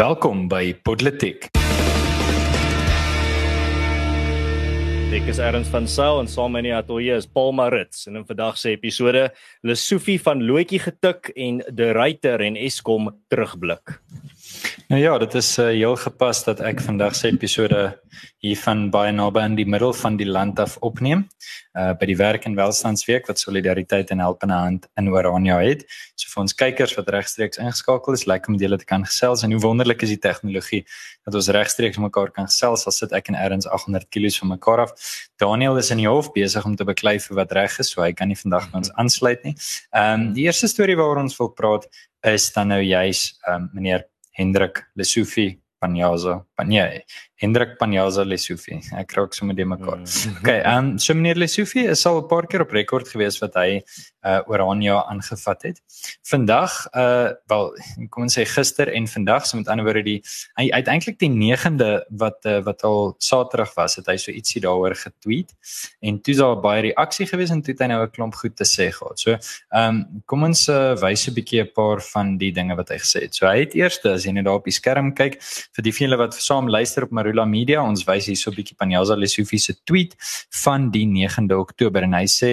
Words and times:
Welkom 0.00 0.46
by 0.48 0.70
Podletik. 0.80 1.50
Ek 5.12 5.26
is 5.28 5.40
Erns 5.44 5.68
van 5.68 5.84
Sail 5.84 6.22
en 6.22 6.30
saam 6.30 6.54
met 6.56 6.64
my 6.64 6.72
atoye 6.78 7.18
is 7.20 7.26
Paul 7.28 7.52
Marits 7.58 8.06
en 8.08 8.16
in 8.16 8.24
vandag 8.24 8.56
se 8.56 8.72
episode 8.72 9.26
Lesofie 9.60 10.16
van 10.24 10.40
Loetjie 10.40 10.80
getik 10.80 11.28
en 11.36 11.60
De 11.68 11.90
Ruyter 11.92 12.40
en 12.40 12.56
Eskom 12.56 13.10
terugblik. 13.28 13.98
Nou 14.90 14.98
ja, 15.02 15.18
dit 15.18 15.34
is 15.34 15.48
uh, 15.58 15.66
heel 15.66 15.96
gepas 15.96 16.40
dat 16.42 16.58
ek 16.66 16.80
vandag 16.82 17.14
se 17.14 17.28
episode 17.30 17.78
hier 18.42 18.56
van 18.58 18.88
baie 18.90 19.12
naby 19.14 19.44
in 19.46 19.52
die 19.54 19.66
middel 19.70 19.92
van 19.94 20.16
die 20.18 20.26
land 20.26 20.58
af 20.58 20.72
opneem. 20.82 21.22
Uh 21.78 21.92
by 22.00 22.08
die 22.10 22.16
werk 22.18 22.48
en 22.48 22.56
welstandsweek 22.58 23.30
wat 23.30 23.38
solidariteit 23.38 24.10
en 24.10 24.18
help 24.18 24.42
in 24.42 24.50
'n 24.50 24.58
hand 24.58 24.88
in 24.98 25.12
Orania 25.12 25.60
het. 25.62 25.86
So 26.18 26.26
vir 26.34 26.42
ons 26.42 26.54
kykers 26.54 26.96
wat 26.98 27.08
regstreeks 27.14 27.62
ingeskakel 27.62 28.18
is, 28.18 28.26
lekker 28.26 28.50
om 28.50 28.58
julle 28.58 28.78
te 28.78 28.84
kan 28.84 29.06
gesels 29.06 29.44
en 29.44 29.52
hoe 29.52 29.62
wonderlik 29.62 30.02
is 30.02 30.08
die 30.08 30.18
tegnologie 30.18 30.84
dat 31.24 31.34
ons 31.34 31.48
regstreeks 31.48 31.98
mekaar 31.98 32.34
kan 32.34 32.50
gesels 32.50 32.86
al 32.86 32.92
sit 32.92 33.12
ek 33.12 33.28
en 33.28 33.38
Erns 33.38 33.70
800 33.70 34.10
km 34.10 34.42
van 34.42 34.48
mekaar 34.58 34.80
af. 34.80 34.92
Daniel 35.38 35.78
is 35.78 35.90
in 35.90 35.98
die 35.98 36.10
hof 36.10 36.32
besig 36.32 36.64
om 36.64 36.74
te 36.74 36.84
beklei 36.84 37.20
vir 37.20 37.36
wat 37.36 37.52
reg 37.52 37.78
is, 37.78 37.90
so 37.90 38.02
hy 38.02 38.12
kan 38.12 38.26
nie 38.26 38.42
vandag 38.42 38.70
by 38.72 38.82
ons 38.82 38.90
aansluit 38.98 39.44
nie. 39.44 39.54
Ehm 39.94 40.20
um, 40.20 40.32
die 40.34 40.50
eerste 40.50 40.66
storie 40.66 40.96
waaroor 40.96 41.22
ons 41.22 41.38
wil 41.38 41.54
praat 41.54 41.86
is 42.26 42.52
dan 42.52 42.68
nou 42.68 42.82
juis 42.82 43.38
um, 43.46 43.70
meneer 43.72 44.10
Hendrik 44.30 44.86
Lesofie 44.96 45.60
Panjaza. 45.80 46.46
Panje. 46.60 47.04
Hendrik 47.40 47.78
Panjaza 47.80 48.24
Lesofie. 48.28 48.82
Ek 49.00 49.14
ook 49.16 49.32
sommer 49.36 49.56
die 49.56 49.64
mekaar. 49.64 50.02
Mm. 50.02 50.36
Okay, 50.40 50.60
ehm 50.60 50.92
um, 50.92 50.98
so 51.00 51.16
meneer 51.16 51.38
Lesofie 51.40 51.86
is 51.88 52.04
al 52.06 52.20
'n 52.20 52.28
paar 52.28 52.46
keer 52.46 52.62
op 52.66 52.72
rekord 52.76 53.08
gewees 53.08 53.40
wat 53.40 53.56
hy 53.56 53.80
uh 54.20 54.40
Orania 54.46 55.00
aangevat 55.08 55.62
het. 55.62 55.80
Vandag 56.28 56.72
uh 56.92 57.32
wel 57.48 57.72
kom 58.10 58.26
ons 58.26 58.36
sê 58.36 58.44
gister 58.44 58.92
en 58.92 59.08
vandag, 59.08 59.46
so 59.46 59.56
met 59.56 59.68
ander 59.68 59.84
woorde 59.84 60.04
die 60.04 60.20
hy 60.60 60.68
uiteindelik 60.70 61.18
die 61.18 61.30
9de 61.32 62.04
wat 62.10 62.44
uh, 62.44 62.60
wat 62.64 62.84
al 62.84 63.14
Saterdag 63.18 63.72
was, 63.74 63.96
het 63.96 64.06
hy 64.06 64.16
so 64.16 64.32
ietsie 64.32 64.60
daaroor 64.60 64.94
getweet 64.94 65.54
en 66.00 66.20
toe 66.20 66.34
daar 66.36 66.60
baie 66.60 66.82
reaksie 66.90 67.26
gewees 67.26 67.50
en 67.50 67.62
toe 67.62 67.72
het 67.72 67.80
hy 67.80 67.88
nou 67.88 68.02
'n 68.04 68.10
klomp 68.10 68.34
goed 68.34 68.56
te 68.56 68.68
sê 68.68 68.92
gehad. 68.92 69.16
So 69.18 69.30
ehm 69.32 69.88
um, 69.88 70.22
kom 70.26 70.44
ons 70.44 70.68
uh, 70.68 70.92
wys 71.00 71.28
'n 71.28 71.34
bietjie 71.34 71.64
'n 71.64 71.72
paar 71.72 72.00
van 72.12 72.36
die 72.36 72.52
dinge 72.52 72.76
wat 72.76 72.90
hy 72.90 72.98
gesê 73.00 73.24
het. 73.24 73.34
So 73.34 73.46
hy 73.46 73.64
het 73.64 73.74
eers 73.74 74.04
as 74.04 74.24
jy 74.24 74.32
net 74.32 74.44
daar 74.44 74.60
op 74.60 74.68
die 74.68 74.76
skerm 74.76 75.14
kyk 75.14 75.40
vir 75.40 75.82
die 75.82 75.92
van 75.92 76.06
julle 76.06 76.20
wat 76.20 76.34
saam 76.50 76.68
luister 76.68 77.06
op 77.06 77.14
Marula 77.14 77.44
Media, 77.46 77.82
ons 77.86 78.02
wys 78.08 78.26
hier 78.30 78.38
so 78.38 78.50
'n 78.50 78.58
bietjie 78.58 78.76
Panjaza 78.78 79.14
Lesofie 79.14 79.62
se 79.62 79.74
tweet 79.86 80.16
van 80.64 80.90
die 80.90 81.06
9de 81.06 81.56
Oktober 81.56 82.02
en 82.02 82.16
hy 82.18 82.26
sê 82.26 82.52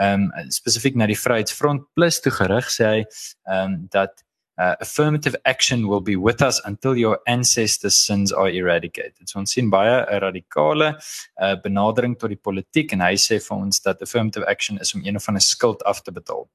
ehm 0.00 0.28
um, 0.32 0.50
spesifiek 0.50 0.96
na 0.96 1.06
die 1.06 1.18
Vryheidsfront 1.18 1.84
Plus 1.94 2.20
toe 2.24 2.32
gerig 2.32 2.70
sê 2.72 2.84
hy 2.92 3.00
ehm 3.04 3.64
um, 3.64 3.88
dat 3.92 4.23
uh, 4.58 4.74
affirmative 4.80 5.36
action 5.44 5.88
will 5.88 6.00
be 6.00 6.16
with 6.16 6.42
us 6.42 6.60
until 6.64 6.96
your 6.96 7.18
ancestors 7.26 7.96
sins 7.96 8.32
are 8.32 8.48
eradicated. 8.48 9.28
So 9.28 9.38
ons 9.38 9.52
sien 9.52 9.70
baie 9.70 10.04
'n 10.06 10.20
radikale 10.20 10.94
uh, 11.40 11.56
benadering 11.62 12.18
tot 12.18 12.30
die 12.30 12.40
politiek 12.48 12.92
en 12.92 13.00
hy 13.00 13.14
sê 13.14 13.40
vir 13.40 13.56
ons 13.56 13.80
dat 13.80 14.02
affirmative 14.02 14.46
action 14.46 14.78
is 14.78 14.94
om 14.94 15.02
een 15.04 15.16
of 15.16 15.28
ander 15.28 15.42
skuld 15.42 15.82
af 15.84 16.02
te 16.02 16.12
betaal 16.12 16.48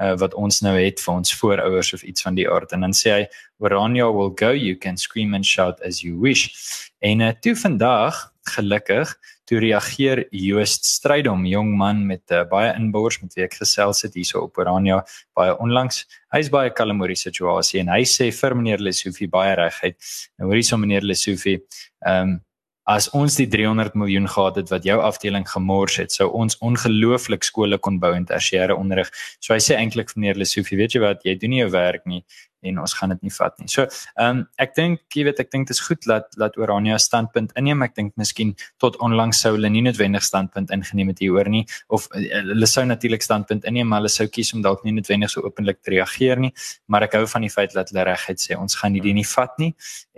uh, 0.00 0.14
wat 0.18 0.34
ons 0.34 0.60
nou 0.60 0.76
het 0.76 1.00
vir 1.00 1.14
ons 1.14 1.34
voorouers 1.34 1.92
of 1.94 2.02
iets 2.02 2.22
van 2.22 2.34
die 2.34 2.48
aard 2.48 2.72
en 2.72 2.80
dan 2.80 2.92
sê 2.92 3.10
hy 3.10 3.26
Orania 3.58 4.12
will 4.12 4.34
go 4.36 4.50
you 4.52 4.76
can 4.76 4.96
scream 4.96 5.34
and 5.34 5.46
shout 5.46 5.80
as 5.82 6.02
you 6.02 6.18
wish. 6.20 6.52
En 7.00 7.20
uh, 7.20 7.32
toe 7.40 7.56
vandag 7.56 8.32
gelukkig 8.42 9.16
toe 9.46 9.60
reageer 9.62 10.24
Joost 10.34 10.86
Strydom, 10.88 11.44
jong 11.46 11.72
man 11.78 12.02
met 12.08 12.34
uh, 12.34 12.42
baie 12.50 12.72
inbors 12.74 13.20
met 13.22 13.36
wie 13.36 13.46
ek 13.46 13.58
gesels 13.60 14.02
het 14.06 14.16
hierso 14.18 14.46
op 14.46 14.58
Orania 14.58 15.02
baie 15.38 15.54
onlangs. 15.62 16.02
Hy's 16.34 16.50
baie 16.52 16.72
kalm 16.74 17.02
oor 17.02 17.14
die 17.14 17.20
situasie 17.20 17.82
en 17.84 17.92
hy 17.94 18.02
sê 18.08 18.32
vir 18.34 18.56
meneer 18.58 18.82
Lesofie 18.82 19.30
baie 19.30 19.54
regheid. 19.58 19.98
Nou 20.38 20.50
hoor 20.50 20.60
hierso 20.60 20.80
meneer 20.82 21.06
Lesofie, 21.06 21.60
ehm 22.06 22.36
um, 22.36 22.42
as 22.86 23.08
ons 23.18 23.34
die 23.34 23.48
300 23.50 23.96
miljoen 23.98 24.28
gehad 24.30 24.60
het 24.60 24.68
wat 24.70 24.84
jou 24.86 24.94
afdeling 25.02 25.42
gemors 25.50 25.96
het, 25.98 26.12
sou 26.14 26.28
ons 26.38 26.54
ongelooflik 26.62 27.42
skole 27.42 27.80
kon 27.82 27.96
bou 27.98 28.12
en 28.14 28.26
tersiêre 28.28 28.76
onderrig. 28.78 29.10
So 29.42 29.56
hy 29.56 29.58
sê 29.64 29.74
eintlik 29.74 30.12
meneer 30.14 30.38
Lesofie, 30.38 30.78
weet 30.78 30.94
jy 30.94 31.02
wat, 31.02 31.26
jy 31.26 31.34
doen 31.40 31.50
nie 31.56 31.64
jou 31.64 31.72
werk 31.74 32.06
nie 32.06 32.22
en 32.70 32.78
ons 32.82 32.94
gaan 32.98 33.14
dit 33.14 33.26
nie 33.26 33.32
vat 33.38 33.56
nie. 33.60 33.68
So, 33.72 33.86
ehm 34.16 34.40
um, 34.40 34.44
ek 34.62 34.74
dink 34.76 35.16
jy 35.16 35.24
weet 35.28 35.40
ek 35.42 35.50
dink 35.52 35.68
dit 35.68 35.76
is 35.76 35.82
goed 35.84 36.02
dat 36.08 36.32
dat 36.40 36.56
Orania 36.60 36.98
standpunt 37.02 37.52
inneem. 37.56 37.82
Ek 37.86 37.94
dink 37.96 38.14
miskien 38.20 38.54
tot 38.82 38.98
onlangs 39.04 39.40
sou 39.42 39.54
hulle 39.56 39.70
nie 39.72 39.82
noodwendig 39.86 40.24
standpunt 40.26 40.72
ingeneem 40.74 41.12
het 41.12 41.22
hieroor 41.24 41.50
nie 41.52 41.64
of 41.88 42.08
uh, 42.12 42.22
hulle 42.50 42.68
sou 42.70 42.84
natuurlik 42.86 43.22
standpunt 43.22 43.64
inneem, 43.64 43.88
maar 43.88 44.02
hulle 44.02 44.12
sou 44.12 44.26
kies 44.28 44.52
om 44.54 44.62
dalk 44.64 44.84
nie 44.84 44.94
noodwendig 44.96 45.32
so 45.32 45.44
openlik 45.46 45.82
te 45.82 45.94
reageer 45.96 46.40
nie. 46.42 46.52
Maar 46.88 47.08
ek 47.08 47.18
hou 47.20 47.24
van 47.34 47.46
die 47.46 47.52
feit 47.52 47.74
dat 47.76 47.92
hulle 47.92 48.06
reguit 48.10 48.42
sê 48.42 48.58
ons 48.58 48.78
gaan 48.80 48.96
hierdie 48.96 49.14
nie 49.16 49.26
vat 49.36 49.56
nie 49.62 49.72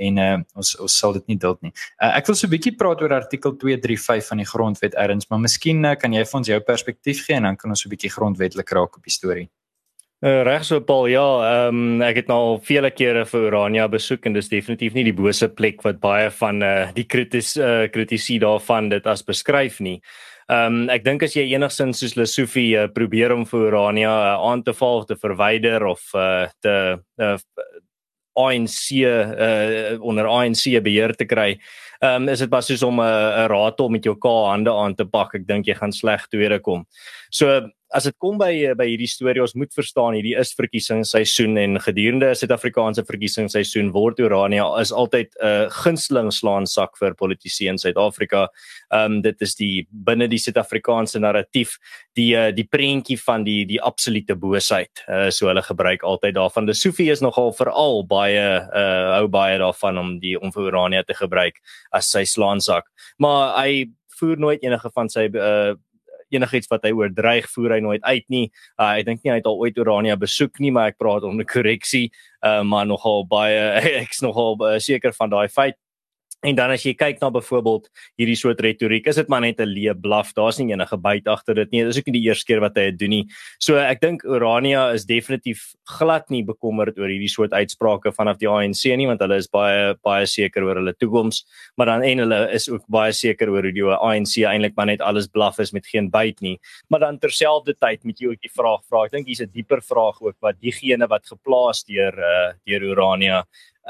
en 0.09 0.23
uh, 0.23 0.39
ons 0.59 0.75
ons 0.87 0.99
sal 1.03 1.17
dit 1.19 1.35
nie 1.35 1.39
duld 1.41 1.63
nie. 1.67 1.75
Uh, 1.99 2.15
ek 2.19 2.31
wil 2.31 2.39
so 2.39 2.47
'n 2.47 2.55
bietjie 2.57 2.77
praat 2.79 3.03
oor 3.03 3.15
artikel 3.15 3.57
235 3.57 4.29
van 4.31 4.43
die 4.43 4.49
grondwet 4.49 4.95
erns, 4.95 5.31
maar 5.31 5.43
miskien 5.43 5.85
uh, 5.85 5.95
kan 5.95 6.13
jy 6.13 6.25
vir 6.25 6.39
ons 6.41 6.49
jou 6.49 6.61
perspektief 6.61 7.25
gee 7.27 7.37
en 7.37 7.51
dan 7.51 7.57
kan 7.57 7.71
ons 7.71 7.83
so 7.83 7.89
'n 7.89 7.95
bietjie 7.97 8.15
grondwetlik 8.17 8.71
raak 8.71 8.97
op 8.97 9.05
die 9.05 9.13
storie. 9.15 9.49
Uh, 10.21 10.43
Reg 10.43 10.65
so 10.67 10.81
Paul, 10.81 11.07
ja, 11.13 11.23
ehm 11.47 11.77
um, 11.79 12.01
ek 12.03 12.17
het 12.19 12.31
nou 12.31 12.37
al 12.43 12.57
vele 12.67 12.89
kere 12.91 13.21
vir 13.31 13.45
Urania 13.53 13.85
besoek 13.87 14.25
en 14.27 14.35
dis 14.35 14.51
definitief 14.51 14.97
nie 14.97 15.05
die 15.07 15.15
bose 15.15 15.47
plek 15.47 15.85
wat 15.87 16.01
baie 16.03 16.33
van 16.41 16.59
uh, 16.59 16.89
die 16.97 17.05
kritis 17.07 17.53
uh, 17.55 17.85
kritisie 17.95 18.41
daarvan 18.43 18.89
dit 18.91 19.07
as 19.07 19.23
beskryf 19.23 19.79
nie. 19.79 20.01
Ehm 20.51 20.81
um, 20.81 20.91
ek 20.91 21.07
dink 21.07 21.23
as 21.23 21.39
jy 21.39 21.45
enigsins 21.53 22.03
soos 22.03 22.17
Lesofie 22.19 22.73
uh, 22.75 22.89
probeer 22.91 23.37
om 23.37 23.47
vir 23.47 23.69
Urania 23.69 24.11
uh, 24.11 24.35
aan 24.51 24.67
te 24.67 24.75
val 24.75 25.05
of 25.05 25.07
te 25.07 25.21
verwyder 25.23 25.87
of 25.87 26.03
uh, 26.19 26.51
te 26.67 26.75
uh, 26.99 27.39
ANC 28.35 28.83
uh, 28.99 30.03
onder 30.03 30.27
ANC 30.27 30.67
beheer 30.83 31.15
te 31.15 31.31
kry, 31.31 31.53
ehm 32.03 32.25
um, 32.25 32.31
is 32.35 32.43
dit 32.43 32.51
pas 32.51 32.67
soos 32.67 32.83
om 32.83 32.99
'n 32.99 33.07
uh, 33.07 33.47
ratel 33.55 33.89
met 33.89 34.03
jou 34.03 34.19
K 34.19 34.35
hande 34.51 34.75
aan 34.75 34.99
te 34.99 35.07
pak. 35.07 35.39
Ek 35.39 35.47
dink 35.47 35.71
jy 35.71 35.79
gaan 35.79 35.95
sleg 35.95 36.27
tweede 36.27 36.59
kom. 36.59 36.89
So 37.31 37.71
as 37.97 38.05
dit 38.05 38.17
kom 38.21 38.37
by 38.41 38.75
by 38.77 38.85
hierdie 38.91 39.09
storie 39.09 39.41
ons 39.41 39.55
moet 39.57 39.73
verstaan 39.73 40.17
hierdie 40.17 40.35
is 40.39 40.53
verkiesingsseisoen 40.59 41.57
en 41.63 41.79
gedurende 41.81 42.31
Suid-Afrikaanse 42.37 43.05
verkiesingsseisoen 43.09 43.93
word 43.95 44.21
Urania 44.21 44.67
is 44.81 44.93
altyd 44.93 45.33
'n 45.41 45.47
uh, 45.47 45.71
gunsteling 45.83 46.31
slaansak 46.33 46.99
vir 47.01 47.15
politici 47.15 47.69
in 47.69 47.79
Suid-Afrika. 47.79 48.49
Ehm 48.93 49.19
um, 49.19 49.23
dit 49.23 49.41
is 49.41 49.55
die 49.57 49.87
binne 49.91 50.29
die 50.29 50.39
Suid-Afrikaanse 50.39 51.19
narratief 51.19 51.79
die 52.15 52.37
uh, 52.37 52.53
die 52.53 52.69
prentjie 52.69 53.19
van 53.19 53.45
die 53.45 53.65
die 53.65 53.81
absolute 53.81 54.37
boosheid. 54.37 55.05
Uh, 55.09 55.31
so 55.31 55.49
hulle 55.49 55.63
gebruik 55.63 56.03
altyd 56.03 56.35
daarvan. 56.35 56.67
Die 56.67 56.75
Sofie 56.75 57.11
is 57.11 57.21
nogal 57.21 57.53
veral 57.53 58.05
baie 58.07 58.69
uh, 58.69 59.17
hou 59.17 59.29
baie 59.29 59.59
daarvan 59.59 59.99
om 59.99 60.19
die 60.21 60.37
om 60.37 60.53
vir 60.53 60.69
Urania 60.69 61.03
te 61.03 61.15
gebruik 61.15 61.57
as 61.91 62.11
sy 62.11 62.25
slaansak. 62.25 62.85
Maar 63.19 63.57
hy 63.65 63.89
voer 64.19 64.39
nooit 64.39 64.63
enige 64.63 64.91
van 64.95 65.09
sy 65.09 65.29
uh, 65.33 65.75
enigiets 66.35 66.71
wat 66.73 66.85
hy 66.87 66.93
oordreig 66.97 67.49
voer 67.53 67.77
hy 67.77 67.81
nooit 67.85 68.05
uit 68.05 68.25
nie. 68.33 68.47
Uh, 68.77 68.95
ek 68.99 69.09
dink 69.09 69.25
nie 69.25 69.33
hy 69.33 69.41
het 69.41 69.49
al 69.51 69.61
ooit 69.61 69.79
Urania 69.81 70.17
besoek 70.19 70.61
nie, 70.63 70.73
maar 70.75 70.93
ek 70.93 70.99
praat 71.01 71.27
onder 71.29 71.47
korreksie. 71.49 72.09
Uh, 72.45 72.63
maar 72.63 72.87
nogal 72.87 73.27
baie 73.29 73.61
ek's 74.03 74.23
nogal 74.25 74.59
uh, 74.63 74.77
seker 74.83 75.15
van 75.17 75.33
daai 75.35 75.49
feit. 75.53 75.79
En 76.47 76.55
dan 76.55 76.71
as 76.71 76.85
jy 76.87 76.93
kyk 76.95 77.17
na 77.19 77.33
byvoorbeeld 77.35 77.89
hierdie 78.21 78.37
soort 78.39 78.61
retoriek, 78.63 79.09
is 79.11 79.17
dit 79.19 79.29
maar 79.29 79.41
net 79.43 79.59
'n 79.59 79.67
leë 79.67 79.95
blaf. 79.99 80.33
Daar's 80.35 80.59
nie 80.59 80.71
enige 80.71 80.97
byt 80.97 81.27
agter 81.27 81.55
dit 81.55 81.71
nie. 81.73 81.83
Dit 81.83 81.91
is 81.91 81.99
ook 81.99 82.07
nie 82.07 82.21
die 82.21 82.29
eerste 82.29 82.47
keer 82.47 82.61
wat 82.61 82.77
hy 82.77 82.91
dit 82.91 82.99
doen 82.99 83.11
nie. 83.11 83.27
So 83.59 83.75
ek 83.75 84.01
dink 84.01 84.23
Urania 84.23 84.93
is 84.95 85.05
definitief 85.05 85.75
glad 85.99 86.31
nie 86.31 86.45
bekommerd 86.45 86.97
oor 86.99 87.09
hierdie 87.09 87.29
soort 87.29 87.51
uitsprake 87.51 88.13
vanaf 88.15 88.39
die 88.39 88.47
ANC 88.47 88.85
nie, 88.97 89.07
want 89.07 89.21
hulle 89.21 89.35
is 89.37 89.49
baie 89.49 89.97
baie 90.05 90.27
seker 90.27 90.63
oor 90.63 90.77
hulle 90.77 90.95
toekoms, 90.95 91.45
maar 91.77 91.87
dan 91.87 92.03
en 92.03 92.19
hulle 92.19 92.53
is 92.53 92.69
ook 92.69 92.85
baie 92.87 93.13
seker 93.13 93.51
oor 93.51 93.63
hoe 93.63 93.73
die 93.73 93.83
ANC 93.83 94.39
eintlik 94.39 94.77
maar 94.77 94.87
net 94.87 95.01
alles 95.01 95.27
blaf 95.27 95.59
is 95.59 95.73
met 95.73 95.87
geen 95.87 96.09
byt 96.09 96.41
nie. 96.41 96.59
Maar 96.89 97.01
dan 97.01 97.19
terselfdertyd 97.19 98.05
moet 98.05 98.21
jy 98.21 98.29
ook 98.29 98.41
die 98.41 98.55
vraag 98.55 98.81
vra. 98.89 99.07
Ek 99.07 99.11
dink 99.11 99.27
hier's 99.27 99.43
'n 99.43 99.51
dieper 99.53 99.83
vraag 99.83 100.23
ook 100.23 100.37
wat 100.41 100.61
diegene 100.61 101.09
wat 101.09 101.27
geplaas 101.27 101.83
deur 101.85 102.15
uh, 102.15 102.53
deur 102.65 102.83
Urania 102.83 103.45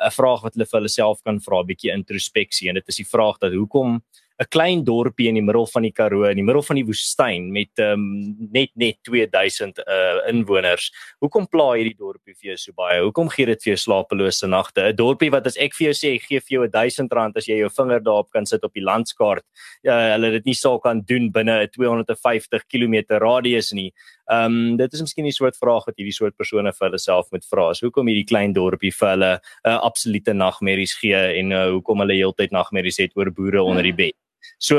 'n 0.04 0.10
vraag 0.10 0.42
wat 0.42 0.54
hulle 0.54 0.66
vir 0.66 0.80
hulle 0.80 0.88
self 0.88 1.22
kan 1.24 1.40
vra, 1.40 1.60
'n 1.60 1.66
bietjie 1.66 1.92
introspeksie 1.92 2.68
en 2.68 2.74
dit 2.74 2.88
is 2.88 2.96
die 2.96 3.10
vraag 3.14 3.38
dat 3.38 3.52
hoekom 3.52 4.02
'n 4.38 4.46
klein 4.54 4.84
dorpie 4.86 5.26
in 5.28 5.34
die 5.34 5.42
middel 5.42 5.66
van 5.66 5.82
die 5.82 5.92
Karoo 5.92 6.28
in 6.28 6.38
die 6.38 6.46
middel 6.46 6.62
van 6.62 6.78
die 6.78 6.84
woestyn 6.86 7.48
met 7.50 7.80
um, 7.82 8.36
net 8.54 8.70
net 8.78 9.00
2000 9.02 9.80
uh, 9.82 10.20
inwoners. 10.30 10.92
Hoekom 11.18 11.48
pla 11.50 11.72
hierdie 11.72 11.96
dorpie 11.98 12.36
vir 12.36 12.52
jou 12.52 12.58
so 12.62 12.76
baie? 12.78 13.00
Hoekom 13.02 13.32
gee 13.34 13.48
dit 13.50 13.64
vir 13.64 13.72
jou 13.72 13.80
slapelose 13.82 14.46
nagte? 14.46 14.84
'n 14.86 14.96
Dorpie 14.98 15.32
wat 15.34 15.50
as 15.50 15.58
ek 15.58 15.74
vir 15.74 15.88
jou 15.88 15.96
sê 15.98 16.12
gee 16.22 16.38
vir 16.38 16.54
jou 16.54 16.68
1000 16.68 17.12
rand 17.18 17.36
as 17.36 17.48
jy 17.50 17.58
jou 17.58 17.70
vinger 17.80 17.98
daarop 18.00 18.30
kan 18.30 18.46
sit 18.46 18.62
op 18.62 18.74
die 18.78 18.84
landskaart. 18.86 19.42
Uh, 19.82 20.14
hulle 20.14 20.30
dit 20.38 20.46
nie 20.46 20.54
sou 20.54 20.78
kan 20.78 21.02
doen 21.02 21.32
binne 21.34 21.66
'n 21.66 21.74
250 21.74 22.62
km 22.70 23.18
radius 23.18 23.72
nie. 23.72 23.90
Ehm 24.28 24.44
um, 24.44 24.76
dit 24.76 24.92
is 24.92 25.00
miskien 25.00 25.26
'n 25.26 25.32
soort 25.32 25.56
vraag 25.56 25.86
wat 25.86 25.96
hierdie 25.96 26.14
soort 26.14 26.36
persone 26.36 26.72
vir 26.72 26.86
hulle 26.86 26.98
self 26.98 27.30
moet 27.32 27.44
vra. 27.48 27.72
So 27.74 27.86
hoekom 27.86 28.08
hierdie 28.08 28.28
klein 28.28 28.52
dorpie 28.52 28.92
vir 28.92 29.08
hulle 29.08 29.32
'n 29.34 29.70
uh, 29.70 29.78
absolute 29.80 30.32
nagmerries 30.32 30.94
gee 31.00 31.16
en 31.40 31.52
uh, 31.52 31.70
hoekom 31.70 32.00
hulle 32.00 32.14
heeltyd 32.14 32.50
nagmerries 32.52 32.98
het 32.98 33.16
oor 33.16 33.30
boere 33.30 33.62
onder 33.62 33.82
die 33.82 33.94
bed? 33.94 34.16
So 34.58 34.76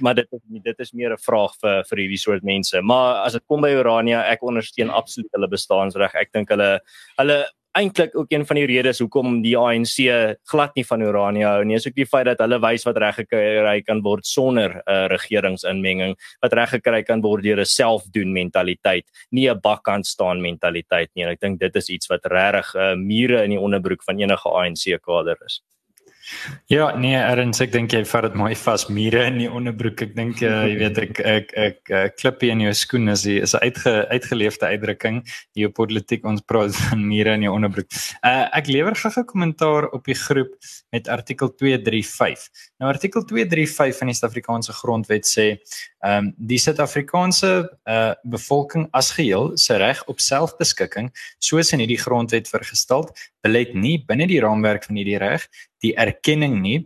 maar 0.00 0.14
dit 0.14 0.28
is 0.32 0.40
dit 0.62 0.78
is 0.80 0.92
meer 0.92 1.12
'n 1.12 1.18
vraag 1.18 1.52
vir 1.60 1.84
vir 1.88 1.98
hierdie 1.98 2.18
soort 2.18 2.42
mense. 2.42 2.80
Maar 2.82 3.24
as 3.24 3.32
dit 3.32 3.42
kom 3.46 3.60
by 3.60 3.70
Urania, 3.70 4.22
ek 4.30 4.42
ondersteun 4.42 4.90
absoluut 4.90 5.32
hulle 5.32 5.48
bestaansreg. 5.48 6.14
Ek 6.14 6.32
dink 6.32 6.48
hulle 6.48 6.80
hulle 7.18 7.46
eintlik 7.72 8.16
ook 8.16 8.32
een 8.32 8.44
van 8.46 8.56
die 8.56 8.66
redes 8.66 8.98
hoekom 9.00 9.40
die 9.44 9.54
ANC 9.56 9.94
glad 10.50 10.74
nie 10.76 10.84
van 10.84 11.00
Urania 11.00 11.54
hou 11.54 11.64
nie. 11.64 11.76
Is 11.78 11.86
ook 11.88 11.96
die 11.96 12.06
feit 12.08 12.26
dat 12.28 12.42
hulle 12.44 12.58
wys 12.60 12.84
wat 12.84 13.00
reg 13.00 13.20
gekry 13.22 13.80
kan 13.86 14.02
word 14.04 14.26
sonder 14.26 14.76
'n 14.76 14.82
uh, 14.86 15.06
regeringsinmenging, 15.12 16.16
wat 16.40 16.52
reg 16.52 16.70
gekry 16.76 17.02
kan 17.02 17.22
word 17.22 17.42
deur 17.42 17.60
'n 17.60 17.64
selfdoen 17.64 18.32
mentaliteit, 18.32 19.06
nie 19.30 19.48
'n 19.48 19.60
bakkant 19.60 20.06
staan 20.06 20.40
mentaliteit 20.40 21.10
nie. 21.14 21.24
En 21.24 21.30
ek 21.30 21.40
dink 21.40 21.60
dit 21.60 21.76
is 21.76 21.88
iets 21.88 22.06
wat 22.08 22.26
regtig 22.26 22.74
uh, 22.74 22.94
mure 22.94 23.42
in 23.44 23.50
die 23.50 23.60
onderbroek 23.60 24.02
van 24.04 24.20
enige 24.20 24.48
ANC 24.48 25.00
kader 25.02 25.36
is. 25.46 25.62
Ja, 26.70 26.92
nee, 26.96 27.16
Erns, 27.18 27.60
ek 27.64 27.72
dink 27.74 27.92
jy 27.94 28.02
vat 28.06 28.26
dit 28.28 28.36
mooi 28.38 28.52
vas. 28.58 28.84
Mure 28.92 29.24
in 29.26 29.40
die 29.40 29.48
onderbroek. 29.50 30.04
Ek 30.06 30.14
dink 30.16 30.42
uh, 30.46 30.62
jy 30.70 30.76
weet 30.78 31.00
ek 31.02 31.20
ek 31.20 31.54
ek, 31.58 31.80
ek 31.98 32.16
klippie 32.20 32.52
in 32.54 32.62
jou 32.64 32.74
skoen 32.78 33.12
is 33.12 33.24
die, 33.26 33.40
is 33.42 33.54
'n 33.54 33.62
uitge, 33.66 33.94
uitgeleefde 34.12 34.70
uitdrukking 34.70 35.22
hier 35.58 35.68
op 35.68 35.74
politiek 35.80 36.24
ons 36.24 36.44
praat 36.46 36.76
van 36.78 37.02
mure 37.06 37.34
in 37.34 37.46
jou 37.46 37.54
onderbroek. 37.56 37.90
Uh, 38.22 38.46
ek 38.54 38.70
lewer 38.70 38.94
gou 38.94 39.10
'n 39.10 39.26
kommentaar 39.26 39.90
op 39.90 40.04
die 40.04 40.18
groep 40.18 40.54
met 40.92 41.08
artikel 41.08 41.50
235. 41.50 42.48
Nou 42.78 42.88
artikel 42.92 43.24
235 43.24 43.98
van 43.98 44.06
die 44.06 44.14
Suid-Afrikaanse 44.14 44.72
Grondwet 44.72 45.26
sê, 45.26 45.58
ehm 46.02 46.26
um, 46.26 46.34
die 46.38 46.58
Suid-Afrikaanse 46.58 47.52
uh, 47.86 48.14
bevolking 48.22 48.88
as 48.92 49.10
geheel 49.10 49.56
se 49.56 49.76
reg 49.76 50.02
op 50.06 50.20
selfbeskikking, 50.20 51.10
soos 51.38 51.72
in 51.72 51.82
hierdie 51.82 51.98
grondwet 51.98 52.48
vergestel, 52.48 53.08
belet 53.42 53.74
nie 53.74 53.96
binne 54.08 54.26
die 54.30 54.40
raamwerk 54.40 54.86
van 54.88 54.98
hierdie 55.00 55.18
reg 55.22 55.46
die 55.84 55.94
erkenning 55.98 56.60
nie 56.62 56.78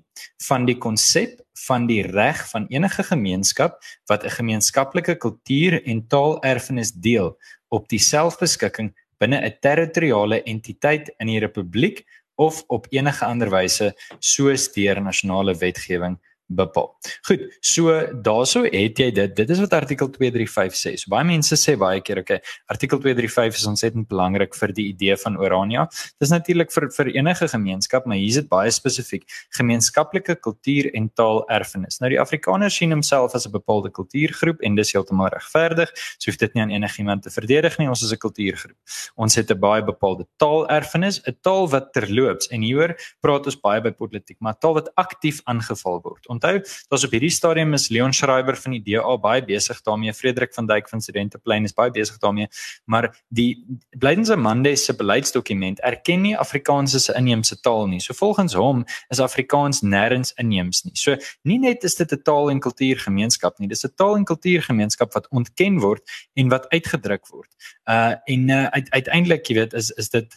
van 0.49 0.67
die 0.69 0.79
konsep 0.81 1.41
van 1.67 1.87
die 1.89 2.03
reg 2.03 2.43
van 2.51 2.67
enige 2.73 3.05
gemeenskap 3.11 3.81
wat 4.11 4.25
'n 4.25 4.37
gemeenskaplike 4.39 5.17
kultuur 5.17 5.83
en 5.85 6.07
taalerfenis 6.09 6.93
deel 6.93 7.37
op 7.69 7.89
die 7.89 8.01
selfbeskikking 8.01 8.95
binne 9.21 9.41
'n 9.41 9.59
territoriale 9.61 10.43
entiteit 10.43 11.11
in 11.19 11.27
die 11.27 11.41
republiek 11.41 12.05
of 12.37 12.65
op 12.69 12.87
enige 12.91 13.25
ander 13.25 13.51
wyse 13.51 13.95
soos 14.21 14.73
deur 14.73 15.01
nasionale 15.01 15.55
wetgewing 15.55 16.19
bepaal. 16.47 16.95
Goed, 17.27 17.43
so 17.61 17.93
daaroor 18.23 18.69
het 18.71 19.01
jy 19.01 19.11
dit. 19.15 19.35
Dit 19.37 19.51
is 19.51 19.61
wat 19.63 19.75
artikel 19.75 20.11
235 20.15 20.79
sê. 20.79 20.93
So 21.01 21.11
baie 21.11 21.27
mense 21.27 21.59
sê 21.59 21.75
baie 21.79 22.01
keer, 22.05 22.21
okay, 22.23 22.39
artikel 22.71 23.01
235 23.03 23.59
is 23.59 23.67
ontsettend 23.67 24.09
belangrik 24.11 24.55
vir 24.55 24.75
die 24.77 24.87
idee 24.93 25.17
van 25.19 25.39
Orania. 25.41 25.87
Dis 26.23 26.31
natuurlik 26.31 26.71
vir 26.75 26.89
vir 26.95 27.11
enige 27.17 27.49
gemeenskap, 27.51 28.07
maar 28.07 28.21
hier 28.21 28.31
is 28.31 28.41
dit 28.41 28.49
baie 28.51 28.71
spesifiek, 28.71 29.27
gemeenskaplike 29.59 30.39
kultuur 30.45 30.91
en 30.95 31.09
taal 31.19 31.43
erfenis. 31.51 31.99
Nou 32.01 32.11
die 32.13 32.21
Afrikaners 32.23 32.79
sien 32.79 32.95
homself 32.95 33.35
as 33.35 33.47
'n 33.47 33.53
bepaalde 33.53 33.91
kultuurgroep 33.91 34.63
en 34.63 34.75
dis 34.75 34.93
heeltemal 34.93 35.29
regverdig. 35.35 35.91
So 36.19 36.31
hoef 36.31 36.39
dit 36.39 36.55
nie 36.55 36.63
aan 36.63 36.71
enigiemand 36.71 37.23
te 37.23 37.31
verdedig 37.31 37.79
nie. 37.79 37.89
Ons 37.89 38.03
is 38.03 38.13
'n 38.13 38.19
kultuurgroep. 38.19 38.77
Ons 39.17 39.35
het 39.35 39.51
'n 39.51 39.59
baie 39.59 39.83
bepaalde 39.83 40.27
taal 40.37 40.69
erfenis, 40.69 41.21
'n 41.27 41.37
taal 41.43 41.69
wat 41.69 41.93
terloops 41.93 42.49
en 42.49 42.63
hieroor 42.63 42.95
praat 43.21 43.47
ons 43.47 43.61
baie 43.61 43.81
by 43.81 43.91
politiek, 43.91 44.37
maar 44.41 44.59
taal 44.59 44.75
wat 44.75 44.95
aktief 44.95 45.41
aangeval 45.45 46.01
word 46.03 46.27
onthou, 46.37 46.61
daar's 46.91 47.07
op 47.07 47.15
hierdie 47.17 47.33
stadium 47.33 47.75
is 47.77 47.89
Leon 47.93 48.15
Schreiber 48.17 48.57
van 48.61 48.77
die 48.77 48.83
DA 48.85 49.17
baie 49.21 49.43
besig 49.45 49.81
daarmee, 49.87 50.15
Frederik 50.15 50.55
van 50.55 50.69
Dijk 50.69 50.89
van 50.93 51.03
Studenteplein 51.05 51.65
is 51.69 51.75
baie 51.77 51.91
besig 51.95 52.19
daarmee, 52.23 52.49
maar 52.85 53.11
die 53.29 53.65
Blydense 53.99 54.37
Monday 54.37 54.77
se 54.77 54.95
beleidsdokument 54.97 55.81
erken 55.87 56.23
nie 56.23 56.37
Afrikaans 56.37 56.95
as 56.95 57.09
'n 57.11 57.19
inheemse 57.23 57.61
taal 57.61 57.87
nie. 57.87 58.01
So 58.01 58.15
volgens 58.15 58.55
hom 58.55 58.85
is 59.09 59.21
Afrikaans 59.21 59.83
nêrens 59.83 60.33
inheems 60.37 60.85
nie. 60.85 60.95
So 60.95 61.17
nie 61.43 61.59
net 61.59 61.85
is 61.85 61.95
dit 61.95 62.13
'n 62.13 62.23
taal 62.23 62.51
en 62.51 62.61
kultuurgemeenskap 62.61 63.59
nie, 63.59 63.69
dis 63.69 63.85
'n 63.85 63.93
taal 63.97 64.17
en 64.17 64.25
kultuurgemeenskap 64.25 65.13
wat 65.13 65.29
ontken 65.31 65.79
word 65.81 66.03
en 66.35 66.49
wat 66.49 66.69
uitgedruk 66.69 67.27
word. 67.29 67.51
Uh 67.85 68.15
en 68.25 68.49
uh, 68.49 68.67
uiteindelik, 68.91 69.47
jy 69.47 69.55
weet, 69.55 69.73
is 69.73 69.91
is 69.91 70.11
dit 70.11 70.37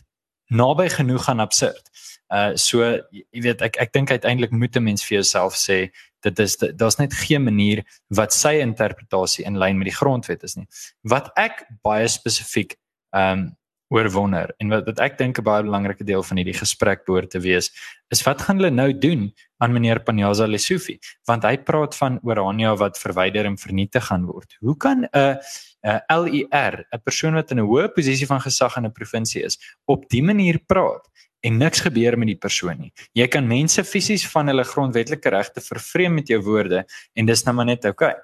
naby 0.50 0.90
genoeg 0.90 1.30
aan 1.30 1.40
absurd. 1.40 1.90
Uh 2.30 2.54
so 2.56 2.84
jy 3.12 3.42
weet 3.46 3.62
ek 3.66 3.80
ek 3.81 3.94
dink 3.94 4.12
uiteindelik 4.12 4.51
moet 4.51 4.75
'n 4.78 4.84
mens 4.84 5.06
vir 5.06 5.22
jouself 5.22 5.57
sê 5.57 5.90
dit 6.22 6.40
is 6.40 6.57
daar's 6.57 7.00
net 7.00 7.13
geen 7.13 7.44
manier 7.44 7.84
wat 8.10 8.34
sy 8.34 8.60
interpretasie 8.60 9.46
in 9.46 9.57
lyn 9.57 9.78
met 9.78 9.88
die 9.88 9.96
grondwet 9.96 10.44
is 10.44 10.56
nie. 10.56 10.68
Wat 11.04 11.31
ek 11.36 11.66
baie 11.81 12.07
spesifiek 12.07 12.75
um 13.16 13.56
oor 13.89 14.09
wonder 14.13 14.53
en 14.62 14.69
wat 14.74 14.86
wat 14.89 15.00
ek 15.06 15.18
dink 15.18 15.39
'n 15.39 15.44
baie 15.44 15.63
belangrike 15.63 16.03
deel 16.03 16.24
van 16.24 16.38
hierdie 16.38 16.57
gesprek 16.57 17.06
behoort 17.06 17.31
te 17.31 17.39
wees 17.39 17.71
is 18.09 18.24
wat 18.24 18.41
gaan 18.41 18.57
hulle 18.57 18.71
nou 18.71 18.94
doen 18.94 19.33
aan 19.57 19.74
meneer 19.74 20.00
Panyaza 20.00 20.47
Lesufi 20.47 21.00
want 21.27 21.44
hy 21.44 21.57
praat 21.57 21.95
van 21.95 22.19
Orania 22.24 22.75
wat 22.75 22.97
verwyder 22.97 23.45
en 23.45 23.57
vernietig 23.57 24.06
gaan 24.06 24.25
word. 24.25 24.56
Hoe 24.62 24.77
kan 24.77 25.07
'n 25.13 25.38
'n 25.83 26.01
LER, 26.09 26.86
'n 26.94 27.01
persoon 27.03 27.33
wat 27.33 27.51
in 27.51 27.59
'n 27.59 27.68
hoë 27.68 27.94
posisie 27.94 28.27
van 28.27 28.41
gesag 28.41 28.77
in 28.77 28.86
'n 28.86 28.91
provinsie 28.91 29.44
is, 29.44 29.57
op 29.86 30.09
dië 30.09 30.21
manier 30.21 30.59
praat? 30.68 31.07
en 31.42 31.57
niks 31.57 31.80
gebeur 31.80 32.18
met 32.19 32.27
die 32.33 32.38
persoon 32.38 32.80
nie. 32.80 32.92
Jy 33.15 33.27
kan 33.31 33.47
mense 33.47 33.83
fisies 33.88 34.25
van 34.27 34.51
hulle 34.51 34.65
grondwetlike 34.68 35.31
regte 35.31 35.62
vervreem 35.63 36.13
met 36.19 36.27
jou 36.27 36.42
woorde 36.44 36.83
en 37.15 37.25
dis 37.25 37.44
nou 37.45 37.56
maar 37.56 37.65
net 37.65 37.85
oukei. 37.85 38.12
Okay. 38.12 38.24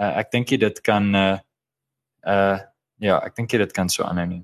Uh, 0.00 0.18
ek 0.22 0.30
dink 0.32 0.50
jy 0.50 0.58
dit 0.58 0.80
kan 0.86 1.14
uh 1.14 1.38
uh 2.26 2.58
ja, 3.00 3.16
ek 3.24 3.36
dink 3.36 3.52
jy 3.52 3.62
dit 3.62 3.72
kan 3.72 3.88
so 3.88 4.04
aanhou 4.04 4.26
nie. 4.26 4.42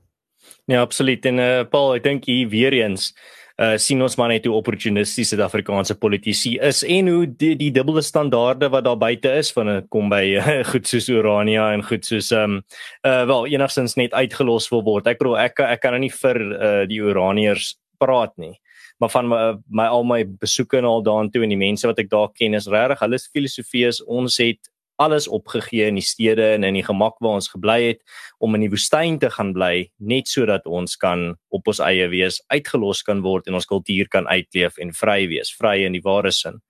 Ja, 0.66 0.80
absoluut. 0.80 1.26
En 1.26 1.38
uh 1.38 1.64
Paul, 1.70 1.94
ek 1.96 2.06
dink 2.06 2.24
hier 2.30 2.48
weer 2.50 2.74
eens 2.74 3.12
uh 3.56 3.76
sien 3.80 4.02
ons 4.04 4.18
maar 4.20 4.28
net 4.28 4.44
hoe 4.44 4.56
opportunisties 4.58 5.30
Suid-Afrikaanse 5.32 5.94
politici 5.96 6.56
is 6.60 6.82
en 6.84 7.08
hoe 7.08 7.22
die, 7.26 7.54
die 7.56 7.70
dubbele 7.72 8.02
standaarde 8.04 8.68
wat 8.74 8.84
daar 8.84 8.98
buite 9.00 9.32
is 9.38 9.52
van 9.56 9.70
'n 9.70 9.86
kom 9.88 10.10
by 10.12 10.36
uh, 10.36 10.64
goed 10.72 10.86
soos 10.86 11.08
Urania 11.08 11.72
en 11.72 11.82
goed 11.82 12.04
soos 12.04 12.30
um 12.32 12.60
uh 13.06 13.24
wel 13.24 13.46
enigstens 13.46 13.96
net 13.96 14.12
uitgelos 14.12 14.68
wil 14.70 14.82
word. 14.82 15.06
Ek 15.06 15.18
bedoel 15.18 15.38
ek 15.38 15.60
ek 15.60 15.80
kan 15.80 15.96
nou 15.96 16.00
nie 16.00 16.12
vir 16.12 16.36
uh 16.36 16.84
die 16.86 17.00
Uraniërs 17.00 17.76
praat 17.98 18.36
nie. 18.36 18.60
Maar 18.98 19.10
van 19.10 19.28
my, 19.28 19.40
my 19.68 19.86
al 19.86 20.04
my 20.04 20.24
besoeke 20.24 20.78
en 20.78 20.84
al 20.84 21.02
daartoe 21.02 21.42
en 21.44 21.52
die 21.52 21.60
mense 21.60 21.86
wat 21.86 21.98
ek 21.98 22.10
daar 22.10 22.28
ken 22.32 22.54
is 22.54 22.68
regtig 22.68 23.00
hulle 23.00 23.18
filosofie 23.32 23.86
is 23.88 24.02
ons 24.04 24.36
het 24.40 24.68
alles 24.96 25.28
opgegee 25.28 25.86
in 25.90 25.98
die 26.00 26.04
stede 26.04 26.52
en 26.54 26.64
in 26.64 26.74
die 26.78 26.84
gemak 26.84 27.18
waar 27.20 27.38
ons 27.40 27.50
gebly 27.52 27.80
het 27.82 28.00
om 28.38 28.54
in 28.56 28.66
die 28.66 28.72
woestyn 28.72 29.18
te 29.20 29.30
gaan 29.30 29.52
bly 29.56 29.88
net 29.98 30.28
sodat 30.28 30.66
ons 30.66 30.96
kan 31.00 31.34
op 31.48 31.68
ons 31.68 31.80
eie 31.84 32.08
wees, 32.12 32.40
uitgelos 32.52 33.02
kan 33.06 33.22
word 33.24 33.46
en 33.48 33.56
ons 33.58 33.68
kultuur 33.68 34.08
kan 34.12 34.28
uitleef 34.28 34.78
en 34.82 34.92
vry 34.96 35.26
wees, 35.30 35.52
vry 35.56 35.78
in 35.86 35.96
die 35.96 36.04
ware 36.04 36.32
sin. 36.32 36.60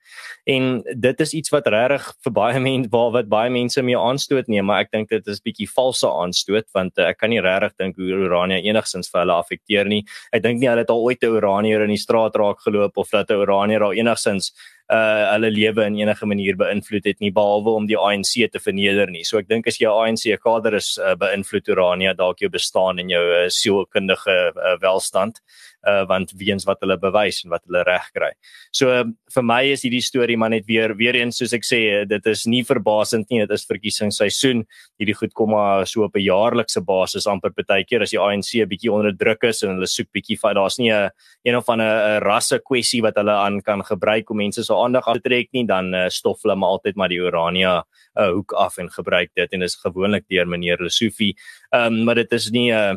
En 0.46 0.82
dit 0.86 1.20
is 1.20 1.32
iets 1.34 1.52
wat 1.54 1.66
regtig 1.72 2.06
vir 2.24 2.34
baie 2.34 2.60
mense 2.62 2.90
waar 2.92 3.10
wat 3.16 3.30
baie 3.30 3.50
mense 3.52 3.82
mee 3.82 3.98
aanstoot 3.98 4.50
neem, 4.50 4.68
maar 4.68 4.84
ek 4.84 4.92
dink 4.94 5.10
dit 5.10 5.32
is 5.32 5.42
bietjie 5.42 5.68
valse 5.70 6.08
aanstoot 6.08 6.68
want 6.76 6.98
uh, 6.98 7.10
ek 7.10 7.20
kan 7.22 7.32
nie 7.32 7.42
regtig 7.42 7.74
dink 7.82 7.98
hoe 8.00 8.22
Urania 8.26 8.60
enigsins 8.62 9.10
vir 9.10 9.24
hulle 9.24 9.36
affekteer 9.36 9.90
nie. 9.90 10.04
Ek 10.32 10.44
dink 10.46 10.62
nie 10.62 10.70
hulle 10.70 10.86
het 10.86 10.92
al 10.94 11.02
ooit 11.02 11.22
'n 11.22 11.36
Uranier 11.40 11.82
in 11.82 11.94
die 11.94 12.00
straat 12.00 12.36
raak 12.36 12.62
geloop 12.62 12.96
of 12.96 13.10
dat 13.10 13.30
'n 13.30 13.42
Uranier 13.42 13.82
al 13.82 13.98
enigsins 13.98 14.52
uh 14.92 15.32
hulle 15.32 15.50
lewe 15.50 15.82
in 15.86 15.96
enige 15.98 16.26
manier 16.26 16.56
beïnvloed 16.56 17.06
het 17.08 17.18
nie 17.20 17.32
behalwe 17.34 17.72
om 17.74 17.86
die 17.90 17.98
ANC 17.98 18.46
te 18.52 18.60
verneder 18.62 19.10
nie. 19.10 19.24
So 19.26 19.40
ek 19.40 19.48
dink 19.50 19.66
as 19.66 19.80
jy 19.80 19.90
ANC 19.90 20.28
kader 20.42 20.76
is 20.78 20.92
uh, 21.02 21.16
beïnvloed 21.18 21.72
Urania 21.74 22.12
dalk 22.14 22.44
jou 22.44 22.50
bestaan 22.52 23.02
en 23.02 23.10
jou 23.10 23.22
uh, 23.22 23.48
sielkundige 23.50 24.36
uh, 24.54 24.76
welstand 24.82 25.42
uh 25.86 26.04
want 26.06 26.32
weens 26.38 26.64
wat 26.66 26.80
hulle 26.82 26.96
bewys 26.98 27.42
en 27.44 27.52
wat 27.54 27.62
hulle 27.66 27.82
reg 27.86 28.06
kry. 28.14 28.30
So 28.74 28.90
uh, 28.90 29.04
vir 29.34 29.46
my 29.46 29.60
is 29.72 29.82
hierdie 29.86 30.02
storie 30.04 30.36
maar 30.38 30.54
net 30.54 30.66
weer 30.70 30.94
weer 30.98 31.18
eens 31.18 31.42
soos 31.42 31.54
ek 31.56 31.66
sê 31.66 31.80
dit 32.06 32.30
is 32.30 32.46
nie 32.46 32.62
verbasend 32.66 33.26
nie 33.30 33.42
dit 33.42 33.54
is 33.54 33.66
verkiesingsseisoen 33.66 34.62
hierdie 35.00 35.18
goed 35.18 35.34
kom 35.34 35.50
maar 35.54 35.86
so 35.86 36.06
op 36.06 36.14
'n 36.14 36.22
jaarlikse 36.22 36.80
basis 36.86 37.26
amper 37.26 37.50
partykeer 37.50 38.02
as 38.02 38.14
die 38.14 38.22
ANC 38.22 38.54
'n 38.62 38.70
bietjie 38.70 38.92
onder 38.92 39.12
druk 39.12 39.42
is 39.50 39.62
en 39.62 39.74
hulle 39.74 39.86
soek 39.86 40.12
bietjie 40.14 40.38
van 40.38 40.54
daar's 40.54 40.78
nie 40.78 40.92
'n 40.92 41.10
een 41.44 41.56
of 41.56 41.64
van 41.64 41.80
'n 41.80 42.22
rasse 42.22 42.58
kwessie 42.62 43.02
wat 43.02 43.16
hulle 43.16 43.32
aan 43.34 43.60
kan 43.60 43.82
gebruik 43.82 44.30
om 44.30 44.36
mense 44.36 44.62
se 44.62 44.75
aandag 44.84 45.08
af 45.08 45.18
te 45.18 45.28
trek 45.28 45.48
nie 45.52 45.66
dan 45.66 45.94
uh, 45.94 46.06
stof 46.08 46.42
hulle 46.42 46.56
maar 46.56 46.76
altyd 46.76 46.96
maar 46.96 47.12
die 47.12 47.20
Urania 47.22 47.74
uh, 47.80 48.30
hoek 48.30 48.52
af 48.52 48.78
en 48.78 48.90
gebruik 48.90 49.30
dit 49.34 49.52
en 49.52 49.60
dis 49.60 49.80
gewoonlik 49.82 50.24
deur 50.28 50.46
meneer 50.46 50.82
Lesufi. 50.82 51.34
Ehm 51.72 52.00
um, 52.00 52.04
maar 52.04 52.14
dit 52.14 52.32
is 52.32 52.50
nie 52.50 52.70
'n 52.72 52.96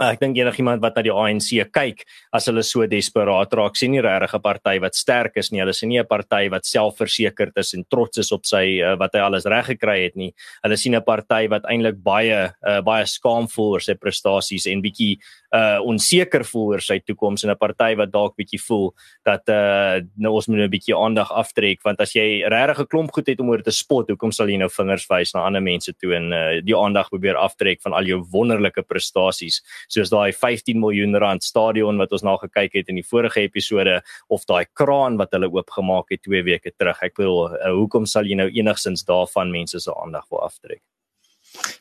ek 0.00 0.22
dink 0.22 0.38
enigiemand 0.40 0.80
wat 0.80 0.96
na 0.96 1.02
die 1.04 1.12
ANC 1.12 1.50
kyk 1.68 2.06
as 2.32 2.46
hulle 2.48 2.62
so 2.64 2.86
desperaat 2.88 3.52
raak 3.52 3.76
sien 3.76 3.92
nie 3.92 4.00
regtig 4.00 4.34
'n 4.34 4.40
party 4.40 4.78
wat 4.80 4.94
sterk 4.94 5.36
is 5.36 5.52
nie 5.52 5.60
hulle 5.60 5.74
sien 5.74 5.90
nie 5.90 6.00
'n 6.00 6.06
party 6.08 6.48
wat 6.48 6.64
selfversekerd 6.64 7.52
is 7.56 7.74
en 7.74 7.84
trots 7.84 8.18
is 8.18 8.32
op 8.32 8.44
sy 8.44 8.80
wat 8.98 9.12
hy 9.14 9.20
alles 9.20 9.44
reg 9.44 9.66
gekry 9.66 10.04
het 10.04 10.16
nie 10.16 10.32
hulle 10.64 10.76
sien 10.76 10.94
'n 10.94 11.04
party 11.04 11.46
wat 11.48 11.64
eintlik 11.68 12.02
baie 12.02 12.54
uh, 12.66 12.80
baie 12.80 13.04
skaam 13.04 13.46
voel 13.48 13.76
oor 13.76 13.80
sy 13.80 13.94
prestasies 13.94 14.66
en 14.66 14.80
bietjie 14.80 15.18
uh 15.52 15.78
onseker 15.84 16.44
voel 16.48 16.72
oor 16.72 16.80
sy 16.80 16.98
toekoms 17.04 17.44
en 17.44 17.50
'n 17.50 17.58
party 17.60 17.94
wat 17.96 18.12
dalk 18.12 18.36
bietjie 18.36 18.60
voel 18.60 18.92
dat 19.24 19.48
uh 19.48 20.00
nou 20.16 20.32
ons 20.34 20.48
moet 20.48 20.64
'n 20.64 20.70
bietjie 20.70 20.96
aandag 20.96 21.30
aftrek 21.30 21.82
want 21.84 22.00
as 22.00 22.14
jy 22.14 22.44
regtig 22.48 22.80
'n 22.80 22.86
klomp 22.86 23.12
goed 23.12 23.26
het 23.26 23.40
om 23.40 23.50
oor 23.50 23.62
te 23.62 23.70
spot, 23.70 24.08
hoekom 24.08 24.32
sal 24.32 24.48
jy 24.48 24.56
nou 24.56 24.68
vingers 24.68 25.06
wys 25.08 25.34
na 25.34 25.44
ander 25.44 25.62
mense 25.62 25.92
toe 26.00 26.14
en 26.14 26.32
uh 26.32 26.60
die 26.62 26.76
aandag 26.76 27.08
probeer 27.08 27.36
aftrek 27.36 27.82
van 27.82 27.92
al 27.92 28.04
jou 28.04 28.20
wonderlike 28.32 28.82
prestasies 28.82 29.62
soos 29.88 30.10
daai 30.10 30.32
15 30.32 30.80
miljoen 30.80 31.16
rand 31.16 31.42
stadion 31.42 31.98
wat 31.98 32.12
ons 32.12 32.22
na 32.22 32.36
gekyk 32.36 32.72
het 32.74 32.88
in 32.88 32.96
die 32.96 33.08
vorige 33.10 33.40
episode 33.40 34.02
of 34.28 34.44
daai 34.46 34.64
kraan 34.74 35.16
wat 35.16 35.32
hulle 35.32 35.50
oopgemaak 35.52 36.10
het 36.10 36.22
2 36.22 36.42
weke 36.44 36.72
terug. 36.78 37.02
Ek 37.02 37.16
bedoel, 37.16 37.54
uh, 37.58 37.74
hoekom 37.76 38.06
sal 38.06 38.24
jy 38.24 38.38
nou 38.38 38.48
enigsins 38.48 39.04
daarvan 39.04 39.52
mense 39.52 39.80
se 39.80 39.94
aandag 39.94 40.28
wil 40.30 40.42
aftrek? 40.48 40.82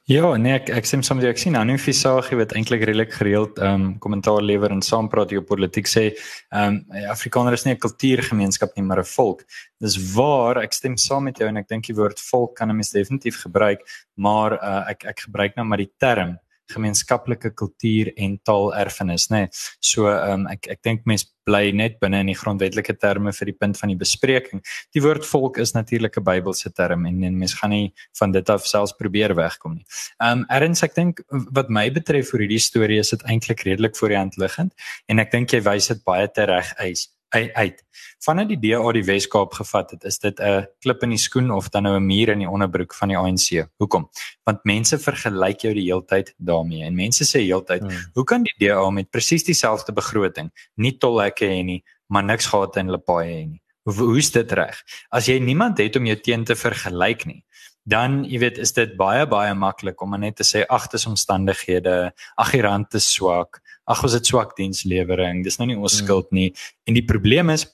Ja, 0.09 0.33
nee, 0.35 0.53
ek 0.57 0.69
ek 0.75 0.87
sien 0.89 1.03
soms 1.05 1.23
jy 1.23 1.29
ek 1.31 1.39
sien 1.39 1.55
Anu 1.55 1.77
Visagie 1.79 2.35
wat 2.39 2.51
eintlik 2.57 2.83
redelik 2.83 3.13
gereeld 3.15 3.59
ehm 3.61 3.85
um, 3.85 3.93
kommentaar 4.03 4.43
lewer 4.43 4.73
en 4.73 4.81
saam 4.83 5.07
praat 5.11 5.31
oor 5.35 5.45
politiek. 5.47 5.87
Sê 5.87 6.03
ehm 6.11 6.81
um, 6.81 7.01
Afrikaner 7.13 7.55
is 7.55 7.65
nie 7.65 7.73
'n 7.73 7.83
kultuurgemeenskap 7.85 8.75
nie, 8.75 8.83
maar 8.83 8.99
'n 8.99 9.13
volk. 9.15 9.45
Dis 9.79 9.95
waar, 10.15 10.57
ek 10.63 10.73
stem 10.73 10.97
saam 10.97 11.23
met 11.23 11.37
jou 11.37 11.47
en 11.47 11.57
ek 11.57 11.69
dink 11.69 11.87
die 11.87 11.95
woord 11.95 12.19
volk 12.19 12.55
kan 12.57 12.69
'n 12.69 12.75
mens 12.75 12.91
definitief 12.91 13.41
gebruik, 13.45 13.79
maar 14.15 14.53
uh, 14.53 14.89
ek 14.89 15.05
ek 15.05 15.19
gebruik 15.27 15.55
nou 15.55 15.65
maar 15.65 15.77
die 15.77 15.93
term 15.97 16.39
gemeenskaplike 16.73 17.53
kultuur 17.57 18.11
en 18.15 18.37
taalerfenis, 18.47 19.29
nê. 19.31 19.45
Nee. 19.45 19.61
So 19.79 20.09
ehm 20.11 20.45
um, 20.45 20.47
ek 20.51 20.67
ek 20.77 20.81
dink 20.87 21.05
mense 21.09 21.29
bly 21.47 21.71
net 21.73 21.97
binne 22.01 22.21
in 22.21 22.29
die 22.29 22.37
grondwetlike 22.37 22.93
terme 23.01 23.33
vir 23.33 23.49
die 23.49 23.57
punt 23.57 23.79
van 23.79 23.91
die 23.91 23.97
bespreking. 23.97 24.61
Die 24.95 25.01
woord 25.03 25.25
volk 25.25 25.57
is 25.57 25.73
natuurlik 25.73 26.17
'n 26.17 26.23
Bybelse 26.23 26.73
term 26.73 27.05
en, 27.05 27.23
en 27.23 27.37
mense 27.37 27.57
gaan 27.57 27.73
nie 27.73 27.93
van 28.19 28.31
dit 28.31 28.49
af 28.49 28.67
selfs 28.67 28.93
probeer 28.97 29.35
wegkom 29.35 29.75
nie. 29.79 29.85
Ehm 30.21 30.41
um, 30.41 30.45
erns 30.49 30.83
ek 30.83 30.95
dink 30.95 31.23
wat 31.29 31.69
my 31.69 31.89
betref 31.91 32.31
vir 32.31 32.45
hierdie 32.45 32.59
storie 32.59 32.99
is 32.99 33.09
dit 33.09 33.23
eintlik 33.23 33.65
redelik 33.65 33.95
voor 33.97 34.09
die 34.09 34.21
hand 34.21 34.37
liggend 34.37 34.73
en 35.07 35.19
ek 35.19 35.31
dink 35.31 35.51
jy 35.51 35.61
wys 35.61 35.87
dit 35.87 36.03
baie 36.03 36.27
tereg 36.27 36.73
uit 36.77 37.09
uit. 37.31 37.83
Vanaf 38.21 38.49
die 38.51 38.59
DA 38.59 38.91
die 38.91 39.03
Weskaap 39.05 39.53
gevat 39.57 39.91
het, 39.95 40.03
is 40.03 40.19
dit 40.19 40.39
'n 40.39 40.67
klip 40.79 41.03
in 41.03 41.09
die 41.09 41.17
skoen 41.17 41.51
of 41.51 41.69
dan 41.69 41.83
nou 41.83 41.95
'n 41.95 42.05
muur 42.05 42.29
in 42.29 42.39
die 42.39 42.49
onderbroek 42.49 42.93
van 42.93 43.07
die 43.07 43.17
ANC. 43.17 43.67
Hoekom? 43.77 44.09
Want 44.43 44.63
mense 44.63 44.99
vergelyk 44.99 45.61
jou 45.61 45.73
die 45.73 45.85
heeltyd 45.85 46.33
daarmee 46.37 46.83
en 46.83 46.95
mense 46.95 47.23
sê 47.23 47.41
heeltyd, 47.41 47.81
hmm. 47.81 48.11
"Hoe 48.13 48.23
kan 48.23 48.43
die 48.43 48.67
DA 48.67 48.89
met 48.89 49.09
presies 49.09 49.43
dieselfde 49.43 49.93
begroting 49.93 50.51
nie 50.75 50.97
tolhekke 50.97 51.45
hê 51.45 51.63
nie, 51.63 51.83
maar 52.07 52.23
niks 52.23 52.45
gehad 52.45 52.77
in 52.77 52.85
hulle 52.85 52.99
paaie 52.99 53.29
hê 53.29 53.47
nie?" 53.47 53.61
Hoe 53.83 53.93
hoe's 53.93 54.31
dit 54.31 54.51
reg? 54.51 54.83
As 55.09 55.25
jy 55.25 55.39
niemand 55.39 55.77
het 55.77 55.95
om 55.95 56.05
jou 56.05 56.15
teen 56.15 56.43
te 56.43 56.55
vergelyk 56.55 57.25
nie, 57.25 57.43
dan 57.83 58.23
jy 58.29 58.39
weet 58.39 58.59
is 58.61 58.73
dit 58.73 58.93
baie 58.97 59.25
baie 59.25 59.53
maklik 59.57 60.01
om 60.01 60.13
net 60.19 60.35
te 60.35 60.43
sê 60.43 60.65
ag 60.69 60.87
dis 60.91 61.07
omstandighede, 61.09 62.11
ag 62.37 62.51
die 62.51 62.61
rand 62.61 62.93
is 62.93 63.13
swak, 63.13 63.61
ag 63.91 64.03
ons 64.07 64.15
het 64.17 64.27
swak 64.27 64.55
dienslewering, 64.57 65.43
dis 65.45 65.59
nou 65.59 65.69
nie 65.69 65.77
ons 65.77 65.93
hmm. 65.93 66.05
skuld 66.05 66.31
nie. 66.35 66.49
En 66.87 66.97
die 66.97 67.05
probleem 67.05 67.53
is 67.53 67.67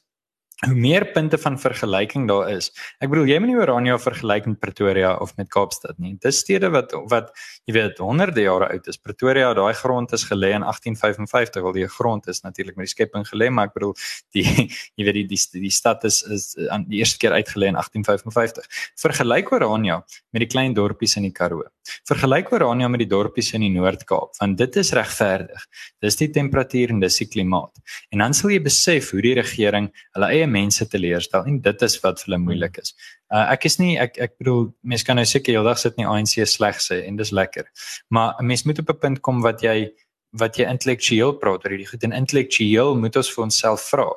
hoe 0.66 0.74
meer 0.74 1.06
punte 1.14 1.38
van 1.38 1.60
vergelyking 1.62 2.26
daar 2.30 2.48
is. 2.50 2.72
Ek 2.98 3.12
bedoel 3.12 3.28
jy 3.30 3.38
moet 3.42 3.52
nie 3.52 3.60
Oranje 3.60 3.98
vergelyk 4.02 4.48
met 4.50 4.60
Pretoria 4.64 5.12
of 5.22 5.36
met 5.38 5.52
Kaapstad 5.54 6.00
nie. 6.02 6.16
Dis 6.24 6.40
stede 6.42 6.72
wat 6.74 6.96
wat 7.12 7.30
jy 7.70 7.76
weet 7.76 8.02
honderde 8.02 8.42
jare 8.42 8.72
oud 8.74 8.90
is. 8.90 8.98
Pretoria, 8.98 9.52
daai 9.54 9.76
grond 9.78 10.16
is 10.18 10.26
gelê 10.26 10.56
in 10.58 10.66
1855. 10.66 11.62
Wel 11.62 11.78
die 11.78 11.86
grond 11.94 12.28
is 12.34 12.42
natuurlik 12.42 12.80
met 12.80 12.90
die 12.90 12.96
skepping 12.96 13.28
gelê, 13.30 13.52
maar 13.54 13.70
ek 13.70 13.78
bedoel 13.78 13.94
die 14.34 14.48
jy 14.98 15.06
weet 15.06 15.20
die 15.22 15.28
die, 15.36 15.42
die 15.68 15.74
stad 15.74 16.08
is 16.10 16.24
is 16.26 16.50
aan 16.74 16.88
die 16.90 17.04
eerste 17.04 17.22
keer 17.22 17.38
uitgelê 17.38 17.70
in 17.70 17.78
1855. 17.78 18.66
Vergelyk 19.06 19.54
Oranje 19.54 20.02
met 20.34 20.42
die 20.42 20.50
klein 20.50 20.74
dorpies 20.74 21.20
in 21.22 21.30
die 21.30 21.36
Karoo. 21.38 21.70
Vergelyk 22.10 22.52
Oranje 22.52 22.90
met 22.90 23.04
die 23.04 23.10
dorpies 23.10 23.54
in 23.58 23.66
die 23.66 23.72
Noord-Kaap, 23.74 24.36
want 24.40 24.58
dit 24.58 24.80
is 24.82 24.94
regverdig. 24.98 25.68
Dis 26.04 26.20
die 26.20 26.30
temperatuur 26.34 26.94
en 26.94 27.00
dis 27.04 27.20
die 27.22 27.28
klimaat. 27.28 27.74
En 28.12 28.24
dan 28.24 28.34
sal 28.38 28.54
jy 28.56 28.62
besef 28.64 29.12
hoe 29.12 29.22
die 29.22 29.36
regering 29.38 29.92
hulle 30.16 30.32
eie 30.34 30.48
mense 30.48 30.88
teleurstel 30.90 31.48
en 31.48 31.62
dit 31.62 31.88
is 31.88 32.00
wat 32.04 32.22
vir 32.22 32.32
hulle 32.32 32.44
moeilik 32.44 32.82
is. 32.84 32.94
Uh, 33.28 33.44
ek 33.52 33.66
is 33.68 33.80
nie 33.80 33.98
ek 34.00 34.18
ek 34.24 34.38
bedoel 34.40 34.70
mense 34.88 35.04
kan 35.08 35.20
nou 35.20 35.26
seker 35.28 35.58
heeldag 35.58 35.80
sit 35.82 35.98
in 35.98 36.06
die 36.06 36.10
ANC 36.10 36.40
sleg 36.48 36.80
sê 36.84 37.02
en 37.08 37.18
dis 37.20 37.34
lekker. 37.36 37.66
Maar 38.10 38.36
'n 38.40 38.48
mens 38.48 38.64
moet 38.66 38.80
op 38.80 38.90
'n 38.90 39.00
punt 39.00 39.22
kom 39.22 39.42
wat 39.42 39.62
jy 39.62 39.92
wat 40.32 40.58
jy 40.58 40.66
intellektueel 40.68 41.34
praat 41.40 41.66
oor 41.66 41.72
hierdie 41.72 41.90
goed 41.90 42.04
en 42.04 42.14
intellektueel 42.14 42.96
moet 42.96 43.16
ons 43.16 43.30
vir 43.34 43.44
onsself 43.44 43.82
vra. 43.92 44.08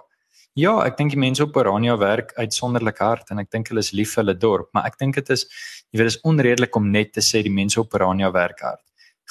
Ja, 0.58 0.72
ek 0.82 0.96
dink 0.98 1.12
die 1.14 1.20
mense 1.20 1.44
op 1.44 1.56
Orania 1.56 1.94
werk 1.96 2.32
uitsonderlik 2.34 2.98
hard 2.98 3.30
en 3.30 3.38
ek 3.38 3.52
dink 3.54 3.68
hulle 3.70 3.80
is 3.84 3.92
lief 3.92 4.14
vir 4.14 4.24
hulle 4.24 4.34
dorp, 4.34 4.68
maar 4.74 4.88
ek 4.88 4.98
dink 4.98 5.14
dit 5.14 5.30
is 5.30 5.46
jy 5.90 6.00
weet 6.00 6.12
is 6.12 6.20
onredelik 6.26 6.76
om 6.76 6.90
net 6.90 7.12
te 7.16 7.24
sê 7.24 7.42
die 7.42 7.52
mense 7.52 7.80
op 7.80 7.94
Orania 7.94 8.30
werk 8.34 8.62
hard. 8.66 8.82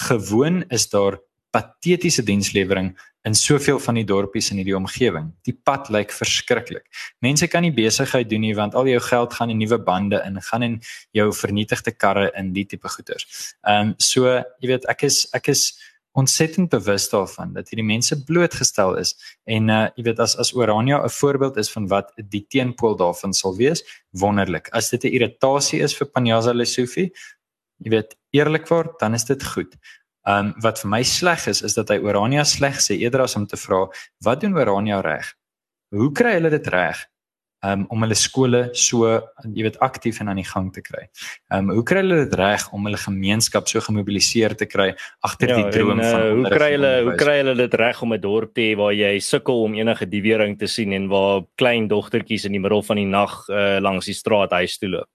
Gewoon 0.09 0.63
is 0.69 0.87
daar 0.89 1.19
patetiese 1.51 2.23
dienslewering 2.23 2.93
in 3.27 3.35
soveel 3.35 3.79
van 3.79 3.97
die 3.99 4.05
dorpies 4.07 4.49
in 4.51 4.61
hierdie 4.61 4.77
omgewing. 4.77 5.31
Die 5.47 5.53
pad 5.53 5.89
lyk 5.91 6.13
verskriklik. 6.15 6.85
Mense 7.25 7.49
kan 7.51 7.65
nie 7.65 7.73
besigheid 7.75 8.29
doen 8.29 8.45
nie 8.45 8.55
want 8.55 8.77
al 8.79 8.87
jou 8.87 9.01
geld 9.09 9.35
gaan 9.35 9.51
in 9.51 9.59
nuwe 9.59 9.79
bande 9.83 10.21
in, 10.25 10.39
gaan 10.41 10.63
in 10.63 10.77
jou 11.17 11.27
vernietigde 11.35 11.91
karre 11.91 12.29
in 12.39 12.53
die 12.55 12.65
tipe 12.69 12.89
goeder. 12.89 13.25
Ehm 13.67 13.91
um, 13.91 13.93
so, 13.97 14.29
jy 14.61 14.71
weet, 14.73 14.87
ek 14.91 15.03
is 15.09 15.25
ek 15.35 15.51
is 15.51 15.67
ontsettend 16.17 16.69
bewus 16.69 17.09
daarvan 17.09 17.53
dat 17.53 17.69
hierdie 17.69 17.85
mense 17.85 18.15
blootgestel 18.25 18.97
is 18.97 19.13
en 19.45 19.69
uh 19.69 19.85
jy 19.95 20.03
weet 20.09 20.19
as 20.19 20.35
as 20.41 20.53
Orania 20.55 21.03
'n 21.03 21.09
voorbeeld 21.09 21.57
is 21.57 21.71
van 21.71 21.87
wat 21.87 22.11
die 22.15 22.45
teenpool 22.47 22.95
daarvan 22.95 23.33
sal 23.33 23.55
wees, 23.55 23.83
wonderlik. 24.11 24.69
As 24.71 24.89
dit 24.89 25.03
'n 25.03 25.13
irritasie 25.13 25.81
is 25.81 25.95
vir 25.97 26.07
Panyaza 26.07 26.53
Lesufi, 26.53 27.11
jy 27.77 27.89
weet, 27.89 28.15
eerlikwaar, 28.31 28.93
dan 28.99 29.13
is 29.13 29.25
dit 29.25 29.43
goed. 29.43 29.75
Um 30.27 30.53
wat 30.61 30.79
vir 30.79 30.89
my 30.89 31.03
sleg 31.03 31.47
is 31.47 31.61
is 31.61 31.73
dat 31.73 31.89
hy 31.89 31.97
Orania 31.97 32.43
sleg 32.43 32.79
sê 32.81 32.97
eerder 32.99 33.21
as 33.21 33.35
om 33.35 33.47
te 33.47 33.57
vra 33.57 33.87
wat 34.21 34.41
doen 34.41 34.57
Orania 34.57 35.01
reg? 35.01 35.33
Hoe 35.95 36.11
kry 36.11 36.33
hulle 36.33 36.49
dit 36.49 36.67
reg? 36.67 37.05
Um 37.59 37.81
om 37.91 38.03
hulle 38.05 38.15
skole 38.15 38.69
so 38.71 39.09
jy 39.43 39.65
weet 39.65 39.79
aktief 39.83 40.21
en 40.21 40.29
aan 40.31 40.39
die 40.39 40.47
gang 40.47 40.69
te 40.71 40.79
kry. 40.81 41.09
Um 41.51 41.73
hoe 41.75 41.83
kry 41.83 41.99
hulle 42.05 42.21
dit 42.23 42.37
reg 42.39 42.63
om 42.71 42.87
hulle 42.87 42.99
gemeenskap 43.01 43.67
so 43.67 43.83
gemobiliseer 43.83 44.55
te 44.55 44.65
kry 44.65 44.93
agter 45.27 45.51
ja, 45.51 45.57
die 45.59 45.73
droom 45.75 45.99
en, 45.99 46.05
uh, 46.05 46.11
van 46.13 46.39
hoe 46.39 46.53
kry 46.55 46.71
hulle 46.77 46.93
hoe 47.09 47.17
kry 47.19 47.35
hulle 47.41 47.55
dit 47.59 47.77
reg 47.83 48.01
om 48.01 48.13
'n 48.13 48.21
dorp 48.23 48.53
te 48.55 48.61
hê 48.61 48.77
waar 48.79 48.95
jy 48.95 49.19
sukkel 49.19 49.63
om 49.67 49.75
enige 49.75 50.07
diewering 50.07 50.57
te 50.57 50.67
sien 50.67 50.93
en 50.93 51.09
waar 51.11 51.43
klein 51.57 51.87
dogtertjies 51.87 52.45
in 52.45 52.55
die 52.55 52.63
middel 52.63 52.81
van 52.81 52.95
die 52.95 53.09
nag 53.09 53.35
uh, 53.49 53.79
langs 53.83 54.05
die 54.05 54.15
straat 54.15 54.51
huis 54.51 54.77
toe 54.77 54.89
loop? 54.89 55.09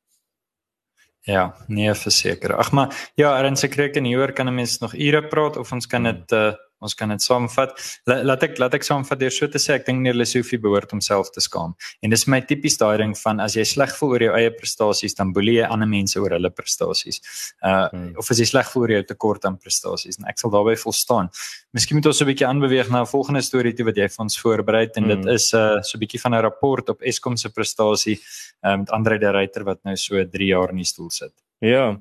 Ja, 1.24 1.54
nee 1.68 1.94
verseker. 1.94 2.52
Ag 2.60 2.72
maar 2.72 2.92
ja, 3.16 3.32
Aaron 3.32 3.56
se 3.56 3.68
kreek 3.68 3.96
en 3.96 4.04
hieroor 4.04 4.32
kan 4.32 4.48
'n 4.48 4.54
mens 4.54 4.78
nog 4.78 4.94
ure 4.94 5.22
praat 5.28 5.56
of 5.56 5.72
ons 5.72 5.86
kan 5.86 6.02
dit 6.02 6.32
uh, 6.32 6.52
ons 6.84 6.96
kan 6.98 7.12
dit 7.12 7.24
saamvat. 7.24 7.74
La, 8.10 8.20
laat 8.26 8.44
ek 8.46 8.58
laat 8.62 8.76
ek 8.78 8.86
saamvat 8.86 9.20
deur 9.20 9.34
so 9.34 9.48
te 9.50 9.60
sê 9.62 9.74
ek 9.78 9.86
dink 9.88 10.02
nie 10.04 10.12
hulle 10.12 10.26
Sofie 10.28 10.60
behoort 10.60 10.92
homself 10.94 11.32
te 11.34 11.42
skaam. 11.44 11.74
En 12.04 12.14
dis 12.14 12.26
my 12.30 12.40
tipies 12.44 12.78
daai 12.80 12.96
ding 13.02 13.14
van 13.22 13.42
as 13.44 13.56
jy 13.58 13.64
sleg 13.68 13.94
voel 13.98 14.16
oor 14.16 14.26
jou 14.26 14.32
eie 14.38 14.52
prestasies, 14.54 15.16
dan 15.18 15.32
boelie 15.36 15.58
jy 15.60 15.68
ander 15.68 15.90
mense 15.90 16.20
oor 16.20 16.36
hulle 16.36 16.52
prestasies. 16.54 17.20
Uh 17.64 17.88
hmm. 17.94 18.10
of 18.20 18.30
as 18.30 18.40
jy 18.40 18.48
sleg 18.48 18.70
voel 18.72 18.86
oor 18.86 18.94
jou 18.96 19.02
tekort 19.10 19.44
aan 19.48 19.58
prestasies, 19.60 20.18
en 20.20 20.28
ek 20.30 20.40
sal 20.40 20.52
daarbey 20.54 20.76
volstaan. 20.80 21.30
Miskien 21.76 21.98
moet 21.98 22.10
ons 22.10 22.18
so 22.18 22.24
'n 22.24 22.30
bietjie 22.32 22.48
aanbeweeg 22.48 22.90
na 22.90 23.02
'n 23.02 23.10
volgende 23.10 23.42
storie 23.42 23.74
toe 23.74 23.86
wat 23.90 23.96
jy 23.96 24.08
vir 24.08 24.24
ons 24.24 24.38
voorberei 24.40 24.84
en 24.96 25.04
hmm. 25.04 25.14
dit 25.14 25.34
is 25.34 25.52
uh 25.54 25.80
so 25.82 25.96
'n 25.96 26.00
bietjie 26.00 26.20
van 26.20 26.34
'n 26.34 26.42
rapport 26.42 26.88
op 26.88 27.02
Eskom 27.02 27.36
se 27.36 27.48
prestasie 27.50 28.18
uh, 28.64 28.76
met 28.76 28.90
Andre 28.90 29.18
de 29.18 29.30
Ruyter 29.30 29.64
wat 29.64 29.84
nou 29.84 29.96
so 29.96 30.24
3 30.24 30.46
jaar 30.46 30.70
in 30.70 30.76
die 30.76 30.90
stoel 30.92 31.10
sit. 31.10 31.43
Ja. 31.64 31.96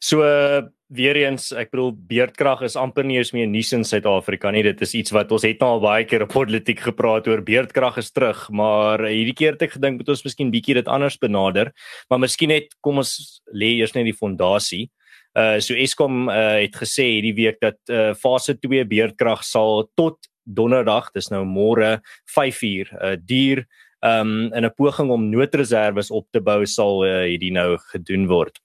So 0.00 0.24
uh, 0.24 0.62
weer 0.92 1.16
eens, 1.16 1.50
ek 1.56 1.70
bedoel 1.72 1.92
beerdkrag 2.10 2.64
is 2.66 2.76
amper 2.78 3.06
nie 3.06 3.18
eens 3.20 3.32
meer 3.36 3.48
nuus 3.48 3.72
in 3.76 3.84
Suid-Afrika 3.86 4.50
nie. 4.52 4.64
Dit 4.66 4.80
is 4.84 4.94
iets 4.98 5.12
wat 5.14 5.32
ons 5.32 5.44
het 5.46 5.60
nou 5.62 5.74
al 5.76 5.82
baie 5.84 6.06
keer 6.08 6.24
op 6.26 6.32
politiek 6.34 6.80
gepraat 6.84 7.28
oor. 7.30 7.42
Beerdkrag 7.46 8.00
is 8.02 8.10
terug, 8.12 8.42
maar 8.52 9.04
hierdie 9.06 9.36
keer 9.36 9.56
het 9.56 9.68
ek 9.68 9.76
gedink 9.78 10.00
moet 10.00 10.12
ons 10.12 10.24
miskien 10.26 10.52
bietjie 10.52 10.76
dit 10.80 10.88
anders 10.90 11.18
benader. 11.20 11.72
Maar 12.10 12.24
miskien 12.26 12.52
net 12.52 12.72
kom 12.84 13.00
ons 13.04 13.12
lê 13.52 13.76
eers 13.78 13.94
net 13.96 14.08
die 14.08 14.16
fondasie. 14.16 14.88
Uh 15.38 15.60
so 15.62 15.78
Eskom 15.78 16.26
uh, 16.26 16.58
het 16.58 16.74
gesê 16.74 17.06
hierdie 17.06 17.36
week 17.36 17.60
dat 17.62 17.78
uh, 17.92 18.10
fase 18.18 18.56
2 18.58 18.82
beerdkrag 18.90 19.44
sal 19.46 19.86
tot 19.96 20.18
donderdag, 20.42 21.12
dis 21.14 21.30
nou 21.30 21.44
môre 21.46 22.00
5uur, 22.34 22.90
uh, 22.98 23.14
duur 23.14 23.62
um 24.02 24.50
in 24.56 24.64
'n 24.64 24.74
poging 24.74 25.10
om 25.12 25.28
noodreserwes 25.30 26.10
op 26.10 26.26
te 26.32 26.40
bou 26.40 26.64
sal 26.66 27.04
uh, 27.04 27.28
hierdie 27.28 27.52
nou 27.52 27.76
gedoen 27.92 28.26
word. 28.26 28.58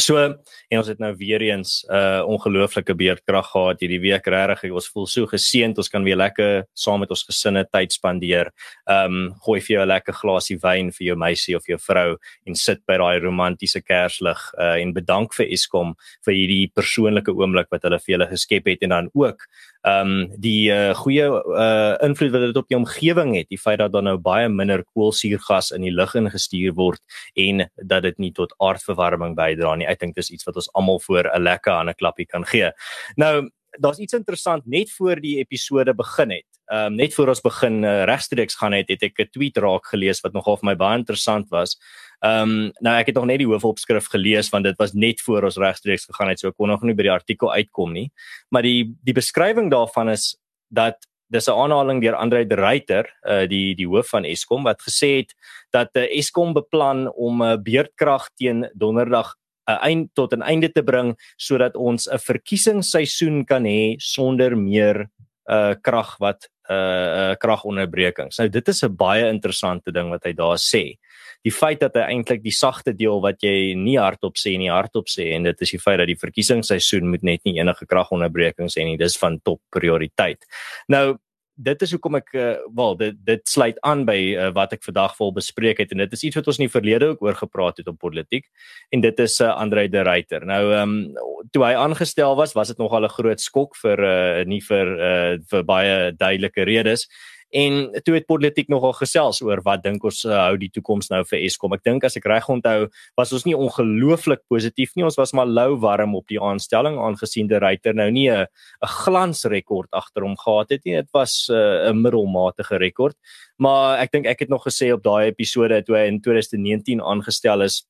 So 0.00 0.16
en 0.16 0.78
ons 0.78 0.88
het 0.88 1.00
nou 1.02 1.10
weer 1.20 1.42
eens 1.44 1.84
'n 1.84 1.92
uh, 1.92 2.24
ongelooflike 2.24 2.94
beerdkrag 2.96 3.50
gehad 3.50 3.80
hierdie 3.80 4.00
week 4.00 4.26
regtig. 4.26 4.72
Ons 4.72 4.88
voel 4.88 5.06
so 5.06 5.26
geseënd. 5.26 5.76
Ons 5.76 5.88
kan 5.88 6.02
weer 6.02 6.16
lekker 6.16 6.64
saam 6.72 7.00
met 7.00 7.10
ons 7.10 7.24
gesinne 7.24 7.66
tyd 7.70 7.92
spandeer. 7.92 8.52
Ehm 8.88 9.04
um, 9.04 9.34
gooi 9.44 9.60
vir 9.60 9.76
jou 9.76 9.82
'n 9.84 9.88
lekker 9.88 10.14
glasie 10.14 10.58
wyn 10.62 10.92
vir 10.92 11.06
jou 11.06 11.16
meisie 11.16 11.56
of 11.56 11.66
jou 11.66 11.78
vrou 11.78 12.16
en 12.46 12.54
sit 12.54 12.80
by 12.86 12.96
daai 12.96 13.20
romantiese 13.20 13.82
kerslig 13.82 14.40
uh, 14.58 14.80
en 14.80 14.94
bedank 14.94 15.34
vir 15.34 15.52
Eskom 15.52 15.94
vir 16.24 16.34
hierdie 16.34 16.72
persoonlike 16.74 17.30
oomblik 17.30 17.68
wat 17.70 17.82
hulle 17.82 17.98
vir 17.98 18.12
julle 18.16 18.28
geskep 18.28 18.66
het 18.66 18.82
en 18.82 18.88
dan 18.88 19.10
ook 19.12 19.46
ehm 19.82 20.10
um, 20.10 20.28
die 20.38 20.70
uh, 20.70 20.94
goeie 20.94 21.24
uh, 21.26 21.94
invloed 22.06 22.30
wat 22.30 22.44
dit 22.46 22.58
op 22.60 22.68
die 22.70 22.76
omgewing 22.76 23.34
het, 23.36 23.48
die 23.50 23.58
feit 23.58 23.80
dat 23.80 23.92
daar 23.92 24.04
nou 24.06 24.16
baie 24.18 24.48
minder 24.48 24.84
koolsuurgas 24.94 25.72
in 25.74 25.82
die 25.82 25.94
lug 25.94 26.14
ingestuur 26.14 26.76
word 26.78 27.00
en 27.34 27.64
dat 27.76 28.06
dit 28.06 28.18
nie 28.22 28.30
tot 28.32 28.54
aardverwarming 28.62 29.34
bydra 29.34 29.74
nie. 29.74 29.88
Ek 29.90 29.98
dink 29.98 30.14
dis 30.14 30.30
iets 30.30 30.46
wat 30.46 30.60
ons 30.62 30.70
almal 30.78 31.00
voor 31.02 31.26
'n 31.26 31.42
lekker 31.42 31.72
aan 31.72 31.88
'n 31.90 31.98
klappie 31.98 32.26
kan 32.26 32.46
gee. 32.46 32.70
Nou, 33.16 33.50
daar's 33.78 33.98
iets 33.98 34.12
interessant 34.12 34.66
net 34.66 34.90
voor 34.90 35.20
die 35.20 35.38
episode 35.38 35.94
begin 35.94 36.30
het. 36.30 36.51
Ehm 36.72 36.86
um, 36.86 36.94
net 36.96 37.12
voor 37.14 37.28
ons 37.28 37.40
begin 37.44 37.82
uh, 37.84 38.04
regstreeks 38.08 38.54
gaan 38.56 38.72
het, 38.72 38.88
het 38.88 39.02
ek 39.04 39.18
'n 39.20 39.28
tweet 39.30 39.56
raak 39.60 39.86
gelees 39.92 40.22
wat 40.24 40.32
nogal 40.32 40.56
vir 40.56 40.66
my 40.70 40.74
baie 40.74 40.98
interessant 40.98 41.50
was. 41.50 41.76
Ehm 42.24 42.48
um, 42.48 42.72
nou 42.80 42.94
ek 42.96 43.06
het 43.06 43.14
nog 43.14 43.26
net 43.26 43.38
die 43.38 43.46
hoofopskrif 43.46 44.08
gelees 44.08 44.48
want 44.48 44.64
dit 44.64 44.78
was 44.78 44.94
net 44.94 45.20
voor 45.20 45.44
ons 45.44 45.56
regstreeks 45.56 46.06
gegaan 46.08 46.28
het 46.28 46.40
so 46.40 46.48
ek 46.48 46.56
kon 46.56 46.68
nog 46.68 46.82
nie 46.82 46.94
by 46.94 47.02
die 47.02 47.12
artikel 47.12 47.52
uitkom 47.52 47.92
nie. 47.92 48.10
Maar 48.48 48.62
die 48.62 48.88
die 49.04 49.12
beskrywing 49.12 49.70
daarvan 49.70 50.08
is 50.08 50.36
dat 50.70 50.96
dis 51.28 51.48
'n 51.48 51.52
aanhaling 51.52 52.00
deur 52.00 52.14
Andre 52.14 52.46
de 52.46 52.54
Ruyter, 52.54 53.04
uh, 53.28 53.46
die 53.46 53.74
die 53.74 53.86
hoof 53.86 54.08
van 54.08 54.24
Eskom 54.24 54.64
wat 54.64 54.80
gesê 54.80 55.16
het 55.16 55.34
dat 55.72 55.90
uh, 55.96 56.08
Eskom 56.18 56.54
beplan 56.54 57.12
om 57.12 57.42
'n 57.42 57.52
uh, 57.52 57.56
beerdkrag 57.56 58.30
teen 58.36 58.70
donderdag 58.74 59.36
'n 59.68 59.78
eind 59.82 60.14
tot 60.14 60.32
'n 60.32 60.42
einde 60.42 60.72
te 60.72 60.82
bring 60.82 61.16
sodat 61.36 61.76
ons 61.76 62.08
'n 62.08 62.18
verkiesingsseisoen 62.18 63.44
kan 63.44 63.64
hê 63.64 63.96
sonder 63.98 64.56
meer 64.56 65.10
uh 65.50 65.74
krag 65.82 66.16
wat 66.18 66.44
uh, 66.44 66.51
uh 66.70 67.34
kragonderbrekings. 67.42 68.38
Nou 68.38 68.48
dit 68.48 68.68
is 68.68 68.82
'n 68.84 68.96
baie 68.96 69.28
interessante 69.28 69.92
ding 69.92 70.10
wat 70.10 70.24
hy 70.24 70.32
daar 70.32 70.58
sê. 70.58 70.98
Die 71.42 71.52
feit 71.52 71.80
dat 71.80 71.94
hy 71.94 72.02
eintlik 72.02 72.42
die 72.42 72.54
sagte 72.54 72.92
deel 72.94 73.20
wat 73.20 73.42
jy 73.42 73.74
nie 73.74 73.98
hardop 73.98 74.36
sê 74.38 74.56
nie 74.58 74.70
hardop 74.70 75.08
sê 75.08 75.32
en 75.34 75.42
dit 75.42 75.60
is 75.60 75.70
die 75.70 75.80
feit 75.80 75.98
dat 75.98 76.06
die 76.06 76.18
verkiesingsseisoen 76.18 77.08
moet 77.08 77.22
net 77.22 77.40
nie 77.44 77.58
enige 77.58 77.86
kragonderbrekings 77.86 78.76
hê 78.78 78.84
nie. 78.84 78.96
Dis 78.96 79.18
van 79.18 79.40
top 79.40 79.60
prioriteit. 79.70 80.46
Nou 80.88 81.18
dit 81.54 81.82
is 81.82 81.92
hoekom 81.92 82.16
ek 82.16 82.32
uh, 82.34 82.54
wel 82.74 82.96
dit 82.96 83.18
dit 83.26 83.42
sluit 83.48 83.76
aan 83.86 84.04
by 84.08 84.16
uh, 84.32 84.48
wat 84.56 84.72
ek 84.72 84.84
vandag 84.86 85.16
wil 85.18 85.32
bespreek 85.36 85.82
het 85.82 85.92
en 85.92 86.00
dit 86.00 86.12
is 86.16 86.24
iets 86.28 86.38
wat 86.38 86.48
ons 86.48 86.58
in 86.60 86.66
die 86.66 86.72
verlede 86.72 87.10
ook 87.12 87.22
oor 87.22 87.36
gepraat 87.36 87.82
het 87.82 87.90
op 87.92 87.98
politiek 88.00 88.48
en 88.90 89.04
dit 89.04 89.20
is 89.20 89.38
uh, 89.40 89.52
Andre 89.52 89.88
de 89.88 90.02
Ruyter. 90.02 90.46
Nou 90.46 90.62
ehm 90.72 90.96
um, 90.96 91.50
toe 91.52 91.64
hy 91.66 91.74
aangestel 91.76 92.36
was, 92.38 92.54
was 92.54 92.68
dit 92.68 92.78
nogal 92.78 93.04
'n 93.04 93.16
groot 93.18 93.40
skok 93.40 93.76
vir 93.76 93.98
uh, 94.00 94.44
nie 94.46 94.60
vir 94.60 94.86
uh, 94.96 95.36
vir 95.50 95.62
baie 95.64 96.12
duidelike 96.12 96.64
redes 96.64 97.08
En 97.52 97.90
toe 98.04 98.14
het 98.16 98.26
politiek 98.26 98.68
nogal 98.72 98.94
gesels 98.96 99.42
oor 99.44 99.60
wat 99.66 99.82
dink 99.84 100.04
ons 100.08 100.22
uh, 100.24 100.32
hou 100.46 100.56
die 100.56 100.70
toekoms 100.72 101.10
nou 101.12 101.20
vir 101.28 101.42
Eskom. 101.44 101.74
Ek 101.76 101.84
dink 101.84 102.06
as 102.08 102.16
ek 102.16 102.28
reg 102.30 102.48
onthou, 102.48 102.88
was 103.20 103.32
ons 103.36 103.44
nie 103.44 103.56
ongelooflik 103.56 104.40
positief 104.48 104.94
nie. 104.96 105.04
Ons 105.04 105.18
was 105.20 105.34
maar 105.36 105.50
lou 105.50 105.76
warm 105.82 106.16
op 106.16 106.24
die 106.32 106.40
aanstelling 106.40 106.96
aangesien 106.96 107.50
die 107.50 107.60
ryter 107.60 107.94
nou 107.94 108.10
nie 108.10 108.30
'n 108.30 108.46
'n 108.46 108.92
glansrekord 109.04 109.92
agter 109.92 110.22
hom 110.22 110.36
gehad 110.36 110.70
het 110.70 110.84
nie. 110.84 110.96
Dit 110.96 111.12
was 111.12 111.48
uh, 111.50 111.90
'n 111.90 111.96
uh, 111.96 112.02
middelmatige 112.02 112.78
rekord. 112.78 113.16
Maar 113.58 114.00
ek 114.00 114.12
dink 114.12 114.26
ek 114.26 114.40
het 114.40 114.48
nog 114.48 114.64
gesê 114.64 114.92
op 114.92 115.02
daai 115.02 115.28
episode 115.28 115.82
toe 115.84 115.96
hy 115.96 116.06
in 116.08 116.20
2019 116.20 117.02
aangestel 117.02 117.62
is 117.62 117.84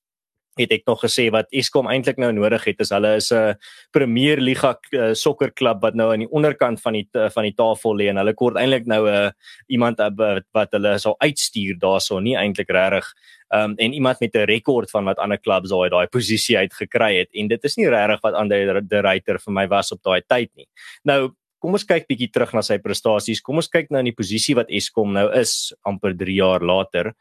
het 0.60 0.72
ek 0.74 0.86
nog 0.86 1.00
gesê 1.00 1.28
wat 1.32 1.48
Eskom 1.54 1.88
eintlik 1.88 2.18
nou 2.20 2.30
nodig 2.36 2.64
het 2.68 2.80
is 2.84 2.92
hulle 2.92 3.16
is 3.16 3.32
'n 3.32 3.54
Premier 3.90 4.40
Liga 4.40 4.76
uh, 4.92 5.14
sokkerklub 5.14 5.80
wat 5.80 5.94
nou 5.94 6.12
aan 6.12 6.24
die 6.24 6.30
onderkant 6.30 6.80
van 6.80 6.92
die 6.92 7.08
uh, 7.14 7.30
van 7.30 7.44
die 7.44 7.54
tafel 7.56 7.96
lê 7.96 8.08
en 8.08 8.16
hulle 8.16 8.34
kort 8.34 8.56
eintlik 8.56 8.86
nou 8.86 9.08
'n 9.08 9.14
uh, 9.26 9.30
iemand 9.68 10.00
uh, 10.00 10.40
wat 10.52 10.72
hulle 10.72 10.98
sal 10.98 11.16
uitstuur 11.18 11.78
daarso 11.78 12.20
nie 12.20 12.36
eintlik 12.36 12.70
regtig 12.70 13.06
um, 13.54 13.74
en 13.76 13.92
iemand 13.92 14.20
met 14.20 14.34
'n 14.34 14.44
rekord 14.44 14.90
van 14.90 15.04
wat 15.04 15.18
ander 15.18 15.38
klubs 15.38 15.70
daai 15.70 15.88
daai 15.88 16.06
posisie 16.06 16.58
uit 16.58 16.74
gekry 16.74 17.18
het 17.18 17.28
en 17.32 17.48
dit 17.48 17.64
is 17.64 17.76
nie 17.76 17.88
regtig 17.88 18.20
wat 18.22 18.34
Andre 18.34 18.82
de 18.82 19.00
Ruyter 19.00 19.38
vir 19.38 19.52
my 19.52 19.66
was 19.68 19.92
op 19.92 20.02
daai 20.02 20.22
tyd 20.26 20.50
nie. 20.54 20.68
Nou 21.04 21.32
Kom 21.62 21.76
ons 21.78 21.84
kyk 21.86 22.08
bietjie 22.10 22.26
terug 22.34 22.50
na 22.56 22.62
sy 22.66 22.80
prestasies. 22.82 23.40
Kom 23.40 23.56
ons 23.56 23.68
kyk 23.70 23.92
nou 23.94 24.00
in 24.02 24.10
die 24.10 24.18
posisie 24.18 24.56
wat 24.58 24.66
Eskom 24.66 25.12
nou 25.14 25.28
is 25.38 25.72
amper 25.86 26.10
3 26.18 26.34
jaar 26.34 26.60
later. 26.60 27.12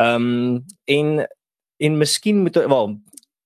Ehm 0.00 0.24
um, 0.24 0.64
en 0.88 1.26
en 1.80 1.96
miskien 1.98 2.42
moet 2.42 2.54
wel 2.54 3.00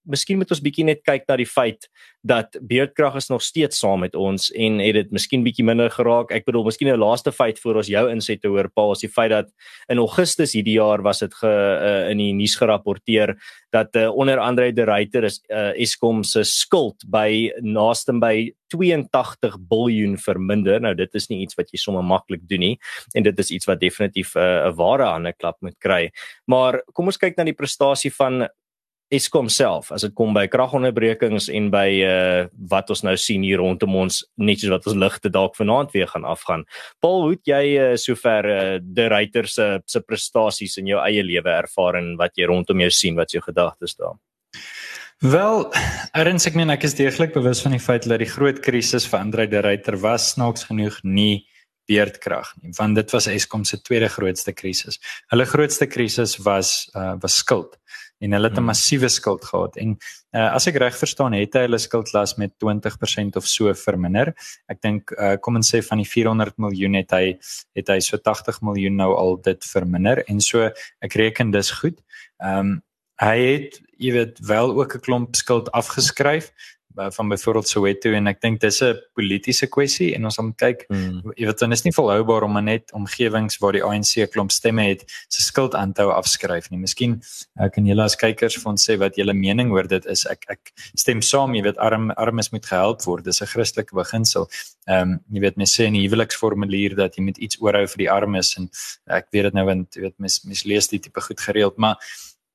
miskien 0.05 0.39
moet 0.39 0.51
ons 0.51 0.63
bietjie 0.63 0.85
net 0.87 1.03
kyk 1.07 1.25
na 1.29 1.37
die 1.41 1.49
feit 1.49 1.89
dat 2.25 2.57
beerdkrag 2.65 3.19
is 3.21 3.29
nog 3.29 3.43
steeds 3.45 3.79
saam 3.83 4.01
met 4.05 4.15
ons 4.17 4.49
en 4.57 4.79
het 4.81 4.97
dit 4.97 5.11
miskien 5.13 5.45
bietjie 5.45 5.65
minder 5.67 5.91
geraak. 5.93 6.33
Ek 6.33 6.47
bedoel, 6.49 6.65
miskien 6.69 6.89
'n 6.89 7.01
laaste 7.01 7.33
feit 7.33 7.59
voor 7.61 7.77
ons 7.83 7.89
jou 7.89 8.05
inset 8.11 8.41
te 8.41 8.49
hoor 8.49 8.69
Paul, 8.69 8.93
is 8.93 9.05
die 9.05 9.13
feit 9.13 9.31
dat 9.31 9.51
in 9.89 9.99
Augustus 9.99 10.53
hierdie 10.53 10.79
jaar 10.81 11.03
was 11.03 11.19
dit 11.21 11.35
ge 11.35 11.49
uh, 11.49 12.11
in 12.11 12.19
die 12.19 12.33
nuus 12.33 12.57
gerapporteer 12.57 13.37
dat 13.71 13.97
uh, 13.97 14.09
onder 14.09 14.39
andere 14.39 14.73
die 14.73 14.85
Reiter 14.85 15.25
is 15.25 15.41
uh, 15.51 15.73
Eskom 15.77 16.23
se 16.25 16.45
skuld 16.45 17.05
by 17.07 17.53
naaste 17.61 18.13
by 18.13 18.53
82 18.75 19.57
miljard 19.71 20.21
verminder. 20.21 20.81
Nou 20.81 20.95
dit 20.95 21.15
is 21.15 21.29
nie 21.29 21.43
iets 21.43 21.55
wat 21.55 21.71
jy 21.71 21.79
sommer 21.79 22.03
maklik 22.03 22.49
doen 22.49 22.61
nie 22.61 22.79
en 23.15 23.23
dit 23.23 23.39
is 23.39 23.51
iets 23.51 23.67
wat 23.67 23.81
definitief 23.81 24.35
'n 24.35 24.41
uh, 24.41 24.73
ware 24.77 25.05
hande 25.05 25.33
klap 25.33 25.57
moet 25.61 25.79
kry. 25.79 26.11
Maar 26.47 26.83
kom 26.93 27.07
ons 27.07 27.19
kyk 27.19 27.37
na 27.37 27.45
die 27.45 27.57
prestasie 27.57 28.11
van 28.11 28.49
Eskom 29.13 29.51
self 29.53 29.91
as 29.93 30.05
dit 30.07 30.15
kom 30.17 30.33
by 30.35 30.47
kragonderbrekings 30.51 31.51
en 31.53 31.69
by 31.73 31.89
uh 32.07 32.47
wat 32.73 32.91
ons 32.91 33.05
nou 33.05 33.15
sien 33.21 33.45
hier 33.45 33.61
rondom 33.61 33.95
ons 34.01 34.23
net 34.41 34.63
soos 34.63 34.73
wat 34.73 34.87
ons 34.91 34.99
ligte 34.99 35.31
dalk 35.33 35.57
vanaand 35.59 35.93
weer 35.93 36.09
gaan 36.11 36.25
afgaan. 36.25 36.65
Paul, 37.05 37.27
hoe 37.27 37.35
het 37.37 37.51
jy 37.53 37.63
uh, 37.77 37.89
sover 38.01 38.49
uh, 38.49 38.79
die 38.81 39.09
ryter 39.13 39.49
se 39.51 39.69
se 39.87 40.01
prestasies 40.01 40.79
in 40.81 40.89
jou 40.89 41.01
eie 41.05 41.23
lewe 41.23 41.53
ervaar 41.53 42.01
en 42.01 42.15
wat 42.21 42.37
jy 42.39 42.49
rondom 42.49 42.81
jou 42.87 42.91
sien 42.91 43.17
wat 43.21 43.37
jou 43.37 43.43
gedagtes 43.45 43.99
daar? 44.01 44.17
Wel, 45.25 45.63
erns 46.13 46.49
ek 46.49 46.57
meen 46.59 46.73
ek 46.75 46.85
is 46.89 46.97
deeglik 46.99 47.37
bewus 47.37 47.63
van 47.65 47.77
die 47.77 47.83
feit 47.83 48.09
dat 48.09 48.21
die 48.21 48.29
groot 48.29 48.59
krisis 48.65 49.07
vir 49.09 49.21
Andre 49.21 49.47
de 49.49 49.63
Ruyter 49.65 49.97
was 50.01 50.33
snaaks 50.35 50.67
genoeg 50.69 50.99
nie 51.05 51.47
beerdkrag 51.87 52.55
nie, 52.63 52.73
want 52.79 52.97
dit 52.97 53.11
was 53.11 53.27
Eskom 53.27 53.65
se 53.65 53.81
tweede 53.83 54.09
grootste 54.09 54.53
krisis. 54.53 55.01
Hulle 55.33 55.47
grootste 55.47 55.87
krisis 55.87 56.39
was 56.45 56.91
uh 56.95 57.15
was 57.23 57.37
skuld 57.37 57.79
en 58.25 58.33
hulle 58.33 58.49
het 58.49 58.57
'n 58.57 58.57
hmm. 58.57 58.67
massiewe 58.67 59.09
skuld 59.09 59.45
gehad 59.45 59.77
en 59.77 59.97
uh, 60.33 60.55
as 60.55 60.67
ek 60.67 60.77
reg 60.77 60.97
verstaan 60.97 61.33
het 61.33 61.55
hy 61.55 61.65
hulle 61.67 61.79
skuldlas 61.79 62.37
met 62.37 62.53
20% 62.65 63.37
of 63.37 63.47
so 63.47 63.75
verminder. 63.75 64.33
Ek 64.69 64.81
dink 64.81 65.11
uh, 65.19 65.37
kom 65.41 65.57
ons 65.57 65.75
sê 65.75 65.83
van 65.83 65.99
die 65.99 66.09
400 66.09 66.57
miljoen 66.59 66.95
het 66.95 67.11
hy 67.11 67.39
het 67.75 67.89
hy 67.89 68.01
so 68.01 68.17
80 68.17 68.63
miljoen 68.63 68.97
nou 68.97 69.13
al 69.15 69.37
dit 69.43 69.65
verminder 69.65 70.25
en 70.29 70.41
so 70.41 70.71
ek 71.01 71.15
reken 71.15 71.51
dis 71.51 71.71
goed. 71.71 72.01
Ehm 72.43 72.59
um, 72.59 72.83
hy 73.23 73.39
het 73.39 73.77
jy 74.03 74.11
weet 74.13 74.39
wel 74.43 74.75
ook 74.75 74.95
'n 74.95 75.01
klomp 75.01 75.37
skuld 75.37 75.71
afgeskryf 75.71 76.51
van 76.95 77.29
byvoorbeeld 77.29 77.69
Soweto 77.69 78.13
en 78.15 78.27
ek 78.31 78.41
dink 78.41 78.61
dis 78.61 78.81
'n 78.83 78.99
politieke 79.15 79.67
kwessie 79.67 80.15
en 80.15 80.25
ons 80.25 80.39
moet 80.39 80.57
kyk 80.57 80.85
mm. 80.89 81.33
jy 81.37 81.47
weet 81.47 81.59
dan 81.59 81.73
is 81.73 81.85
nie 81.85 81.93
volhoubaar 81.93 82.43
om 82.47 82.65
net 82.65 82.93
omgewings 82.93 83.59
waar 83.59 83.73
die 83.73 83.83
ANC 83.83 84.31
klomp 84.31 84.53
stemme 84.53 84.83
het 84.83 85.05
se 85.29 85.43
skuld 85.43 85.75
aanhou 85.75 86.11
afskryf 86.13 86.71
nie. 86.71 86.79
Miskien 86.79 87.21
uh, 87.61 87.69
kan 87.69 87.87
julle 87.87 88.03
as 88.03 88.17
kykers 88.17 88.59
ons 88.65 88.85
sê 88.89 88.97
wat 88.99 89.17
julle 89.17 89.35
mening 89.35 89.73
oor 89.73 89.89
dit 89.89 90.07
is. 90.07 90.25
Ek 90.31 90.45
ek 90.49 90.73
stem 90.95 91.23
saam, 91.23 91.55
jy 91.55 91.63
weet 91.63 91.79
arm 91.79 92.11
armes 92.17 92.51
moet 92.53 92.67
gehelp 92.67 93.03
word. 93.07 93.25
Dis 93.25 93.43
'n 93.43 93.47
Christelike 93.47 93.95
beginsel. 93.95 94.49
Ehm 94.87 95.15
um, 95.15 95.19
jy 95.33 95.41
weet 95.41 95.57
mense 95.57 95.75
sê 95.75 95.87
in 95.87 95.99
die 95.99 96.07
huweliksformulier 96.07 96.97
dat 96.97 97.17
jy 97.17 97.25
moet 97.25 97.39
iets 97.39 97.61
oorhou 97.61 97.87
vir 97.87 97.99
die 98.05 98.11
armes 98.11 98.57
en 98.59 98.71
ek 99.07 99.29
weet 99.33 99.51
dit 99.51 99.55
nou 99.55 99.67
want 99.67 99.97
jy 99.97 100.07
weet 100.07 100.19
mense 100.19 100.49
mes 100.49 100.65
lees 100.65 100.89
die 100.89 101.01
tipe 101.01 101.21
goed 101.21 101.41
gereeld, 101.41 101.77
maar 101.77 101.99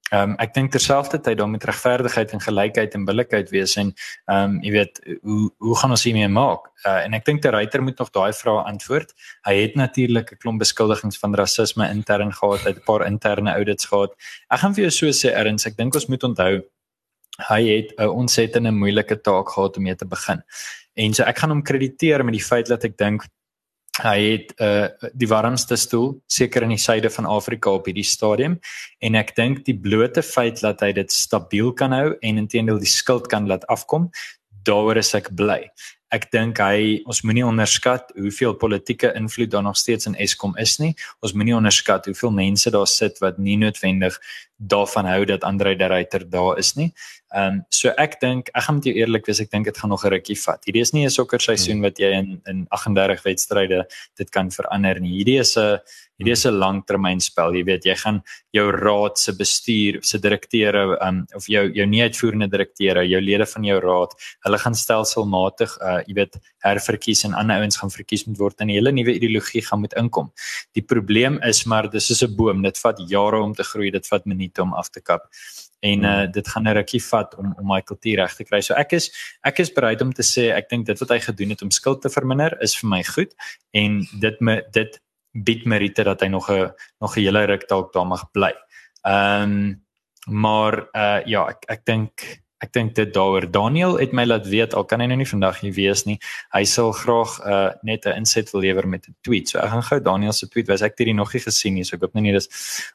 Ehm 0.10 0.32
um, 0.32 0.36
ek 0.42 0.54
dink 0.56 0.72
terselfdertyd 0.74 1.38
daar 1.38 1.50
moet 1.50 1.66
regverdigheid 1.70 2.32
en 2.34 2.42
gelykheid 2.42 2.96
en 2.98 3.06
billikheid 3.06 3.52
wees 3.54 3.76
en 3.78 3.92
ehm 4.26 4.56
um, 4.56 4.56
jy 4.66 4.72
weet 4.74 5.02
hoe 5.22 5.52
hoe 5.58 5.76
gaan 5.82 5.94
ons 5.94 6.04
hiermee 6.04 6.32
maak? 6.34 6.72
Uh, 6.86 7.04
en 7.06 7.14
ek 7.14 7.26
dink 7.26 7.44
die 7.44 7.52
ryter 7.54 7.84
moet 7.86 8.00
nog 8.00 8.10
daai 8.16 8.34
vrae 8.34 8.64
antwoord. 8.72 9.14
Hy 9.46 9.56
het 9.62 9.76
natuurlik 9.76 10.34
'n 10.34 10.42
klomp 10.42 10.60
beskuldigings 10.66 11.20
van 11.22 11.36
rasisme 11.36 11.90
intern 11.90 12.34
gehad, 12.34 12.66
hy 12.66 12.74
het 12.74 12.82
'n 12.82 12.90
paar 12.90 13.06
interne 13.06 13.54
audits 13.54 13.86
gehad. 13.86 14.18
Ek 14.50 14.60
gaan 14.60 14.74
vir 14.74 14.90
jou 14.90 14.92
so 14.92 15.08
sê 15.14 15.34
erns, 15.34 15.66
ek 15.66 15.78
dink 15.78 15.94
ons 15.96 16.08
moet 16.08 16.24
onthou 16.24 16.64
hy 17.48 17.62
het 17.68 17.94
'n 17.98 18.10
ontsettende 18.10 18.72
moeilike 18.72 19.22
taak 19.22 19.50
gehad 19.50 19.78
om 19.78 19.84
mee 19.84 19.96
te 19.96 20.06
begin. 20.06 20.42
En 20.96 21.14
so 21.14 21.24
ek 21.24 21.38
gaan 21.38 21.50
hom 21.50 21.64
krediteer 21.64 22.26
met 22.26 22.34
die 22.34 22.44
feit 22.44 22.68
dat 22.68 22.84
ek 22.84 22.98
dink 22.98 23.24
hy 24.04 24.20
het 24.24 24.54
uh 24.62 25.12
die 25.14 25.28
warmste 25.28 25.78
stoel 25.78 26.14
seker 26.28 26.64
in 26.64 26.76
die 26.76 26.82
suide 26.82 27.10
van 27.10 27.26
Afrika 27.26 27.72
op 27.76 27.90
hierdie 27.90 28.08
stadium 28.08 28.60
en 29.02 29.16
ek 29.20 29.36
dink 29.36 29.64
die 29.68 29.78
blote 29.78 30.24
feit 30.24 30.62
dat 30.62 30.82
hy 30.86 30.92
dit 30.96 31.12
stabiel 31.12 31.74
kan 31.74 31.96
hou 31.96 32.16
en 32.22 32.44
intedeel 32.44 32.80
die 32.80 32.90
skuld 32.90 33.28
kan 33.28 33.48
laat 33.48 33.68
afkom 33.68 34.10
daaroor 34.68 35.00
is 35.02 35.14
ek 35.16 35.32
bly 35.36 35.64
ek 36.14 36.30
dink 36.34 36.60
hy 36.62 37.02
ons 37.10 37.22
moenie 37.26 37.46
onderskat 37.46 38.10
hoeveel 38.18 38.56
politieke 38.58 39.12
invloed 39.18 39.52
daar 39.54 39.66
nog 39.66 39.78
steeds 39.78 40.10
in 40.10 40.18
Eskom 40.18 40.56
is 40.58 40.78
nie. 40.82 40.96
Ons 41.22 41.36
moenie 41.38 41.56
onderskat 41.58 42.10
hoeveel 42.10 42.34
mense 42.34 42.74
daar 42.74 42.90
sit 42.90 43.22
wat 43.22 43.38
nie 43.38 43.60
noodwendig 43.62 44.18
daarvan 44.60 45.06
hou 45.06 45.26
dat 45.26 45.44
Andre 45.44 45.76
de 45.76 45.88
Ruyter 45.88 46.30
daar 46.30 46.58
is 46.58 46.74
nie. 46.76 46.94
Ehm 47.30 47.54
um, 47.54 47.66
so 47.70 47.92
ek 47.98 48.20
dink 48.20 48.50
ek 48.58 48.64
gaan 48.66 48.76
met 48.76 48.86
jou 48.90 48.96
eerlik 48.98 49.28
wees, 49.30 49.40
ek 49.40 49.52
dink 49.52 49.66
dit 49.66 49.78
gaan 49.78 49.90
nog 49.90 50.04
'n 50.06 50.10
rukkie 50.10 50.36
vat. 50.36 50.64
Hierdie 50.66 50.82
is 50.82 50.94
nie 50.94 51.06
'n 51.06 51.10
sokker 51.10 51.40
seisoen 51.40 51.82
wat 51.82 52.00
jy 52.00 52.12
in 52.12 52.42
in 52.46 52.66
38 52.70 53.24
wedstryde 53.24 53.86
dit 54.18 54.30
kan 54.32 54.52
verander 54.52 55.00
nie. 55.00 55.18
Hierdie 55.18 55.40
is 55.40 55.56
'n 55.58 55.80
hierdie 56.18 56.34
is 56.34 56.46
'n 56.46 56.58
langtermynspel. 56.60 57.56
Jy 57.56 57.64
weet, 57.64 57.86
jy 57.86 57.96
gaan 57.96 58.24
jou 58.52 58.72
raad 58.72 59.18
se 59.20 59.32
bestuur, 59.32 60.00
se 60.04 60.18
direkteure 60.18 60.98
um 61.08 61.26
of 61.36 61.48
jou 61.48 61.72
jou 61.72 61.86
nie 61.86 62.02
uitvoerende 62.02 62.50
direkteure, 62.50 63.08
jou 63.08 63.22
lede 63.22 63.46
van 63.46 63.64
jou 63.64 63.80
raad, 63.80 64.14
hulle 64.46 64.58
gaan 64.58 64.76
stelselmatig 64.76 65.78
uh 65.82 66.02
jy 66.08 66.14
weet 66.14 66.36
herverkies 66.66 67.24
en 67.26 67.34
ander 67.34 67.58
ouens 67.58 67.78
gaan 67.78 67.92
verkies 67.92 68.26
moet 68.26 68.38
word 68.38 68.62
en 68.62 68.68
'n 68.68 68.74
hele 68.74 68.92
nuwe 68.92 69.14
ideologie 69.14 69.62
gaan 69.62 69.82
moet 69.82 69.94
inkom. 69.94 70.32
Die 70.74 70.84
probleem 70.84 71.40
is 71.44 71.66
maar 71.66 71.90
dis 71.90 72.10
is 72.10 72.24
'n 72.24 72.36
boom, 72.36 72.62
dit 72.64 72.78
vat 72.78 72.98
jare 73.08 73.40
om 73.40 73.54
te 73.54 73.64
groei, 73.64 73.92
dit 73.92 74.08
vat 74.08 74.26
minute 74.26 74.49
om 74.58 74.74
af 74.74 74.90
te 74.90 75.02
kap 75.02 75.30
en 75.80 76.04
uh, 76.04 76.26
dit 76.32 76.48
gaan 76.48 76.68
'n 76.68 76.76
rukkie 76.76 77.04
vat 77.04 77.36
om 77.38 77.54
om 77.58 77.68
my 77.68 77.82
kultuur 77.82 78.18
reg 78.18 78.36
te 78.36 78.44
kry. 78.44 78.62
So 78.62 78.74
ek 78.74 78.94
is 78.94 79.12
ek 79.44 79.60
is 79.60 79.72
bereid 79.72 80.02
om 80.02 80.14
te 80.14 80.24
sê 80.24 80.50
ek 80.52 80.70
dink 80.70 80.86
dit 80.86 81.00
wat 81.00 81.10
hy 81.10 81.20
gedoen 81.20 81.50
het 81.50 81.62
om 81.62 81.72
skuld 81.72 82.02
te 82.02 82.10
verminder 82.10 82.58
is 82.62 82.76
vir 82.80 82.90
my 82.90 83.04
goed 83.04 83.36
en 83.74 84.02
dit 84.20 84.42
me 84.42 84.62
dit 84.72 85.00
bied 85.34 85.66
meriete 85.66 86.04
dat 86.04 86.22
hy 86.22 86.28
nog 86.28 86.50
'n 86.50 86.72
nog 87.02 87.18
'n 87.18 87.22
hele 87.22 87.46
ruk 87.46 87.68
dalk 87.68 87.94
daar 87.94 88.08
mag 88.08 88.32
bly. 88.32 88.54
Ehm 89.06 89.44
um, 89.44 89.84
maar 90.28 90.90
uh 90.94 91.22
ja, 91.26 91.48
ek 91.48 91.66
ek 91.68 91.86
dink 91.86 92.42
ek 92.64 92.74
dink 92.76 92.96
dit 92.98 93.12
daaroor 93.16 93.48
Daniel 93.52 93.98
het 94.00 94.14
my 94.16 94.26
laat 94.28 94.48
weet 94.52 94.76
al 94.76 94.86
kan 94.90 95.00
hy 95.00 95.08
nou 95.08 95.18
nie 95.22 95.28
vandag 95.28 95.62
hier 95.64 95.74
wees 95.76 96.06
nie. 96.08 96.18
Hy 96.56 96.64
sal 96.68 96.92
graag 96.96 97.38
uh 97.48 97.72
net 97.84 98.06
'n 98.06 98.24
inset 98.24 98.52
wil 98.52 98.62
lewer 98.62 98.88
met 98.88 99.08
'n 99.08 99.16
tweet. 99.24 99.50
So 99.50 99.60
ek 99.60 99.72
gaan 99.72 99.84
gou 99.84 100.00
Daniel 100.00 100.34
se 100.34 100.48
tweet 100.48 100.68
wys. 100.68 100.82
Ek 100.82 100.92
het 100.92 101.00
hierdie 101.00 101.16
nog 101.16 101.34
nie 101.34 101.44
gesien 101.44 101.74
nie. 101.74 101.84
So 101.84 101.96
ek 101.96 102.02
hoop 102.02 102.14
nou 102.14 102.24
nie 102.24 102.34
dis 102.34 102.50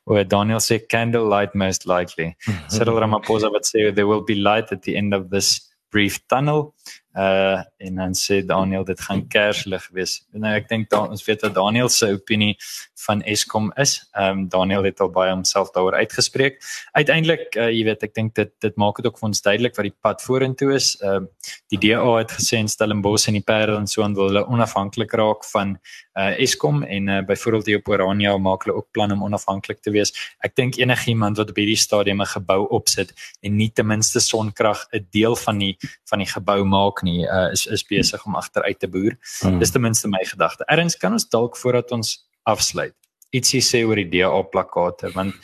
o 0.07 0.23
Daniel 0.25 0.61
sê 0.61 0.79
candle 0.87 1.29
light 1.29 1.55
most 1.55 1.87
likely. 1.87 2.37
Cyril 2.69 3.01
Ramaphosa 3.01 3.51
wat 3.51 3.65
sê 3.65 3.95
there 3.95 4.07
will 4.07 4.25
be 4.25 4.35
light 4.35 4.73
at 4.73 4.83
the 4.83 4.97
end 4.97 5.15
of 5.15 5.31
this 5.31 5.71
brief 5.91 6.19
tunnel 6.29 6.75
uh 7.15 7.63
en 7.85 8.01
dan 8.01 8.15
sê 8.19 8.41
Daniel 8.47 8.85
dit 8.85 9.01
gaan 9.01 9.27
kerslig 9.29 9.89
wees. 9.93 10.23
Nou 10.33 10.55
ek 10.57 10.69
dink 10.69 10.91
dan 10.91 11.13
ons 11.15 11.25
weet 11.27 11.45
wat 11.47 11.55
Daniel 11.55 11.89
se 11.93 12.11
opinie 12.17 12.55
van 13.05 13.23
Eskom 13.23 13.73
is. 13.81 13.97
Ehm 14.13 14.39
um, 14.39 14.49
Daniel 14.49 14.85
het 14.85 15.01
al 15.01 15.11
baie 15.13 15.33
homself 15.33 15.71
daaroor 15.75 15.97
uitgespreek. 16.01 16.61
Uiteindelik 16.93 17.57
uh 17.57 17.69
jy 17.69 17.85
weet 17.89 18.07
ek 18.07 18.15
dink 18.15 18.35
dit 18.39 18.53
dit 18.65 18.77
maak 18.81 19.01
dit 19.01 19.07
ook 19.07 19.19
vir 19.21 19.29
ons 19.29 19.43
duidelik 19.43 19.77
wat 19.77 19.89
die 19.89 19.97
pad 20.07 20.23
vorentoe 20.23 20.73
is. 20.75 20.95
Ehm 21.03 21.29
uh, 21.29 21.53
die 21.75 21.81
DA 21.83 22.17
het 22.19 22.33
gesê 22.39 22.61
in 22.63 22.71
Stellenbosch 22.71 23.29
en 23.29 23.39
die 23.39 23.45
Parel 23.45 23.79
en 23.79 23.87
so 23.91 24.03
aan 24.03 24.17
wil 24.17 24.31
hulle 24.31 24.47
onafhanklik 24.47 25.13
raak 25.21 25.45
van 25.53 25.77
uh 26.15 26.33
Eskom 26.41 26.83
en 26.83 27.09
uh 27.09 27.21
byvoorbeeld 27.27 27.67
hier 27.67 27.83
op 27.83 27.89
Orania 27.89 28.37
maak 28.39 28.65
hulle 28.65 28.77
ook 28.77 28.91
plan 28.93 29.13
om 29.13 29.25
onafhanklik 29.25 29.83
te 29.83 29.91
wees. 29.91 30.15
Ek 30.41 30.57
dink 30.57 30.79
enigiemand 30.79 31.37
wat 31.41 31.51
op 31.51 31.57
hierdie 31.57 31.81
stadium 31.81 32.23
'n 32.23 32.33
gebou 32.37 32.67
opsit 32.71 33.13
en 33.43 33.57
nie 33.57 33.71
ten 33.71 33.87
minste 33.87 34.21
sonkrag 34.21 34.87
'n 34.93 35.07
deel 35.11 35.37
van 35.37 35.59
die 35.59 35.77
van 36.09 36.19
die 36.19 36.31
gebou 36.31 36.65
maak 36.65 37.03
nie 37.03 37.27
uh, 37.27 37.51
is 37.53 37.67
is 37.75 37.85
besig 37.85 38.25
om 38.27 38.37
agteruit 38.41 38.79
te 38.79 38.89
boer. 38.89 39.19
Hmm. 39.43 39.59
Dis 39.59 39.75
ten 39.75 39.83
minste 39.83 40.09
my 40.09 40.23
gedagte. 40.25 40.65
Erns 40.71 40.97
kan 40.97 41.13
ons 41.13 41.29
dalk 41.29 41.59
voordat 41.61 41.93
ons 41.93 42.17
afsluit 42.45 42.95
ietsie 43.35 43.63
sê 43.65 43.83
oor 43.87 43.99
die 43.99 44.07
DA 44.13 44.31
plakate 44.51 45.11
want 45.15 45.35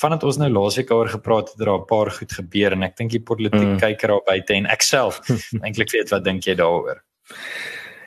vandat 0.00 0.24
ons 0.28 0.38
nou 0.40 0.48
laasweek 0.52 0.92
oor 0.94 1.10
gepraat 1.10 1.50
het, 1.50 1.58
het 1.58 1.66
daar 1.66 1.80
'n 1.80 1.90
paar 1.90 2.10
goed 2.10 2.32
gebeur 2.38 2.72
en 2.72 2.82
ek 2.86 2.96
dink 2.96 3.10
die 3.10 3.26
politiek 3.30 3.74
hmm. 3.74 3.82
kyk 3.82 4.06
daar 4.06 4.22
buite 4.26 4.54
en 4.54 4.66
ek 4.66 4.82
self 4.82 5.20
eintlik 5.64 5.90
weet 5.90 6.10
wat 6.14 6.24
dink 6.24 6.46
jy 6.46 6.54
daaroor? 6.54 7.02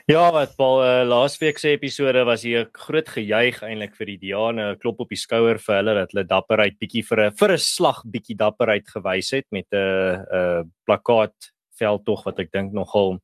Ja, 0.06 0.28
wat 0.32 0.56
Paul 0.56 0.82
uh, 0.84 1.00
laasweek 1.08 1.58
se 1.58 1.70
episode 1.72 2.24
was 2.28 2.42
hier 2.42 2.66
'n 2.66 2.70
groot 2.72 3.08
gejuig 3.08 3.62
eintlik 3.62 3.94
vir 3.96 4.06
die 4.06 4.20
DA, 4.20 4.52
'n 4.52 4.76
klop 4.76 5.00
op 5.00 5.08
die 5.08 5.16
skouer 5.16 5.58
vir 5.58 5.76
hulle 5.76 5.94
dat 5.94 6.12
hulle 6.12 6.26
dapperheid 6.28 6.76
bietjie 6.78 7.04
vir 7.08 7.20
'n 7.24 7.32
vir 7.32 7.52
'n 7.52 7.58
slag 7.58 8.02
bietjie 8.04 8.36
dapperheid 8.36 8.84
gewys 8.88 9.30
het 9.32 9.46
met 9.50 9.66
'n 9.72 10.24
'n 10.28 10.72
plakkaat 10.86 11.52
veldtog 11.78 12.24
wat 12.24 12.38
ek 12.38 12.52
dink 12.52 12.72
nogal 12.72 13.18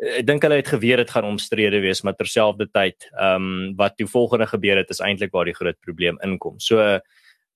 ek 0.00 0.26
dink 0.26 0.44
hulle 0.44 0.60
het 0.60 0.70
geweet 0.72 1.02
dit 1.02 1.10
gaan 1.12 1.28
omstrede 1.28 1.80
wees 1.84 2.02
maar 2.02 2.16
terselfdertyd 2.16 3.10
ehm 3.12 3.48
um, 3.48 3.74
wat 3.76 3.96
toe 3.98 4.08
volgende 4.08 4.46
gebeur 4.48 4.80
het 4.80 4.90
is 4.90 5.02
eintlik 5.04 5.32
waar 5.32 5.44
die 5.44 5.56
groot 5.56 5.78
probleem 5.84 6.18
inkom. 6.24 6.56
So 6.60 7.00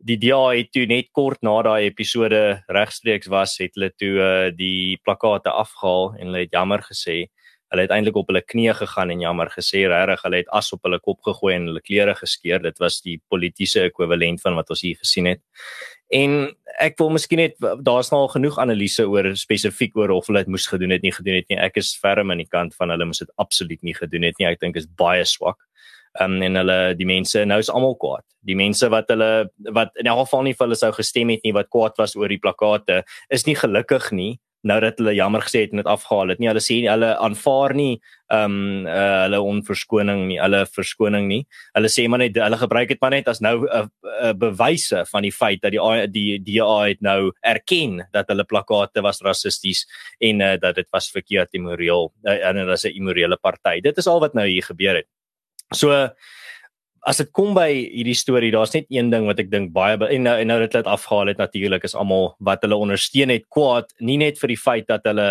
die 0.04 0.18
DA 0.20 0.52
het 0.52 0.72
toe 0.72 0.84
net 0.86 1.08
kort 1.12 1.40
na 1.42 1.54
daai 1.62 1.86
episode 1.86 2.62
regstreeks 2.68 3.30
was 3.32 3.56
het 3.62 3.72
hulle 3.78 3.90
toe 3.96 4.12
uh, 4.20 4.50
die 4.52 4.98
plakate 5.04 5.50
afgehaal 5.50 6.14
en 6.18 6.28
hulle 6.28 6.44
het 6.44 6.52
jammer 6.52 6.84
gesê 6.84 7.24
hulle 7.72 7.86
het 7.86 7.94
eintlik 7.94 8.18
op 8.20 8.28
hulle 8.30 8.42
knieë 8.44 8.74
gegaan 8.82 9.10
en 9.10 9.24
jammer 9.24 9.50
gesê 9.50 9.86
regtig 9.90 10.22
hulle 10.26 10.42
het 10.42 10.50
as 10.60 10.72
op 10.76 10.84
hulle 10.86 11.00
kop 11.00 11.24
gegooi 11.26 11.54
en 11.56 11.70
hulle 11.70 11.82
klere 11.82 12.14
geskeur 12.18 12.62
dit 12.62 12.82
was 12.82 13.00
die 13.06 13.16
politieke 13.32 13.88
ekwivalent 13.88 14.42
van 14.44 14.58
wat 14.60 14.70
ons 14.74 14.84
hier 14.84 15.00
gesien 15.00 15.32
het 15.32 15.42
En 16.14 16.34
ek 16.82 16.98
wil 17.00 17.10
miskien 17.14 17.40
net 17.42 17.56
daar's 17.86 18.10
nou 18.12 18.24
al 18.24 18.32
genoeg 18.34 18.58
analise 18.62 19.06
oor 19.10 19.32
spesifiek 19.38 19.96
oor 19.98 20.12
of 20.14 20.28
hulle 20.30 20.44
dit 20.44 20.52
moes 20.54 20.66
gedoen 20.70 20.94
het 20.94 21.02
nie 21.02 21.14
gedoen 21.14 21.40
het 21.40 21.48
nie. 21.50 21.58
Ek 21.58 21.78
is 21.80 21.94
ferm 21.98 22.30
aan 22.30 22.42
die 22.42 22.50
kant 22.50 22.74
van 22.78 22.94
hulle 22.94 23.08
moes 23.08 23.22
dit 23.22 23.30
absoluut 23.42 23.82
nie 23.82 23.96
gedoen 23.96 24.26
het 24.28 24.38
nie. 24.38 24.48
Ek 24.50 24.62
dink 24.62 24.78
is 24.78 24.86
baie 24.86 25.24
swak. 25.26 25.58
Um, 26.22 26.38
en 26.46 26.54
hulle 26.60 26.78
die 26.94 27.08
mense 27.08 27.42
nou 27.42 27.58
is 27.58 27.70
almal 27.72 27.96
kwaad. 27.98 28.22
Die 28.46 28.54
mense 28.54 28.86
wat 28.92 29.08
hulle 29.10 29.48
wat 29.74 29.90
in 29.98 30.06
elk 30.10 30.28
geval 30.28 30.46
nie 30.46 30.54
vir 30.54 30.68
hulle 30.68 30.78
sou 30.78 30.92
gestem 30.94 31.32
het 31.34 31.42
nie 31.42 31.54
wat 31.56 31.72
kwaad 31.74 31.98
was 31.98 32.14
oor 32.14 32.30
die 32.30 32.38
plakate 32.38 33.02
is 33.34 33.46
nie 33.48 33.56
gelukkig 33.58 34.12
nie 34.14 34.36
nou 34.64 34.80
dat 34.82 34.98
hulle 35.00 35.14
jammer 35.14 35.44
gesê 35.44 35.64
het 35.64 35.72
en 35.74 35.82
dit 35.82 35.88
afgehaal 35.90 36.32
het 36.32 36.40
nie. 36.40 36.48
Hulle 36.50 36.62
sê 36.64 36.80
hulle 36.88 37.14
aanvaar 37.22 37.74
nie 37.76 37.94
ehm 38.32 38.54
um, 38.54 38.86
uh, 38.88 39.24
hulle 39.26 39.40
onverskoning 39.44 40.22
nie 40.30 40.38
hulle 40.40 40.62
verskoning 40.72 41.28
nie. 41.28 41.42
Hulle 41.76 41.90
sê 41.92 42.06
maar 42.08 42.22
net 42.24 42.38
hulle 42.40 42.58
gebruik 42.58 42.88
dit 42.94 43.00
maar 43.04 43.12
net 43.14 43.28
as 43.28 43.42
nou 43.44 43.56
'n 43.64 43.68
uh, 43.68 43.86
uh, 44.28 44.32
bewyse 44.32 45.04
van 45.10 45.22
die 45.22 45.32
feit 45.32 45.60
dat 45.62 45.72
die 45.72 46.08
die 46.08 46.38
DA 46.38 46.88
het 46.88 47.00
nou 47.00 47.32
erken 47.42 48.06
dat 48.12 48.28
hulle 48.28 48.44
plakate 48.44 49.02
was 49.02 49.20
rassisties 49.20 49.86
en 50.20 50.40
uh, 50.40 50.56
dat 50.56 50.74
dit 50.74 50.88
was 50.90 51.10
verkeerd 51.10 51.54
immoreel 51.54 52.12
uh, 52.24 52.48
en 52.48 52.56
dit 52.56 52.68
is 52.68 52.84
'n 52.84 52.96
immorele 52.96 53.36
party. 53.36 53.80
Dit 53.80 53.98
is 53.98 54.06
al 54.06 54.20
wat 54.20 54.34
nou 54.34 54.46
hier 54.46 54.64
gebeur 54.64 54.94
het. 54.94 55.08
So 55.72 55.90
uh, 55.90 56.08
as 57.04 57.20
dit 57.20 57.30
kom 57.36 57.52
by 57.56 57.68
hierdie 57.68 58.16
storie, 58.16 58.50
daar's 58.52 58.72
net 58.74 58.86
een 58.92 59.10
ding 59.12 59.26
wat 59.28 59.40
ek 59.42 59.50
dink 59.52 59.74
baie 59.74 59.98
en 59.98 60.24
nou 60.24 60.34
en 60.40 60.48
nou 60.48 60.56
dit 60.62 60.76
het 60.78 60.88
afgehaal 60.88 61.34
het 61.34 61.42
natuurlik 61.42 61.84
is 61.84 61.96
almal 61.98 62.32
wat 62.44 62.64
hulle 62.64 62.78
ondersteun 62.80 63.32
het 63.34 63.44
kwaad, 63.52 63.92
nie 64.00 64.16
net 64.20 64.40
vir 64.40 64.54
die 64.54 64.60
feit 64.60 64.88
dat 64.88 65.06
hulle 65.10 65.28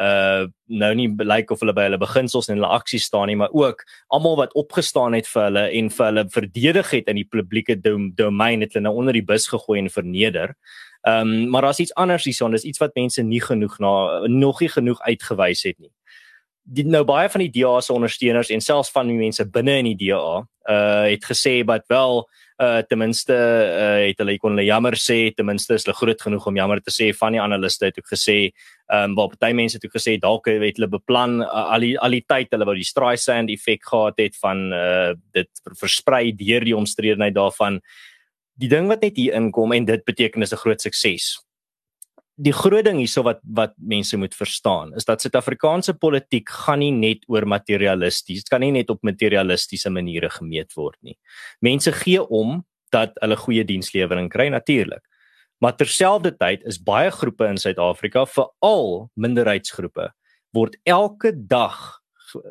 uh 0.00 0.48
nou 0.72 0.88
nie 0.96 1.10
lyk 1.12 1.28
like 1.28 1.52
of 1.52 1.60
hulle 1.60 1.74
by 1.76 1.84
hulle 1.84 2.00
beginsels 2.00 2.46
en 2.48 2.56
hulle 2.56 2.70
aksies 2.72 3.04
staan 3.10 3.28
nie, 3.28 3.36
maar 3.36 3.52
ook 3.52 3.84
almal 4.08 4.38
wat 4.40 4.54
opgestaan 4.56 5.12
het 5.12 5.28
vir 5.28 5.44
hulle 5.50 5.66
en 5.78 5.90
vir 5.92 6.06
hulle 6.06 6.24
verdedig 6.32 6.94
het 6.96 7.10
in 7.12 7.20
die 7.20 7.28
publieke 7.28 7.76
dom 7.76 8.08
domein 8.16 8.64
het 8.64 8.72
hulle 8.72 8.88
nou 8.88 8.94
onder 9.02 9.12
die 9.12 9.26
bus 9.26 9.50
gegooi 9.52 9.82
en 9.82 9.92
verneder. 9.92 10.56
Ehm 11.06 11.28
um, 11.28 11.50
maar 11.52 11.68
daar's 11.68 11.82
iets 11.82 11.94
anders 11.94 12.24
hierson, 12.24 12.56
dis 12.56 12.64
iets 12.64 12.80
wat 12.80 12.96
mense 12.96 13.22
nie 13.22 13.42
genoeg 13.42 13.78
na 13.84 14.26
nog 14.26 14.60
nie 14.64 14.70
genoeg 14.72 15.02
uitgewys 15.04 15.66
het 15.68 15.78
nie 15.78 15.92
die 16.62 16.84
nou 16.86 17.02
baie 17.06 17.30
van 17.30 17.42
die 17.42 17.50
DA 17.52 17.80
se 17.82 17.92
ondersteuners 17.94 18.52
en 18.54 18.62
selfs 18.62 18.92
van 18.94 19.10
die 19.10 19.18
mense 19.18 19.44
binne 19.50 19.80
in 19.82 19.92
die 19.92 20.08
DA 20.08 20.42
uh 20.70 21.08
het 21.10 21.24
gesê 21.26 21.64
dat 21.66 21.82
wel 21.90 22.22
uh 22.62 22.82
ten 22.86 22.98
minste 22.98 23.34
uh 23.34 24.06
het 24.06 24.18
hulle 24.22 24.36
kon 24.38 24.54
hulle 24.54 24.68
jammer 24.68 24.94
sê 24.94 25.34
ten 25.34 25.46
minste 25.46 25.74
is 25.74 25.84
hulle 25.84 25.96
groot 25.98 26.22
genoeg 26.22 26.46
om 26.46 26.56
jammer 26.56 26.80
te 26.80 26.94
sê. 26.94 27.10
Van 27.18 27.34
die 27.34 27.42
analiste 27.42 27.90
het 27.90 27.98
ook 27.98 28.12
gesê 28.14 28.52
um 28.94 29.16
waar 29.18 29.34
party 29.34 29.52
mense 29.52 29.76
het 29.76 29.84
ook 29.84 29.98
gesê 29.98 30.18
dalk 30.22 30.46
het 30.46 30.78
hulle 30.78 30.88
beplan 30.88 31.40
uh, 31.42 31.74
al 31.74 31.80
die 31.80 31.98
al 31.98 32.14
die 32.14 32.24
tyd 32.28 32.54
hulle 32.54 32.68
wou 32.68 32.76
die 32.78 32.86
Streisand 32.86 33.50
effek 33.50 33.82
gehad 33.90 34.22
het 34.22 34.38
van 34.38 34.72
uh 34.72 35.14
dit 35.34 35.50
versprei 35.80 36.30
deur 36.32 36.64
die 36.64 36.76
omstredenheid 36.76 37.34
daarvan. 37.34 37.80
Die 38.54 38.68
ding 38.68 38.86
wat 38.86 39.02
net 39.02 39.16
hier 39.16 39.34
inkom 39.34 39.72
en 39.72 39.84
dit 39.84 40.04
beteken 40.04 40.42
is 40.42 40.52
'n 40.52 40.62
groot 40.62 40.80
sukses 40.80 41.42
die 42.36 42.54
groot 42.56 42.84
ding 42.86 42.98
hierso 42.98 43.24
wat 43.26 43.40
wat 43.44 43.74
mense 43.76 44.16
moet 44.16 44.34
verstaan 44.34 44.94
is 44.96 45.04
dat 45.04 45.20
Suid-Afrikaanse 45.22 45.94
politiek 46.00 46.48
gaan 46.48 46.80
nie 46.80 46.92
net 46.92 47.24
oor 47.28 47.46
materialisties, 47.46 48.44
dit 48.44 48.50
kan 48.52 48.60
nie 48.64 48.72
net 48.72 48.90
op 48.90 49.02
materialistiese 49.04 49.90
maniere 49.92 50.30
gemeet 50.32 50.72
word 50.76 50.98
nie. 51.02 51.18
Mense 51.60 51.92
gee 51.92 52.22
om 52.22 52.62
dat 52.92 53.16
hulle 53.20 53.36
goeie 53.36 53.64
dienslewering 53.64 54.30
kry 54.32 54.48
natuurlik. 54.52 55.04
Maar 55.62 55.76
terselfdertyd 55.78 56.64
is 56.66 56.80
baie 56.82 57.10
groepe 57.14 57.46
in 57.46 57.60
Suid-Afrika, 57.60 58.24
veral 58.26 59.08
minderheidsgroepe, 59.14 60.10
word 60.52 60.76
elke 60.84 61.30
dag 61.32 62.01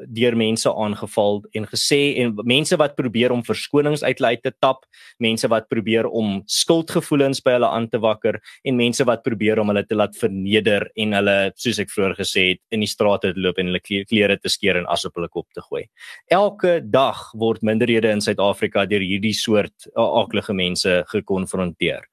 deur 0.08 0.36
mense 0.38 0.70
aangeval 0.70 1.42
en 1.58 1.68
gesê 1.70 2.00
en 2.22 2.34
mense 2.48 2.78
wat 2.80 2.96
probeer 2.98 3.34
om 3.34 3.44
verskonings 3.46 4.04
uit 4.04 4.20
hulle 4.20 4.34
uit 4.36 4.44
te 4.44 4.54
tap, 4.64 4.86
mense 5.20 5.48
wat 5.52 5.68
probeer 5.72 6.08
om 6.08 6.42
skuldgevoelens 6.50 7.42
by 7.46 7.58
hulle 7.58 7.70
aan 7.70 7.88
te 7.92 8.02
wakker 8.02 8.40
en 8.68 8.80
mense 8.80 9.06
wat 9.08 9.24
probeer 9.26 9.62
om 9.62 9.72
hulle 9.74 9.86
te 9.88 9.98
laat 9.98 10.18
verneder 10.18 10.88
en 10.96 11.18
hulle 11.20 11.38
soos 11.56 11.82
ek 11.84 11.92
vroeër 11.94 12.18
gesê 12.22 12.46
het 12.54 12.62
in 12.76 12.86
die 12.86 12.92
strate 12.92 13.34
te 13.34 13.42
loop 13.42 13.60
en 13.62 13.72
hulle 13.72 13.84
klere 13.84 14.38
te 14.40 14.52
skeer 14.52 14.82
en 14.82 14.90
as 14.92 15.06
op 15.08 15.18
hulle 15.20 15.32
kop 15.32 15.48
te 15.56 15.64
gooi. 15.66 15.86
Elke 16.32 16.80
dag 16.84 17.28
word 17.40 17.64
minderhede 17.66 18.12
in 18.12 18.24
Suid-Afrika 18.24 18.86
deur 18.90 19.04
hierdie 19.04 19.36
soort 19.38 19.90
aaklige 19.96 20.56
mense 20.58 21.02
gekonfronteer. 21.12 22.08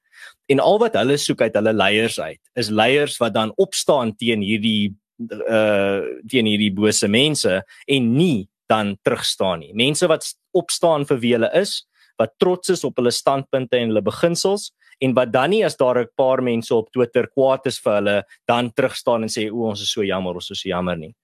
En 0.48 0.62
al 0.64 0.78
wat 0.80 0.96
hulle 0.98 1.18
soek 1.20 1.44
uit 1.44 1.56
hulle 1.58 1.74
leiers 1.76 2.18
uit, 2.20 2.40
is 2.58 2.70
leiers 2.72 3.18
wat 3.22 3.34
dan 3.36 3.52
opstaan 3.60 4.14
teen 4.16 4.42
hierdie 4.44 4.94
uh 5.18 6.00
teen 6.30 6.46
hierdie 6.46 6.72
bose 6.74 7.08
mense 7.08 7.62
en 7.86 8.12
nie 8.14 8.48
dan 8.68 8.96
terugstaan 9.02 9.64
nie. 9.64 9.72
Mense 9.74 10.08
wat 10.10 10.26
opstaan 10.56 11.06
vir 11.08 11.20
wie 11.22 11.32
hulle 11.36 11.50
is, 11.56 11.84
wat 12.18 12.34
trots 12.42 12.74
is 12.74 12.84
op 12.84 12.98
hulle 12.98 13.12
standpunte 13.14 13.78
en 13.78 13.92
hulle 13.92 14.04
beginsels 14.04 14.72
en 15.04 15.14
wat 15.14 15.30
dan 15.30 15.52
nie 15.54 15.64
as 15.64 15.76
daar 15.78 16.00
'n 16.00 16.10
paar 16.16 16.42
mense 16.42 16.74
op 16.74 16.90
Twitter 16.92 17.28
kwaad 17.28 17.66
is 17.66 17.78
vir 17.78 17.94
hulle 17.94 18.24
dan 18.46 18.70
terugstaan 18.72 19.22
en 19.22 19.28
sê 19.28 19.50
o 19.50 19.68
ons 19.70 19.80
is 19.80 19.92
so 19.92 20.02
jammer, 20.02 20.34
ons 20.34 20.50
is 20.50 20.60
so 20.60 20.68
jammer 20.68 20.96
nie. 20.96 21.14